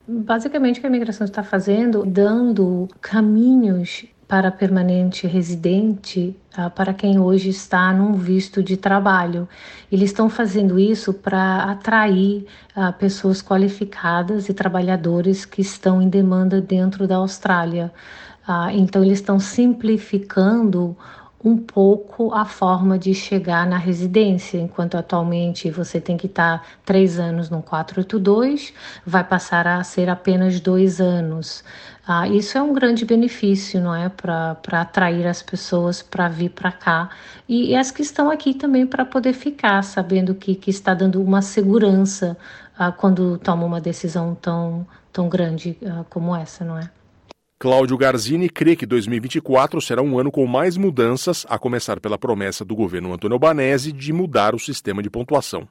Basicamente, 0.09 0.79
o 0.79 0.81
que 0.81 0.87
a 0.87 0.91
imigração 0.91 1.25
está 1.25 1.43
fazendo, 1.43 2.05
dando 2.05 2.89
caminhos 3.01 4.05
para 4.29 4.51
permanente 4.51 5.27
residente 5.27 6.37
uh, 6.59 6.69
para 6.71 6.93
quem 6.93 7.19
hoje 7.19 7.49
está 7.49 7.93
num 7.93 8.15
visto 8.15 8.63
de 8.63 8.77
trabalho. 8.77 9.49
Eles 9.91 10.11
estão 10.11 10.29
fazendo 10.29 10.79
isso 10.79 11.15
para 11.15 11.65
atrair 11.71 12.47
uh, 12.77 12.93
pessoas 12.95 13.41
qualificadas 13.41 14.49
e 14.49 14.55
trabalhadores 14.55 15.45
que 15.45 15.61
estão 15.61 16.03
em 16.03 16.09
demanda 16.09 16.61
dentro 16.61 17.07
da 17.07 17.17
Austrália. 17.17 17.93
Uh, 18.49 18.71
então, 18.73 19.05
eles 19.05 19.19
estão 19.19 19.39
simplificando 19.39 20.97
um 21.47 21.57
pouco 21.57 22.35
a 22.35 22.45
forma 22.45 22.99
de 22.99 23.15
chegar 23.15 23.65
na 23.67 23.79
residência, 23.79 24.59
enquanto 24.59 24.97
atualmente 24.97 25.71
você 25.71 26.01
tem 26.01 26.17
que 26.17 26.27
estar 26.27 26.67
três 26.85 27.21
anos 27.21 27.49
no 27.49 27.63
482, 27.63 28.73
vai 29.07 29.23
passar 29.23 29.65
a 29.65 29.85
ser 29.85 30.09
apenas 30.09 30.59
dois 30.59 31.01
anos. 31.01 31.63
Ah, 32.09 32.29
isso 32.29 32.57
é 32.57 32.63
um 32.63 32.73
grande 32.73 33.05
benefício, 33.05 33.81
não 33.81 33.93
é, 33.93 34.09
para 34.09 34.57
atrair 34.81 35.27
as 35.27 35.43
pessoas 35.43 36.03
para 36.03 36.29
vir 36.29 36.51
para 36.51 36.71
cá 36.71 37.11
e, 37.49 37.71
e, 37.71 37.75
as 37.75 37.91
que 37.91 38.01
estão 38.01 38.31
aqui 38.31 38.55
também 38.55 38.87
para 38.87 39.05
poder 39.05 39.33
ficar, 39.33 39.83
sabendo 39.83 40.33
que, 40.33 40.55
que 40.55 40.71
está 40.71 40.95
dando 40.95 41.21
uma 41.21 41.43
segurança 41.43 42.39
ah, 42.79 42.93
quando 42.93 43.39
toma 43.39 43.65
uma 43.67 43.81
decisão 43.81 44.37
tão, 44.37 44.87
tão 45.13 45.29
grande 45.29 45.77
ah, 45.85 46.05
como 46.09 46.37
essa, 46.37 46.65
não 46.65 46.79
é? 46.79 46.89
Cláudio 47.59 47.97
Garzini 47.97 48.49
crê 48.49 48.77
que 48.77 48.87
2024 48.87 49.81
será 49.81 50.01
um 50.01 50.17
ano 50.17 50.31
com 50.31 50.47
mais 50.47 50.77
mudanças, 50.77 51.45
a 51.49 51.59
começar 51.59 51.99
pela 51.99 52.19
promessa 52.19 52.65
do 52.65 52.77
governo 52.77 53.15
Antônio 53.15 53.35
Albanese 53.35 53.91
de 53.91 54.13
mudar 54.13 54.55
o 54.55 54.61
sistema 54.61 55.03
de 55.03 55.11
pontuação. 55.11 55.67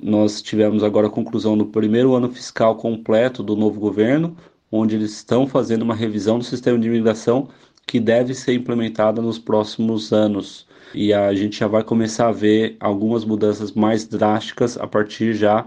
Nós 0.00 0.42
tivemos 0.42 0.84
agora 0.84 1.06
a 1.06 1.10
conclusão 1.10 1.56
do 1.56 1.66
primeiro 1.66 2.14
ano 2.14 2.30
fiscal 2.30 2.76
completo 2.76 3.42
do 3.42 3.56
novo 3.56 3.80
governo, 3.80 4.36
onde 4.70 4.96
eles 4.96 5.12
estão 5.12 5.46
fazendo 5.46 5.82
uma 5.82 5.94
revisão 5.94 6.38
do 6.38 6.44
sistema 6.44 6.78
de 6.78 6.88
imigração 6.88 7.48
que 7.86 8.00
deve 8.00 8.34
ser 8.34 8.54
implementada 8.54 9.22
nos 9.22 9.38
próximos 9.38 10.12
anos. 10.12 10.66
E 10.94 11.12
a 11.12 11.34
gente 11.34 11.58
já 11.58 11.66
vai 11.66 11.84
começar 11.84 12.28
a 12.28 12.32
ver 12.32 12.76
algumas 12.80 13.24
mudanças 13.24 13.72
mais 13.72 14.06
drásticas 14.06 14.76
a 14.76 14.86
partir 14.86 15.34
já 15.34 15.66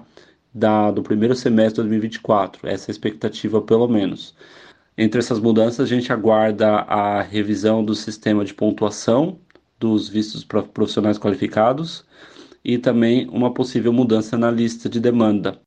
da, 0.54 0.92
do 0.92 1.02
primeiro 1.04 1.36
semestre 1.36 1.84
de 1.84 1.90
2024, 1.90 2.68
essa 2.68 2.90
é 2.90 2.92
a 2.92 2.94
expectativa 2.94 3.62
pelo 3.62 3.88
menos. 3.88 4.36
Entre 4.98 5.20
essas 5.20 5.40
mudanças, 5.40 5.80
a 5.80 5.86
gente 5.86 6.12
aguarda 6.12 6.68
a 6.80 7.22
revisão 7.22 7.84
do 7.84 7.96
sistema 7.96 8.44
de 8.44 8.54
pontuação 8.54 9.40
dos 9.80 10.10
vistos 10.10 10.44
profissionais 10.44 11.18
qualificados 11.18 12.04
e 12.64 12.78
também 12.78 13.30
uma 13.30 13.54
possível 13.54 13.94
mudança 13.94 14.38
na 14.38 14.52
lista 14.52 14.90
de 14.90 15.00
demanda. 15.00 15.62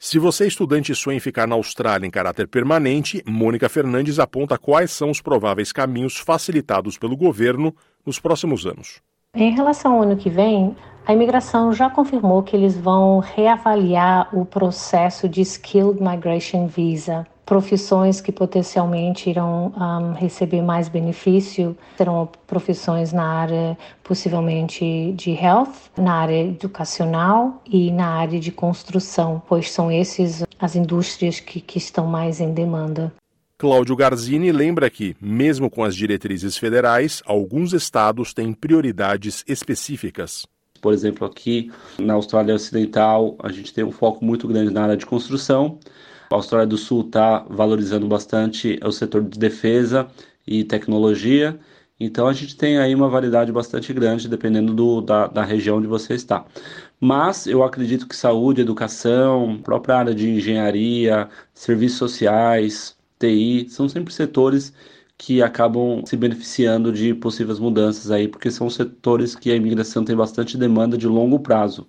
Se 0.00 0.16
você 0.16 0.46
estudante 0.46 0.94
sonha 0.94 1.16
em 1.16 1.20
ficar 1.20 1.48
na 1.48 1.56
Austrália 1.56 2.06
em 2.06 2.10
caráter 2.10 2.46
permanente, 2.46 3.20
Mônica 3.26 3.68
Fernandes 3.68 4.20
aponta 4.20 4.56
quais 4.56 4.92
são 4.92 5.10
os 5.10 5.20
prováveis 5.20 5.72
caminhos 5.72 6.16
facilitados 6.16 6.96
pelo 6.96 7.16
governo 7.16 7.74
nos 8.06 8.20
próximos 8.20 8.64
anos. 8.64 9.00
Em 9.34 9.52
relação 9.52 9.94
ao 9.94 10.02
ano 10.02 10.16
que 10.16 10.30
vem, 10.30 10.76
a 11.04 11.12
imigração 11.12 11.72
já 11.72 11.90
confirmou 11.90 12.44
que 12.44 12.54
eles 12.54 12.76
vão 12.76 13.18
reavaliar 13.18 14.28
o 14.32 14.46
processo 14.46 15.28
de 15.28 15.40
Skilled 15.40 16.00
Migration 16.00 16.68
Visa 16.68 17.26
profissões 17.48 18.20
que 18.20 18.30
potencialmente 18.30 19.30
irão 19.30 19.72
um, 19.74 20.12
receber 20.12 20.60
mais 20.60 20.86
benefício 20.86 21.74
serão 21.96 22.28
profissões 22.46 23.10
na 23.10 23.24
área 23.24 23.78
possivelmente 24.04 25.14
de 25.16 25.30
health, 25.30 25.72
na 25.96 26.12
área 26.12 26.44
educacional 26.44 27.62
e 27.64 27.90
na 27.90 28.06
área 28.06 28.38
de 28.38 28.52
construção, 28.52 29.40
pois 29.48 29.70
são 29.70 29.90
esses 29.90 30.44
as 30.60 30.76
indústrias 30.76 31.40
que, 31.40 31.58
que 31.58 31.78
estão 31.78 32.06
mais 32.06 32.38
em 32.38 32.52
demanda. 32.52 33.10
Cláudio 33.56 33.96
Garzini 33.96 34.52
lembra 34.52 34.90
que, 34.90 35.16
mesmo 35.18 35.70
com 35.70 35.82
as 35.82 35.96
diretrizes 35.96 36.58
federais, 36.58 37.22
alguns 37.24 37.72
estados 37.72 38.34
têm 38.34 38.52
prioridades 38.52 39.42
específicas. 39.48 40.46
Por 40.82 40.92
exemplo, 40.92 41.26
aqui 41.26 41.72
na 41.98 42.12
Austrália 42.12 42.54
Ocidental, 42.54 43.36
a 43.42 43.50
gente 43.50 43.72
tem 43.72 43.84
um 43.84 43.90
foco 43.90 44.22
muito 44.22 44.46
grande 44.46 44.70
na 44.70 44.82
área 44.82 44.96
de 44.96 45.06
construção, 45.06 45.78
a 46.30 46.34
Austrália 46.34 46.66
do 46.66 46.76
Sul 46.78 47.02
está 47.06 47.40
valorizando 47.48 48.06
bastante 48.06 48.78
o 48.84 48.92
setor 48.92 49.22
de 49.24 49.38
defesa 49.38 50.08
e 50.46 50.64
tecnologia, 50.64 51.58
Então 52.00 52.28
a 52.28 52.32
gente 52.32 52.56
tem 52.56 52.78
aí 52.78 52.94
uma 52.94 53.08
variedade 53.08 53.52
bastante 53.52 53.92
grande 53.92 54.28
dependendo 54.28 54.72
do, 54.74 55.00
da, 55.00 55.26
da 55.26 55.44
região 55.44 55.78
onde 55.78 55.86
você 55.88 56.14
está. 56.14 56.46
Mas 57.00 57.46
eu 57.46 57.62
acredito 57.62 58.06
que 58.08 58.16
saúde, 58.16 58.60
educação, 58.60 59.60
própria 59.62 59.96
área 59.96 60.14
de 60.14 60.28
engenharia, 60.30 61.28
serviços 61.54 61.98
sociais, 61.98 62.96
TI, 63.18 63.68
são 63.70 63.88
sempre 63.88 64.12
setores 64.14 64.72
que 65.16 65.42
acabam 65.42 66.04
se 66.06 66.16
beneficiando 66.16 66.92
de 66.92 67.14
possíveis 67.14 67.58
mudanças 67.58 68.10
aí, 68.10 68.28
porque 68.28 68.50
são 68.50 68.70
setores 68.70 69.34
que 69.34 69.50
a 69.50 69.56
imigração 69.56 70.04
tem 70.04 70.14
bastante 70.16 70.56
demanda 70.56 70.96
de 70.96 71.08
longo 71.08 71.40
prazo. 71.40 71.88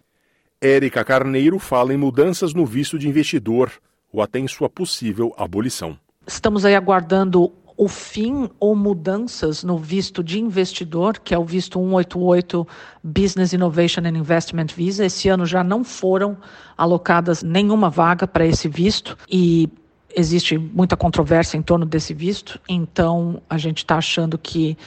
Érica 0.62 1.04
Carneiro 1.06 1.58
fala 1.60 1.94
em 1.94 1.98
mudanças 1.98 2.54
no 2.54 2.66
visto 2.66 2.98
de 3.00 3.08
investidor, 3.08 3.72
ou 4.12 4.22
até 4.22 4.40
em 4.40 4.48
sua 4.48 4.70
possível 4.70 5.34
abolição. 5.38 5.98
Estamos 6.26 6.66
aí 6.66 6.76
aguardando 6.76 7.52
o 7.78 7.88
fim 7.88 8.50
ou 8.60 8.76
mudanças 8.76 9.64
no 9.64 9.78
visto 9.78 10.22
de 10.22 10.38
investidor, 10.38 11.18
que 11.18 11.34
é 11.34 11.38
o 11.40 11.46
visto 11.46 11.80
188 11.80 12.68
Business 13.02 13.54
Innovation 13.54 14.02
and 14.02 14.18
Investment 14.18 14.68
Visa. 14.76 15.06
Esse 15.06 15.30
ano 15.30 15.46
já 15.46 15.64
não 15.64 15.84
foram 15.84 16.38
alocadas 16.78 17.42
nenhuma 17.42 17.90
vaga 17.90 18.28
para 18.28 18.46
esse 18.46 18.68
visto 18.68 19.18
e 19.30 19.70
existe 20.14 20.58
muita 20.58 20.98
controvérsia 20.98 21.58
em 21.58 21.62
torno 21.62 21.86
desse 21.86 22.14
visto, 22.14 22.60
então 22.68 23.42
a 23.50 23.58
gente 23.58 23.78
está 23.78 23.98
achando 23.98 24.38
que 24.38 24.78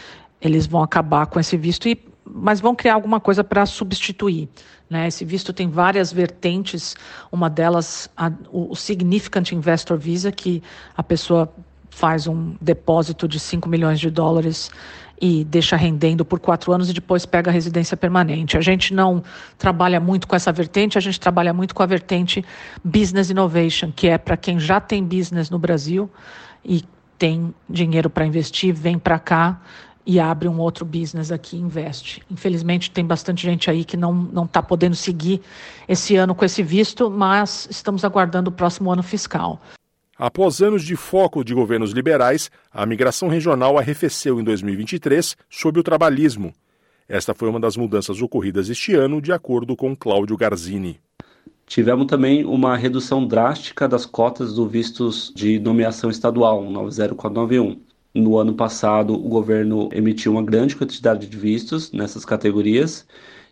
eles 0.41 0.67
vão 0.67 0.83
acabar 0.83 1.27
com 1.27 1.39
esse 1.39 1.57
visto, 1.57 1.89
e, 1.89 1.99
mas 2.27 2.61
vão 2.61 2.75
criar 2.75 2.95
alguma 2.95 3.21
coisa 3.21 3.43
para 3.43 3.65
substituir. 3.65 4.49
Né? 4.93 5.09
Esse 5.09 5.25
visto 5.25 5.53
tem 5.53 5.69
várias 5.69 6.13
vertentes, 6.13 6.95
uma 7.33 7.49
delas 7.49 8.11
a, 8.15 8.31
o 8.53 8.77
Significant 8.77 9.51
Investor 9.51 9.97
Visa, 9.97 10.31
que 10.31 10.63
a 10.95 11.03
pessoa 11.03 11.51
faz 11.89 12.27
um 12.27 12.55
depósito 12.61 13.27
de 13.27 13.41
5 13.41 13.69
milhões 13.69 13.99
de 13.99 14.11
dólares 14.11 14.71
e 15.21 15.45
deixa 15.45 15.77
rendendo 15.77 16.25
por 16.25 16.41
quatro 16.41 16.73
anos 16.73 16.91
e 16.91 16.93
depois 16.93 17.25
pega 17.25 17.51
a 17.51 17.53
residência 17.53 17.97
permanente. 17.97 18.59
A 18.59 18.61
gente 18.61 18.93
não 18.93 19.23
trabalha 19.57 19.99
muito 19.99 20.29
com 20.29 20.37
essa 20.37 20.53
vertente, 20.53 20.99
a 20.99 21.01
gente 21.01 21.19
trabalha 21.19 21.55
muito 21.55 21.75
com 21.75 21.83
a 21.83 21.87
vertente 21.87 22.45
Business 22.85 23.31
Innovation, 23.31 23.93
que 23.95 24.09
é 24.09 24.19
para 24.19 24.37
quem 24.37 24.61
já 24.61 24.81
tem 24.81 25.03
business 25.03 25.49
no 25.49 25.59
Brasil 25.59 26.11
e 26.65 26.85
tem 27.17 27.55
dinheiro 27.71 28.11
para 28.11 28.27
investir, 28.27 28.75
vem 28.75 28.99
para 28.99 29.19
cá 29.19 29.61
e 30.05 30.19
abre 30.19 30.49
um 30.49 30.59
outro 30.59 30.85
business 30.85 31.31
aqui 31.31 31.57
e 31.57 31.61
investe. 31.61 32.23
Infelizmente, 32.31 32.91
tem 32.91 33.05
bastante 33.05 33.43
gente 33.43 33.71
aí 33.71 33.85
que 33.85 33.97
não 33.97 34.45
está 34.45 34.63
podendo 34.63 34.97
seguir 34.97 35.41
esse 35.89 36.17
ano 36.17 36.35
com 36.35 36.45
esse 36.45 36.63
visto, 36.63 37.11
mas 37.11 37.69
estamos 37.71 38.05
aguardando 38.05 38.51
o 38.51 38.53
próximo 38.53 38.91
ano 38.91 39.03
fiscal. 39.03 39.61
Após 40.19 40.61
anos 40.61 40.85
de 40.85 40.95
foco 40.95 41.45
de 41.45 41.55
governos 41.55 41.93
liberais, 41.93 42.51
a 42.73 42.85
migração 42.87 43.29
regional 43.29 43.79
arrefeceu 43.79 44.41
em 44.41 44.45
2023 44.45 45.37
sob 45.51 45.81
o 45.81 45.83
trabalhismo. 45.83 46.53
Esta 47.09 47.35
foi 47.35 47.49
uma 47.49 47.59
das 47.59 47.77
mudanças 47.77 48.23
ocorridas 48.23 48.69
este 48.69 48.95
ano, 48.95 49.21
de 49.21 49.33
acordo 49.33 49.77
com 49.77 49.97
Cláudio 49.97 50.37
Garzini. 50.37 51.01
Tivemos 51.67 52.07
também 52.07 52.45
uma 52.45 52.77
redução 52.77 53.27
drástica 53.27 53.89
das 53.89 54.05
cotas 54.05 54.55
do 54.55 54.69
vistos 54.69 55.33
de 55.35 55.59
nomeação 55.59 56.11
estadual, 56.11 56.63
90491. 56.71 57.92
No 58.15 58.37
ano 58.39 58.55
passado, 58.55 59.15
o 59.15 59.29
governo 59.29 59.89
emitiu 59.93 60.33
uma 60.33 60.43
grande 60.43 60.77
quantidade 60.77 61.27
de 61.27 61.37
vistos 61.37 61.91
nessas 61.93 62.25
categorias 62.25 63.07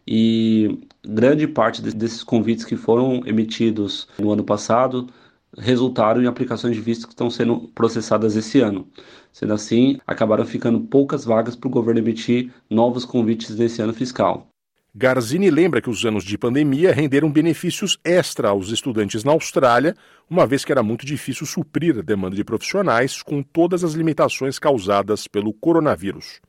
e 0.06 0.86
grande 1.04 1.46
parte 1.48 1.80
desses 1.82 2.22
convites 2.22 2.64
que 2.64 2.76
foram 2.76 3.22
emitidos 3.26 4.08
no 4.18 4.30
ano 4.32 4.44
passado 4.44 5.06
resultaram 5.58 6.22
em 6.22 6.26
aplicações 6.26 6.76
de 6.76 6.82
visto 6.82 7.06
que 7.06 7.12
estão 7.12 7.30
sendo 7.30 7.68
processadas 7.74 8.36
esse 8.36 8.61
ano. 8.61 8.88
Sendo 9.32 9.52
assim, 9.52 9.98
acabaram 10.06 10.44
ficando 10.44 10.80
poucas 10.80 11.24
vagas 11.24 11.56
para 11.56 11.68
o 11.68 11.70
governo 11.70 12.00
emitir 12.00 12.52
novos 12.68 13.04
convites 13.04 13.56
nesse 13.56 13.82
ano 13.82 13.92
fiscal. 13.92 14.46
Garzini 14.93 15.51
lembra 15.51 15.80
que 15.80 15.88
os 15.88 16.05
anos 16.05 16.24
de 16.24 16.36
pandemia 16.36 16.93
renderam 16.93 17.30
benefícios 17.30 17.97
extra 18.05 18.49
aos 18.49 18.70
estudantes 18.70 19.22
na 19.22 19.30
Austrália, 19.30 19.95
uma 20.28 20.45
vez 20.47 20.64
que 20.64 20.72
era 20.72 20.82
muito 20.82 21.07
difícil 21.07 21.47
suprir 21.47 21.97
a 21.99 22.03
demanda 22.03 22.34
de 22.34 22.43
profissionais 22.43 23.22
com 23.22 23.41
todas 23.41 23.84
as 23.84 23.93
limitações 23.93 24.59
causadas 24.59 25.28
pelo 25.28 25.53
coronavírus. 25.53 26.41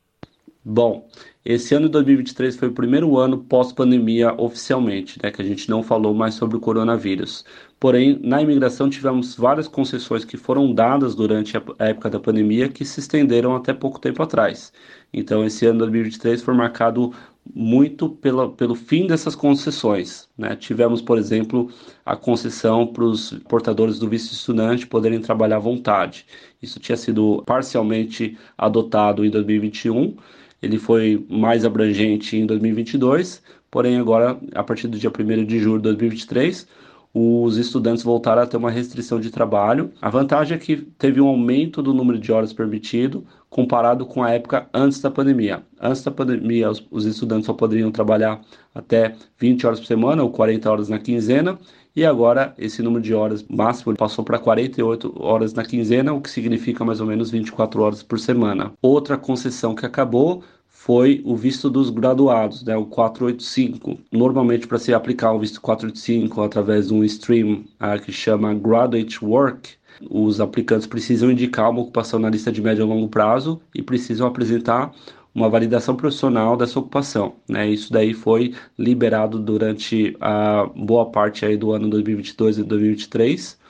Bom, 0.64 1.08
esse 1.44 1.74
ano 1.74 1.88
de 1.88 1.94
2023 1.94 2.56
foi 2.56 2.68
o 2.68 2.74
primeiro 2.74 3.18
ano 3.18 3.40
pós-pandemia 3.40 4.34
oficialmente, 4.40 5.20
né, 5.22 5.32
que 5.32 5.42
a 5.42 5.46
gente 5.46 5.68
não 5.68 5.82
falou 5.82 6.14
mais 6.14 6.36
sobre 6.36 6.56
o 6.56 6.60
coronavírus. 6.60 7.44
Porém, 7.80 8.20
na 8.22 8.44
imigração 8.44 8.88
tivemos 8.88 9.36
várias 9.36 9.68
concessões 9.68 10.24
que 10.24 10.38
foram 10.38 10.72
dadas 10.72 11.16
durante 11.16 11.58
a 11.58 11.88
época 11.88 12.12
da 12.12 12.20
pandemia 12.20 12.70
que 12.70 12.86
se 12.86 13.00
estenderam 13.00 13.56
até 13.56 13.74
pouco 13.74 14.00
tempo 14.00 14.22
atrás. 14.22 14.72
Então, 15.12 15.44
esse 15.44 15.66
ano 15.66 15.74
de 15.74 15.80
2023 15.80 16.44
foi 16.44 16.54
marcado 16.54 17.12
muito 17.54 18.10
pela, 18.10 18.50
pelo 18.50 18.76
fim 18.76 19.08
dessas 19.08 19.36
concessões. 19.36 20.30
Né? 20.38 20.56
Tivemos, 20.56 21.02
por 21.02 21.18
exemplo, 21.18 21.70
a 22.06 22.16
concessão 22.16 22.88
para 22.88 23.04
os 23.04 23.34
portadores 23.50 24.00
do 24.00 24.08
visto 24.08 24.32
estudante 24.32 24.88
poderem 24.88 25.20
trabalhar 25.20 25.58
à 25.58 25.60
vontade. 25.60 26.26
Isso 26.62 26.80
tinha 26.80 26.98
sido 26.98 27.44
parcialmente 27.46 28.38
adotado 28.58 29.26
em 29.26 29.30
2021 29.30 30.16
ele 30.62 30.78
foi 30.78 31.26
mais 31.28 31.66
abrangente 31.66 32.38
em 32.38 32.46
2022, 32.46 33.42
porém 33.70 33.98
agora, 33.98 34.40
a 34.54 34.64
partir 34.64 34.88
do 34.88 34.98
dia 34.98 35.10
1 35.10 35.46
de 35.46 35.60
julho 35.60 35.78
de 35.78 35.84
2023, 35.84 36.68
os 37.14 37.58
estudantes 37.58 38.04
voltaram 38.04 38.42
a 38.42 38.48
ter 38.48 38.58
uma 38.58 38.72
restrição 38.72 39.20
de 39.20 39.30
trabalho. 39.30 39.92
A 40.02 40.10
vantagem 40.10 40.56
é 40.56 40.60
que 40.60 40.78
teve 40.78 41.20
um 41.20 41.28
aumento 41.28 41.82
do 41.82 41.94
número 41.94 42.18
de 42.18 42.32
horas 42.32 42.54
permitido 42.54 43.26
comparado 43.50 44.06
com 44.06 44.24
a 44.24 44.32
época 44.32 44.70
antes 44.74 45.02
da 45.02 45.12
pandemia. 45.12 45.62
Antes 45.80 46.02
da 46.04 46.10
pandemia, 46.10 46.70
os, 46.72 46.88
os 46.90 47.06
estudantes 47.06 47.46
só 47.46 47.54
poderiam 47.54 47.92
trabalhar 47.92 48.40
até 48.74 49.14
20 49.38 49.68
horas 49.68 49.80
por 49.82 49.88
semana 49.88 50.24
ou 50.24 50.32
40 50.32 50.72
horas 50.72 50.88
na 50.88 50.98
quinzena, 50.98 51.60
e 51.94 52.06
agora 52.06 52.54
esse 52.58 52.82
número 52.82 53.04
de 53.04 53.14
horas 53.14 53.44
máximo 53.50 53.94
passou 53.94 54.24
para 54.24 54.40
48 54.40 55.14
horas 55.22 55.54
na 55.54 55.66
quinzena, 55.66 56.14
o 56.14 56.22
que 56.22 56.30
significa 56.30 56.86
mais 56.86 57.02
ou 57.02 57.08
menos 57.08 57.30
24 57.30 57.82
horas 57.82 58.02
por 58.02 58.18
semana. 58.18 58.72
Outra 58.82 59.18
concessão 59.18 59.76
que 59.76 59.86
acabou 59.86 60.42
foi 60.84 61.22
o 61.24 61.36
visto 61.36 61.70
dos 61.70 61.92
graduados, 61.92 62.64
né, 62.64 62.76
o 62.76 62.86
485. 62.86 64.00
Normalmente, 64.12 64.66
para 64.66 64.80
se 64.80 64.92
aplicar 64.92 65.32
o 65.32 65.38
visto 65.38 65.62
485 65.62 66.42
através 66.42 66.88
de 66.88 66.94
um 66.96 67.04
stream 67.04 67.66
uh, 67.80 68.02
que 68.04 68.12
chama 68.12 68.52
Graduate 68.56 69.24
Work, 69.24 69.74
os 70.10 70.42
aplicantes 70.42 70.88
precisam 70.88 71.30
indicar 71.30 71.70
uma 71.70 71.82
ocupação 71.82 72.20
na 72.20 72.32
lista 72.32 72.52
de 72.52 72.64
médio 72.64 72.84
e 72.84 72.88
longo 72.88 73.08
prazo 73.08 73.62
e 73.76 73.84
precisam 73.84 74.26
apresentar 74.26 74.92
uma 75.36 75.48
validação 75.48 75.96
profissional 75.96 76.58
dessa 76.58 76.80
ocupação. 76.80 77.36
Né? 77.48 77.70
Isso 77.70 77.94
daí 77.94 78.16
foi 78.16 78.56
liberado 78.76 79.38
durante 79.38 80.18
a 80.20 80.68
boa 80.76 81.12
parte 81.12 81.46
aí 81.46 81.56
do 81.58 81.74
ano 81.74 81.92
2022 81.92 82.58
e 82.58 82.64
2023 82.64 83.61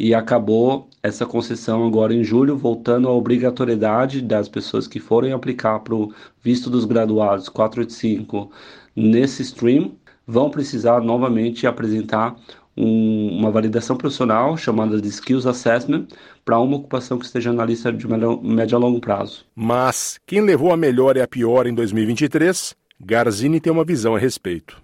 e 0.00 0.14
acabou 0.14 0.88
essa 1.02 1.26
concessão 1.26 1.86
agora 1.86 2.14
em 2.14 2.24
julho, 2.24 2.56
voltando 2.56 3.06
à 3.06 3.12
obrigatoriedade 3.12 4.22
das 4.22 4.48
pessoas 4.48 4.88
que 4.88 4.98
forem 4.98 5.34
aplicar 5.34 5.78
para 5.80 5.94
o 5.94 6.10
visto 6.42 6.70
dos 6.70 6.86
graduados 6.86 7.50
485 7.50 8.50
nesse 8.96 9.42
stream, 9.42 9.92
vão 10.26 10.48
precisar 10.48 11.02
novamente 11.02 11.66
apresentar 11.66 12.34
um, 12.74 13.40
uma 13.40 13.50
validação 13.50 13.94
profissional 13.94 14.56
chamada 14.56 14.98
de 14.98 15.08
Skills 15.08 15.46
Assessment 15.46 16.06
para 16.46 16.58
uma 16.58 16.78
ocupação 16.78 17.18
que 17.18 17.26
esteja 17.26 17.52
na 17.52 17.66
lista 17.66 17.92
de 17.92 18.08
médio 18.08 18.78
a 18.78 18.80
longo 18.80 19.00
prazo. 19.00 19.44
Mas 19.54 20.18
quem 20.26 20.40
levou 20.40 20.72
a 20.72 20.78
melhor 20.78 21.18
e 21.18 21.20
a 21.20 21.28
pior 21.28 21.66
em 21.66 21.74
2023? 21.74 22.74
Garzini 22.98 23.60
tem 23.60 23.70
uma 23.70 23.84
visão 23.84 24.16
a 24.16 24.18
respeito. 24.18 24.80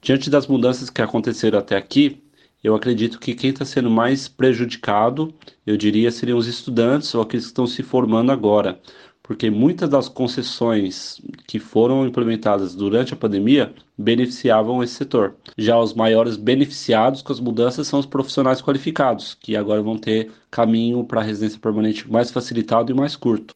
Diante 0.00 0.30
das 0.30 0.46
mudanças 0.46 0.88
que 0.88 1.02
aconteceram 1.02 1.58
até 1.58 1.76
aqui, 1.76 2.22
eu 2.62 2.74
acredito 2.74 3.18
que 3.18 3.34
quem 3.34 3.50
está 3.50 3.64
sendo 3.64 3.90
mais 3.90 4.28
prejudicado, 4.28 5.32
eu 5.66 5.76
diria, 5.76 6.10
seriam 6.10 6.38
os 6.38 6.46
estudantes 6.46 7.14
ou 7.14 7.22
aqueles 7.22 7.46
que 7.46 7.50
estão 7.50 7.66
se 7.66 7.82
formando 7.82 8.32
agora, 8.32 8.80
porque 9.22 9.50
muitas 9.50 9.88
das 9.88 10.08
concessões 10.08 11.20
que 11.46 11.58
foram 11.58 12.06
implementadas 12.06 12.74
durante 12.74 13.12
a 13.12 13.16
pandemia 13.16 13.74
beneficiavam 13.98 14.82
esse 14.82 14.94
setor. 14.94 15.36
Já 15.58 15.78
os 15.78 15.94
maiores 15.94 16.36
beneficiados 16.36 17.22
com 17.22 17.32
as 17.32 17.40
mudanças 17.40 17.88
são 17.88 17.98
os 17.98 18.06
profissionais 18.06 18.62
qualificados, 18.62 19.34
que 19.34 19.56
agora 19.56 19.82
vão 19.82 19.98
ter 19.98 20.30
caminho 20.50 21.04
para 21.04 21.20
a 21.20 21.24
residência 21.24 21.58
permanente 21.58 22.10
mais 22.10 22.30
facilitado 22.30 22.92
e 22.92 22.94
mais 22.94 23.16
curto. 23.16 23.54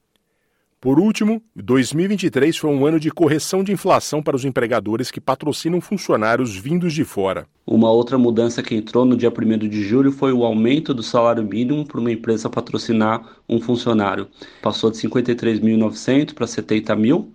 Por 0.83 0.99
último, 0.99 1.43
2023 1.55 2.57
foi 2.57 2.71
um 2.71 2.87
ano 2.87 2.99
de 2.99 3.11
correção 3.11 3.63
de 3.63 3.71
inflação 3.71 4.23
para 4.23 4.35
os 4.35 4.47
empregadores 4.47 5.11
que 5.11 5.21
patrocinam 5.21 5.79
funcionários 5.79 6.57
vindos 6.57 6.95
de 6.95 7.05
fora. 7.05 7.47
Uma 7.67 7.91
outra 7.91 8.17
mudança 8.17 8.63
que 8.63 8.75
entrou 8.75 9.05
no 9.05 9.15
dia 9.15 9.29
1 9.29 9.69
de 9.69 9.83
julho 9.83 10.11
foi 10.11 10.33
o 10.33 10.43
aumento 10.43 10.95
do 10.95 11.03
salário 11.03 11.45
mínimo 11.45 11.85
para 11.85 12.01
uma 12.01 12.11
empresa 12.11 12.49
patrocinar 12.49 13.23
um 13.47 13.61
funcionário. 13.61 14.27
Passou 14.63 14.91
de 14.91 14.97
53.900 14.97 16.33
para 16.33 16.47
70 16.47 16.97
mil. 16.97 17.31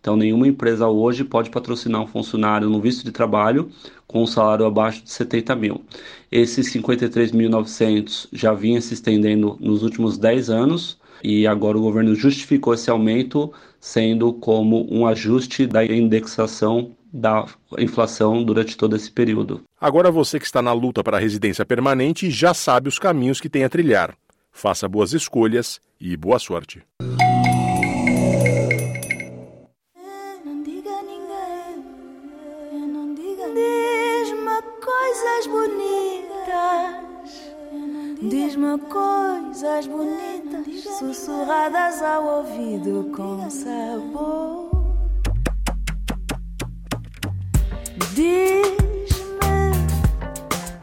Então, 0.00 0.16
nenhuma 0.16 0.48
empresa 0.48 0.88
hoje 0.88 1.22
pode 1.22 1.50
patrocinar 1.50 2.02
um 2.02 2.06
funcionário 2.08 2.68
no 2.68 2.80
visto 2.80 3.04
de 3.04 3.12
trabalho 3.12 3.70
com 4.08 4.24
um 4.24 4.26
salário 4.26 4.66
abaixo 4.66 5.04
de 5.04 5.12
70 5.12 5.54
mil. 5.54 5.84
Esses 6.32 6.74
53.900 6.74 8.26
já 8.32 8.52
vinha 8.52 8.80
se 8.80 8.94
estendendo 8.94 9.56
nos 9.60 9.84
últimos 9.84 10.18
10 10.18 10.50
anos 10.50 10.97
e 11.22 11.46
agora 11.46 11.78
o 11.78 11.82
governo 11.82 12.14
justificou 12.14 12.74
esse 12.74 12.90
aumento 12.90 13.52
sendo 13.80 14.32
como 14.32 14.86
um 14.92 15.06
ajuste 15.06 15.66
da 15.66 15.84
indexação 15.84 16.92
da 17.12 17.46
inflação 17.78 18.44
durante 18.44 18.76
todo 18.76 18.94
esse 18.94 19.10
período. 19.10 19.62
Agora 19.80 20.10
você 20.10 20.38
que 20.38 20.44
está 20.44 20.60
na 20.60 20.72
luta 20.72 21.02
para 21.02 21.16
a 21.16 21.20
residência 21.20 21.64
permanente 21.64 22.30
já 22.30 22.52
sabe 22.52 22.88
os 22.88 22.98
caminhos 22.98 23.40
que 23.40 23.48
tem 23.48 23.64
a 23.64 23.68
trilhar. 23.68 24.14
Faça 24.52 24.88
boas 24.88 25.12
escolhas 25.12 25.80
e 26.00 26.16
boa 26.16 26.38
sorte. 26.38 26.82
Diz-me 33.54 34.58
coisas 34.80 35.46
bonitas, 35.46 36.58
diz-me 38.20 38.78
coisas 38.90 39.86
bonitas, 39.86 40.37
sussurradas 40.64 42.02
ao 42.02 42.38
ouvido 42.38 43.10
com 43.14 43.48
sabor. 43.48 44.70
Diz-me 48.14 49.72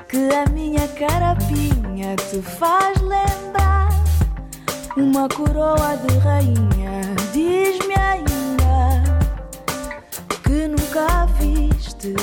que 0.07 0.29
a 0.33 0.49
minha 0.51 0.87
carapinha 0.89 2.15
te 2.15 2.41
faz 2.41 3.01
lembrar 3.01 3.89
uma 4.95 5.27
coroa 5.27 5.97
de 5.97 6.17
rainha. 6.19 7.01
Diz-me 7.33 7.95
ainda 7.95 9.03
que 10.43 10.67
nunca 10.67 11.25
viste 11.37 12.13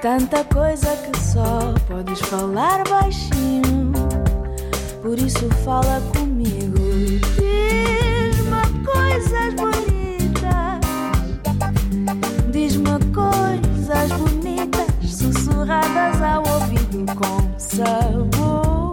tanta 0.00 0.42
coisa 0.44 0.96
que 0.96 1.18
só 1.20 1.74
podes 1.86 2.20
falar 2.20 2.82
baixinho. 2.88 3.92
Por 5.02 5.18
isso 5.18 5.48
fala 5.64 6.00
comigo. 6.16 6.78
Diz-me 7.36 8.62
coisas 8.84 9.54
bonitas. 9.54 10.80
Diz-me 12.50 12.98
coisas 13.12 14.12
bonitas, 14.12 15.10
sussurradas 15.10 16.22
ao 16.22 16.42
ouvido 16.48 17.04
com 17.14 17.58
sabor. 17.58 18.92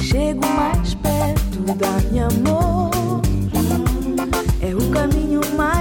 Chego 0.00 0.46
mais 0.46 0.94
perto, 0.94 1.74
dá-me 1.76 2.20
amor. 2.20 2.90
É 4.62 4.74
o 4.74 4.90
caminho 4.90 5.40
mais 5.56 5.79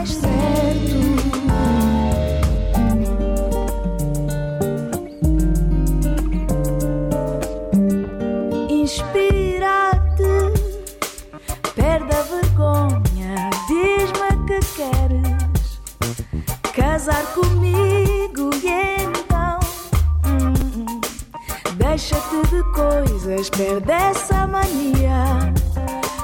coisas, 23.39 23.49
perde 23.49 23.91
essa 23.91 24.45
mania 24.47 25.53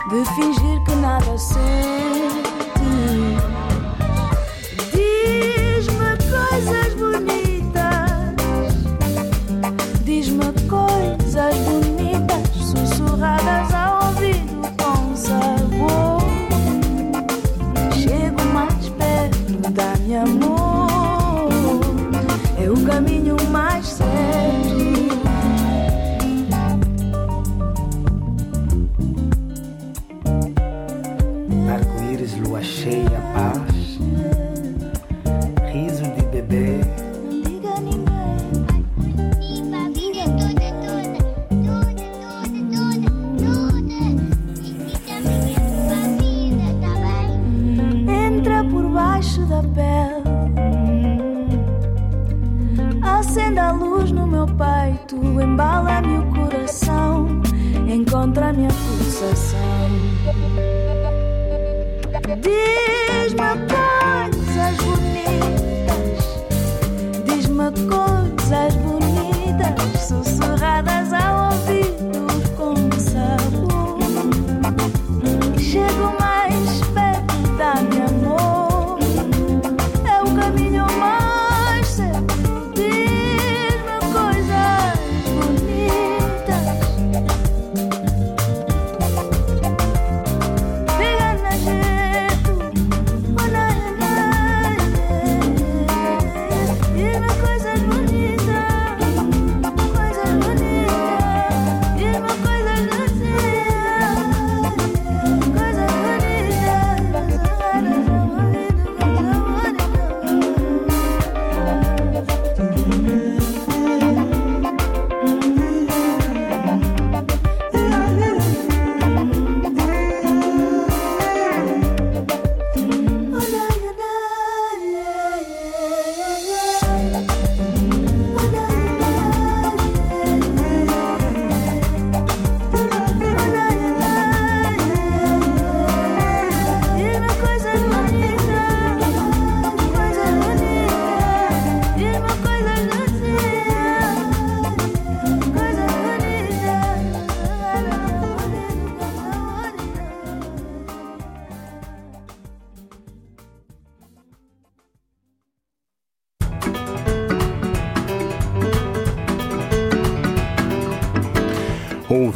de 0.10 0.26
fingir 0.36 0.84
que 0.84 0.96
nada 0.96 1.38
sente. 1.38 1.95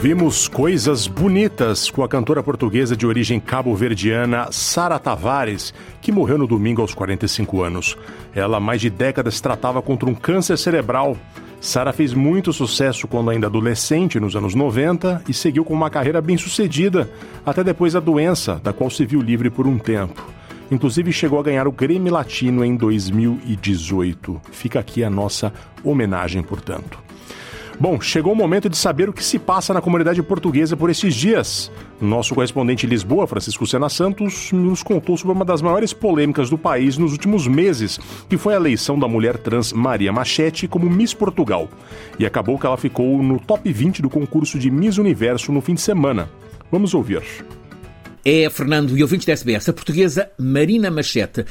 Ouvimos 0.10 0.48
Coisas 0.48 1.06
Bonitas 1.06 1.92
com 1.92 2.04
a 2.04 2.10
cantora 2.10 2.42
portuguesa 2.42 2.98
de 2.98 3.06
origem 3.06 3.40
cabo-verdiana 3.40 4.48
Sara 4.52 4.98
Tavares, 4.98 5.72
que 6.02 6.12
morreu 6.12 6.36
no 6.36 6.48
domingo 6.48 6.82
aos 6.82 6.96
45 6.96 7.62
anos. 7.62 7.96
Ela 8.34 8.58
há 8.58 8.60
mais 8.60 8.82
de 8.82 8.90
décadas 8.90 9.40
tratava 9.40 9.84
contra 9.84 10.10
um 10.10 10.16
câncer 10.16 10.58
cerebral. 10.58 11.16
Sara 11.62 11.94
fez 11.94 12.12
muito 12.12 12.52
sucesso 12.52 13.08
quando 13.08 13.30
ainda 13.30 13.46
adolescente, 13.46 14.20
nos 14.20 14.36
anos 14.36 14.56
90, 14.56 15.26
e 15.30 15.34
seguiu 15.34 15.64
com 15.64 15.76
uma 15.76 15.92
carreira 15.92 16.20
bem 16.20 16.38
sucedida, 16.38 17.08
até 17.46 17.64
depois 17.64 17.94
da 17.94 18.00
doença, 18.00 18.60
da 18.64 18.74
qual 18.74 18.90
se 18.90 19.06
viu 19.06 19.22
livre 19.22 19.52
por 19.52 19.68
um 19.68 19.78
tempo. 19.78 20.26
Inclusive 20.72 21.14
chegou 21.14 21.40
a 21.40 21.44
ganhar 21.44 21.68
o 21.68 21.72
Grêmio 21.72 22.12
Latino 22.12 22.66
em 22.66 22.76
2018. 22.76 24.42
Fica 24.52 24.80
aqui 24.80 25.04
a 25.04 25.10
nossa 25.10 25.54
homenagem, 25.84 26.42
portanto. 26.42 27.09
Bom, 27.80 28.02
chegou 28.02 28.34
o 28.34 28.36
momento 28.36 28.70
de 28.70 28.76
saber 28.76 29.08
o 29.08 29.14
que 29.14 29.24
se 29.24 29.40
passa 29.40 29.74
na 29.74 29.80
comunidade 29.80 30.22
portuguesa 30.22 30.76
por 30.76 30.90
esses 30.90 31.16
dias. 31.16 31.72
Nosso 32.02 32.36
correspondente 32.36 32.86
em 32.86 32.90
Lisboa, 32.90 33.26
Francisco 33.26 33.66
Sena 33.66 33.88
Santos, 33.88 34.52
nos 34.52 34.84
contou 34.84 35.16
sobre 35.16 35.34
uma 35.34 35.46
das 35.46 35.62
maiores 35.62 35.94
polêmicas 35.94 36.50
do 36.50 36.58
país 36.58 36.98
nos 36.98 37.14
últimos 37.14 37.48
meses, 37.48 37.98
que 38.28 38.38
foi 38.38 38.54
a 38.54 38.58
eleição 38.58 39.00
da 39.00 39.08
mulher 39.08 39.38
trans 39.38 39.72
Maria 39.72 40.12
Machete 40.12 40.68
como 40.68 40.90
Miss 40.90 41.14
Portugal. 41.14 41.70
E 42.20 42.26
acabou 42.26 42.60
que 42.60 42.66
ela 42.66 42.76
ficou 42.76 43.24
no 43.24 43.40
top 43.40 43.72
20 43.72 44.02
do 44.02 44.10
concurso 44.10 44.60
de 44.60 44.70
Miss 44.70 44.98
Universo 44.98 45.54
no 45.54 45.62
fim 45.62 45.74
de 45.74 45.82
semana. 45.82 46.30
Vamos 46.70 46.94
ouvir. 46.94 47.24
É, 48.26 48.50
Fernando 48.50 48.98
e 48.98 49.02
ouvintes 49.02 49.26
da 49.26 49.32
SBS, 49.32 49.70
a 49.70 49.74
portuguesa 49.74 50.30
Marina 50.38 50.92
Machete 50.92 51.46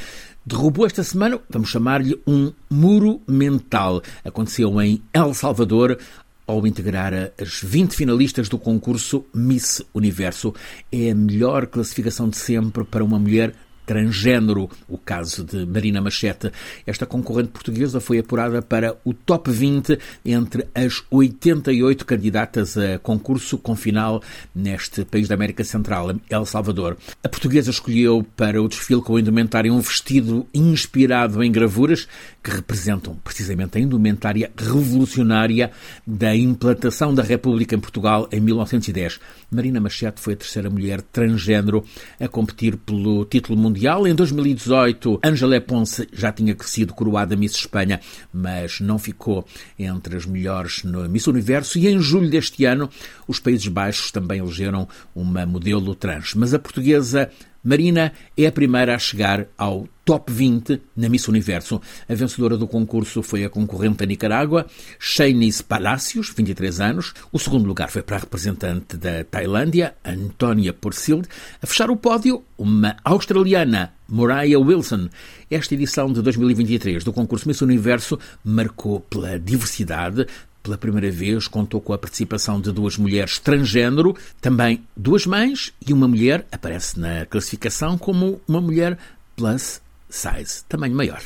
derrubou 0.48 0.86
esta 0.86 1.04
semana, 1.04 1.38
vamos 1.50 1.68
chamar-lhe 1.68 2.18
um 2.26 2.50
muro 2.70 3.20
mental. 3.28 4.02
Aconteceu 4.24 4.80
em 4.80 5.02
El 5.12 5.34
Salvador, 5.34 5.98
ao 6.46 6.66
integrar 6.66 7.12
as 7.38 7.60
20 7.62 7.94
finalistas 7.94 8.48
do 8.48 8.56
concurso 8.58 9.26
Miss 9.34 9.82
Universo. 9.92 10.54
É 10.90 11.10
a 11.10 11.14
melhor 11.14 11.66
classificação 11.66 12.30
de 12.30 12.38
sempre 12.38 12.82
para 12.84 13.04
uma 13.04 13.18
mulher 13.18 13.54
transgênero, 13.88 14.68
o 14.86 14.98
caso 14.98 15.42
de 15.42 15.64
Marina 15.64 15.98
Machete. 15.98 16.52
Esta 16.86 17.06
concorrente 17.06 17.48
portuguesa 17.48 18.00
foi 18.00 18.18
apurada 18.18 18.60
para 18.60 18.94
o 19.02 19.14
top 19.14 19.50
20 19.50 19.98
entre 20.26 20.68
as 20.74 21.02
88 21.10 22.04
candidatas 22.04 22.76
a 22.76 22.98
concurso 22.98 23.56
com 23.56 23.74
final 23.74 24.22
neste 24.54 25.06
país 25.06 25.26
da 25.26 25.34
América 25.34 25.64
Central, 25.64 26.14
El 26.28 26.44
Salvador. 26.44 26.98
A 27.24 27.30
portuguesa 27.30 27.70
escolheu 27.70 28.26
para 28.36 28.62
o 28.62 28.68
desfile 28.68 29.00
com 29.00 29.16
a 29.16 29.20
indumentária 29.20 29.72
um 29.72 29.80
vestido 29.80 30.46
inspirado 30.52 31.42
em 31.42 31.50
gravuras 31.50 32.06
que 32.44 32.50
representam 32.50 33.14
precisamente 33.24 33.78
a 33.78 33.80
indumentária 33.80 34.52
revolucionária 34.54 35.70
da 36.06 36.36
implantação 36.36 37.14
da 37.14 37.22
República 37.22 37.74
em 37.74 37.80
Portugal 37.80 38.28
em 38.30 38.38
1910. 38.38 39.18
Marina 39.50 39.80
Machete 39.80 40.20
foi 40.20 40.34
a 40.34 40.36
terceira 40.36 40.68
mulher 40.68 41.00
transgênero 41.00 41.82
a 42.20 42.28
competir 42.28 42.76
pelo 42.76 43.24
título 43.24 43.58
mundial 43.58 43.77
Mundial. 43.78 44.08
Em 44.08 44.14
2018, 44.14 45.20
Angela 45.22 45.60
Ponce 45.60 46.08
já 46.12 46.32
tinha 46.32 46.56
sido 46.62 46.92
coroada 46.92 47.36
Miss 47.36 47.54
Espanha, 47.54 48.00
mas 48.32 48.80
não 48.80 48.98
ficou 48.98 49.46
entre 49.78 50.16
as 50.16 50.26
melhores 50.26 50.82
no 50.82 51.08
Miss 51.08 51.28
Universo. 51.28 51.78
E 51.78 51.86
em 51.86 52.00
julho 52.00 52.28
deste 52.28 52.64
ano, 52.64 52.90
os 53.28 53.38
Países 53.38 53.68
Baixos 53.68 54.10
também 54.10 54.40
elegeram 54.40 54.88
uma 55.14 55.46
modelo 55.46 55.94
trans. 55.94 56.34
Mas 56.34 56.52
a 56.52 56.58
portuguesa 56.58 57.30
Marina 57.68 58.14
é 58.34 58.46
a 58.46 58.50
primeira 58.50 58.94
a 58.94 58.98
chegar 58.98 59.46
ao 59.58 59.86
top 60.02 60.32
20 60.32 60.80
na 60.96 61.06
Miss 61.06 61.28
Universo. 61.28 61.78
A 62.08 62.14
vencedora 62.14 62.56
do 62.56 62.66
concurso 62.66 63.22
foi 63.22 63.44
a 63.44 63.50
concorrente 63.50 63.98
da 63.98 64.06
Nicarágua, 64.06 64.64
Shanice 64.98 65.62
Palacios, 65.62 66.32
23 66.34 66.80
anos. 66.80 67.12
O 67.30 67.38
segundo 67.38 67.66
lugar 67.66 67.90
foi 67.90 68.00
para 68.00 68.16
a 68.16 68.20
representante 68.20 68.96
da 68.96 69.22
Tailândia, 69.22 69.94
Antónia 70.02 70.72
Porcild. 70.72 71.28
A 71.60 71.66
fechar 71.66 71.90
o 71.90 71.96
pódio, 71.96 72.42
uma 72.56 72.96
australiana, 73.04 73.92
Moriah 74.08 74.58
Wilson. 74.58 75.10
Esta 75.50 75.74
edição 75.74 76.10
de 76.10 76.22
2023 76.22 77.04
do 77.04 77.12
concurso 77.12 77.46
Miss 77.46 77.60
Universo 77.60 78.18
marcou 78.42 79.00
pela 79.00 79.38
diversidade, 79.38 80.26
pela 80.68 80.76
primeira 80.76 81.10
vez 81.10 81.48
contou 81.48 81.80
com 81.80 81.94
a 81.94 81.98
participação 81.98 82.60
de 82.60 82.70
duas 82.70 82.98
mulheres 82.98 83.38
transgênero, 83.38 84.14
também 84.38 84.84
duas 84.94 85.24
mães 85.24 85.72
e 85.86 85.94
uma 85.94 86.06
mulher 86.06 86.46
aparece 86.52 87.00
na 87.00 87.24
classificação 87.24 87.96
como 87.96 88.38
uma 88.46 88.60
mulher 88.60 88.98
plus 89.34 89.80
size, 90.10 90.62
tamanho 90.68 90.94
maior. 90.94 91.22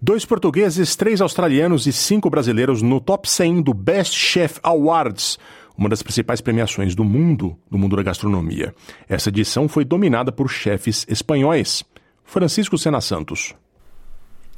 Dois 0.00 0.24
portugueses, 0.24 0.94
três 0.94 1.20
australianos 1.20 1.88
e 1.88 1.92
cinco 1.92 2.30
brasileiros 2.30 2.82
no 2.82 3.00
top 3.00 3.28
100 3.28 3.62
do 3.62 3.74
Best 3.74 4.16
Chef 4.16 4.60
Awards, 4.62 5.36
uma 5.76 5.88
das 5.88 6.02
principais 6.02 6.40
premiações 6.40 6.94
do 6.94 7.02
mundo, 7.02 7.58
do 7.68 7.76
mundo 7.76 7.96
da 7.96 8.02
gastronomia. 8.02 8.72
Essa 9.08 9.28
edição 9.28 9.68
foi 9.68 9.84
dominada 9.84 10.30
por 10.30 10.48
chefes 10.48 11.04
espanhóis. 11.08 11.82
Francisco 12.24 12.78
Sena 12.78 13.00
Santos. 13.00 13.54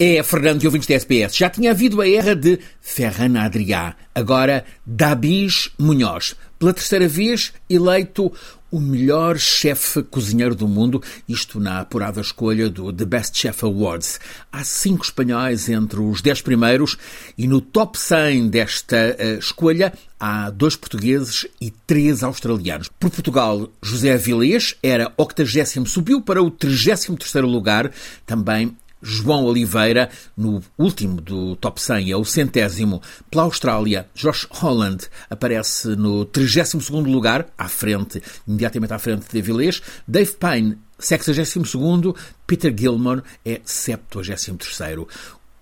É, 0.05 0.21
Fernando 0.25 0.65
e 0.65 0.67
ouvintes 0.67 0.89
da 0.89 0.97
SPS. 0.97 1.37
Já 1.37 1.49
tinha 1.49 1.71
havido 1.71 2.01
a 2.01 2.11
era 2.11 2.35
de 2.35 2.59
Ferran 2.81 3.39
Adrià, 3.39 3.95
agora 4.13 4.65
Dabis 4.85 5.71
Munhoz. 5.79 6.35
Pela 6.59 6.75
terceira 6.75 7.07
vez, 7.07 7.53
eleito 7.71 8.33
o 8.69 8.81
melhor 8.81 9.39
chefe 9.39 10.03
cozinheiro 10.03 10.57
do 10.57 10.67
mundo, 10.67 11.01
isto 11.29 11.61
na 11.61 11.79
apurada 11.79 12.21
escolha 12.21 12.69
do 12.69 12.93
The 12.93 13.05
Best 13.05 13.39
Chef 13.39 13.63
Awards. 13.63 14.19
Há 14.51 14.65
cinco 14.65 15.05
espanhóis 15.05 15.69
entre 15.69 16.01
os 16.01 16.21
dez 16.21 16.41
primeiros 16.43 16.97
e 17.39 17.47
no 17.47 17.61
top 17.61 17.97
100 17.97 18.49
desta 18.49 18.97
uh, 18.97 19.39
escolha 19.39 19.93
há 20.19 20.51
dois 20.51 20.75
portugueses 20.75 21.47
e 21.61 21.71
três 21.71 22.25
australianos. 22.25 22.89
Por 22.99 23.11
Portugal, 23.11 23.69
José 23.81 24.15
Avilés 24.15 24.75
era 24.83 25.13
80 25.17 25.85
subiu 25.85 26.21
para 26.21 26.43
o 26.43 26.51
33º 26.51 27.43
lugar, 27.43 27.93
também 28.27 28.77
João 29.03 29.45
Oliveira, 29.45 30.09
no 30.37 30.63
último 30.79 31.21
do 31.21 31.57
top 31.57 31.81
100, 31.81 32.13
é 32.13 32.17
o 32.17 32.25
centésimo. 32.25 33.03
Pela 33.31 33.43
Austrália, 33.45 34.09
Josh 34.15 34.47
Holland 34.51 35.09
aparece 35.29 35.89
no 35.97 36.25
32 36.25 37.07
lugar, 37.07 37.47
à 37.59 37.69
frente, 37.69 38.23
imediatamente 38.47 38.93
à 38.93 38.99
frente 38.99 39.27
de 39.31 39.39
Avilés. 39.39 39.83
Dave 40.07 40.33
Payne, 40.33 40.79
62 40.99 42.15
Peter 42.47 42.73
Gilmore 42.77 43.23
é 43.45 43.61
73 43.65 45.07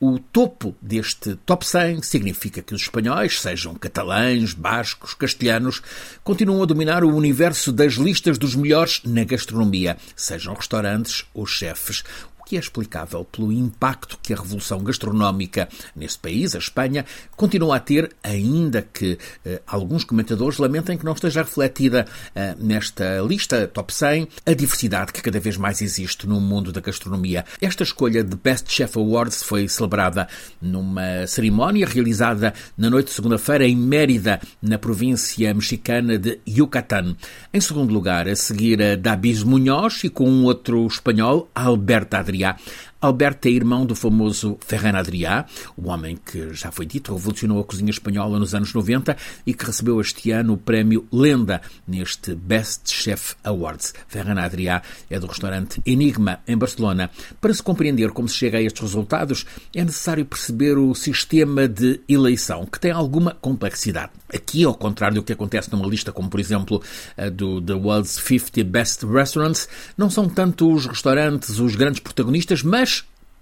o 0.00 0.18
topo 0.18 0.74
deste 0.80 1.36
top 1.44 1.66
100 1.66 2.00
significa 2.00 2.62
que 2.62 2.74
os 2.74 2.80
espanhóis, 2.80 3.38
sejam 3.38 3.74
catalães, 3.74 4.54
bascos, 4.54 5.12
castelhanos, 5.12 5.82
continuam 6.24 6.62
a 6.62 6.66
dominar 6.66 7.04
o 7.04 7.14
universo 7.14 7.70
das 7.70 7.94
listas 7.94 8.38
dos 8.38 8.56
melhores 8.56 9.02
na 9.04 9.24
gastronomia, 9.24 9.98
sejam 10.16 10.54
restaurantes 10.54 11.26
ou 11.34 11.44
chefes 11.44 12.02
que 12.50 12.56
é 12.56 12.58
explicável 12.58 13.24
pelo 13.24 13.52
impacto 13.52 14.18
que 14.20 14.32
a 14.32 14.36
revolução 14.36 14.82
gastronómica 14.82 15.68
nesse 15.94 16.18
país, 16.18 16.56
a 16.56 16.58
Espanha, 16.58 17.06
continua 17.36 17.76
a 17.76 17.78
ter, 17.78 18.10
ainda 18.24 18.82
que 18.82 19.16
eh, 19.44 19.62
alguns 19.64 20.02
comentadores 20.02 20.58
lamentem 20.58 20.98
que 20.98 21.04
não 21.04 21.12
esteja 21.12 21.44
refletida 21.44 22.08
eh, 22.34 22.56
nesta 22.58 23.20
lista 23.20 23.68
top 23.68 23.94
100 23.94 24.26
a 24.44 24.52
diversidade 24.52 25.12
que 25.12 25.22
cada 25.22 25.38
vez 25.38 25.56
mais 25.56 25.80
existe 25.80 26.26
no 26.26 26.40
mundo 26.40 26.72
da 26.72 26.80
gastronomia. 26.80 27.44
Esta 27.60 27.84
escolha 27.84 28.24
de 28.24 28.34
Best 28.34 28.68
Chef 28.68 28.96
Awards 28.96 29.44
foi 29.44 29.68
celebrada 29.68 30.26
numa 30.60 31.28
cerimónia 31.28 31.86
realizada 31.86 32.52
na 32.76 32.90
noite 32.90 33.06
de 33.06 33.12
segunda-feira 33.12 33.64
em 33.64 33.76
Mérida, 33.76 34.40
na 34.60 34.76
província 34.76 35.54
mexicana 35.54 36.18
de 36.18 36.40
Yucatán. 36.48 37.14
Em 37.54 37.60
segundo 37.60 37.94
lugar, 37.94 38.26
a 38.26 38.34
seguir 38.34 38.82
a 38.82 38.96
Davis 38.96 39.44
Munhoz 39.44 40.02
e 40.02 40.08
com 40.08 40.28
um 40.28 40.46
outro 40.46 40.84
espanhol, 40.88 41.48
Alberto 41.54 42.16
Adriano. 42.16 42.39
Adrià. 42.42 42.56
Alberto 43.00 43.48
é 43.48 43.50
irmão 43.50 43.86
do 43.86 43.94
famoso 43.94 44.58
Ferran 44.60 44.98
Adrià, 44.98 45.46
o 45.74 45.88
homem 45.88 46.18
que, 46.22 46.52
já 46.52 46.70
foi 46.70 46.84
dito, 46.84 47.14
revolucionou 47.14 47.58
a 47.58 47.64
cozinha 47.64 47.88
espanhola 47.88 48.38
nos 48.38 48.54
anos 48.54 48.74
90 48.74 49.16
e 49.46 49.54
que 49.54 49.64
recebeu 49.64 49.98
este 50.02 50.30
ano 50.32 50.52
o 50.52 50.58
prémio 50.58 51.06
Lenda 51.10 51.62
neste 51.88 52.34
Best 52.34 52.92
Chef 52.92 53.36
Awards. 53.42 53.94
Ferran 54.06 54.38
Adrià 54.38 54.82
é 55.08 55.18
do 55.18 55.26
restaurante 55.26 55.80
Enigma, 55.86 56.40
em 56.46 56.58
Barcelona. 56.58 57.10
Para 57.40 57.54
se 57.54 57.62
compreender 57.62 58.10
como 58.10 58.28
se 58.28 58.36
chega 58.36 58.58
a 58.58 58.62
estes 58.62 58.82
resultados, 58.82 59.46
é 59.74 59.82
necessário 59.82 60.26
perceber 60.26 60.76
o 60.76 60.94
sistema 60.94 61.66
de 61.66 62.00
eleição, 62.06 62.66
que 62.66 62.78
tem 62.78 62.90
alguma 62.90 63.34
complexidade. 63.40 64.12
Aqui, 64.32 64.62
ao 64.62 64.74
contrário 64.74 65.14
do 65.14 65.22
que 65.22 65.32
acontece 65.32 65.72
numa 65.72 65.86
lista 65.86 66.12
como, 66.12 66.28
por 66.28 66.38
exemplo, 66.38 66.82
a 67.16 67.30
do 67.30 67.62
The 67.62 67.72
World's 67.72 68.20
50 68.22 68.62
Best 68.64 69.06
Restaurants, 69.06 69.68
não 69.96 70.10
são 70.10 70.28
tanto 70.28 70.70
os 70.70 70.84
restaurantes 70.84 71.58
os 71.58 71.74
grandes 71.74 72.00
protagonistas, 72.00 72.62
mas 72.62 72.89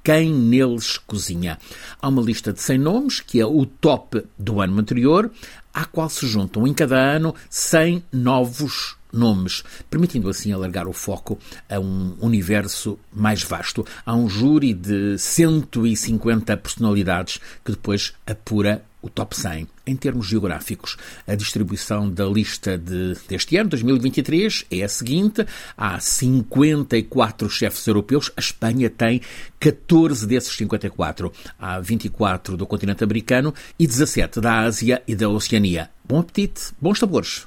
quem 0.02 0.32
neles 0.32 0.98
cozinha. 0.98 1.58
Há 2.00 2.08
uma 2.08 2.22
lista 2.22 2.52
de 2.52 2.60
100 2.60 2.78
nomes, 2.78 3.20
que 3.20 3.40
é 3.40 3.46
o 3.46 3.66
top 3.66 4.24
do 4.38 4.60
ano 4.60 4.78
anterior, 4.80 5.30
à 5.72 5.84
qual 5.84 6.08
se 6.08 6.26
juntam 6.26 6.66
em 6.66 6.74
cada 6.74 6.96
ano 6.96 7.34
100 7.50 8.04
novos 8.12 8.96
nomes, 9.12 9.64
permitindo 9.88 10.28
assim 10.28 10.52
alargar 10.52 10.86
o 10.86 10.92
foco 10.92 11.38
a 11.68 11.78
um 11.78 12.16
universo 12.20 12.98
mais 13.12 13.42
vasto. 13.42 13.84
Há 14.04 14.14
um 14.14 14.28
júri 14.28 14.74
de 14.74 15.18
150 15.18 16.56
personalidades 16.56 17.40
que 17.64 17.72
depois 17.72 18.12
apura 18.26 18.84
o 19.00 19.08
top 19.08 19.36
100 19.36 19.66
em 19.86 19.96
termos 19.96 20.26
geográficos. 20.26 20.96
A 21.26 21.34
distribuição 21.34 22.10
da 22.10 22.24
lista 22.26 22.76
de, 22.76 23.14
deste 23.28 23.56
ano, 23.56 23.70
2023, 23.70 24.66
é 24.70 24.82
a 24.82 24.88
seguinte: 24.88 25.46
há 25.76 25.98
54 25.98 27.48
chefes 27.48 27.86
europeus, 27.86 28.30
a 28.36 28.40
Espanha 28.40 28.90
tem 28.90 29.20
14 29.58 30.26
desses 30.26 30.54
54. 30.56 31.32
Há 31.58 31.80
24 31.80 32.56
do 32.56 32.66
continente 32.66 33.04
americano 33.04 33.54
e 33.78 33.86
17 33.86 34.40
da 34.40 34.60
Ásia 34.60 35.02
e 35.06 35.14
da 35.14 35.28
Oceania. 35.28 35.90
Bom 36.04 36.20
apetite, 36.20 36.72
bons 36.80 36.98
sabores! 36.98 37.46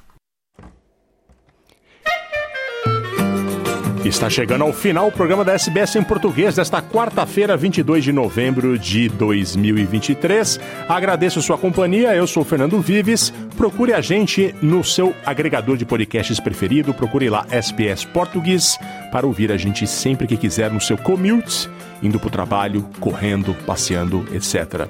Está 4.12 4.28
chegando 4.28 4.62
ao 4.62 4.74
final 4.74 5.08
o 5.08 5.10
programa 5.10 5.42
da 5.42 5.54
SBS 5.54 5.96
em 5.96 6.02
português 6.02 6.54
desta 6.54 6.82
quarta-feira, 6.82 7.56
22 7.56 8.04
de 8.04 8.12
novembro 8.12 8.78
de 8.78 9.08
2023. 9.08 10.60
Agradeço 10.86 11.40
sua 11.40 11.56
companhia, 11.56 12.14
eu 12.14 12.26
sou 12.26 12.44
Fernando 12.44 12.78
Vives. 12.78 13.32
Procure 13.56 13.94
a 13.94 14.02
gente 14.02 14.54
no 14.60 14.84
seu 14.84 15.14
agregador 15.24 15.78
de 15.78 15.86
podcasts 15.86 16.38
preferido, 16.38 16.92
procure 16.92 17.30
lá 17.30 17.46
SBS 17.50 18.04
Português 18.04 18.78
para 19.10 19.26
ouvir 19.26 19.50
a 19.50 19.56
gente 19.56 19.86
sempre 19.86 20.26
que 20.26 20.36
quiser 20.36 20.70
no 20.70 20.80
seu 20.80 20.98
commute, 20.98 21.68
indo 22.02 22.20
para 22.20 22.28
o 22.28 22.30
trabalho, 22.30 22.86
correndo, 23.00 23.56
passeando, 23.66 24.26
etc. 24.30 24.88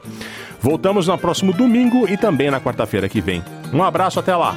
Voltamos 0.61 1.07
no 1.07 1.17
próximo 1.17 1.53
domingo 1.53 2.09
e 2.09 2.17
também 2.17 2.51
na 2.51 2.61
quarta-feira 2.61 3.09
que 3.09 3.21
vem. 3.21 3.43
Um 3.73 3.85
abraço, 3.85 4.19
até 4.19 4.35
lá! 4.35 4.57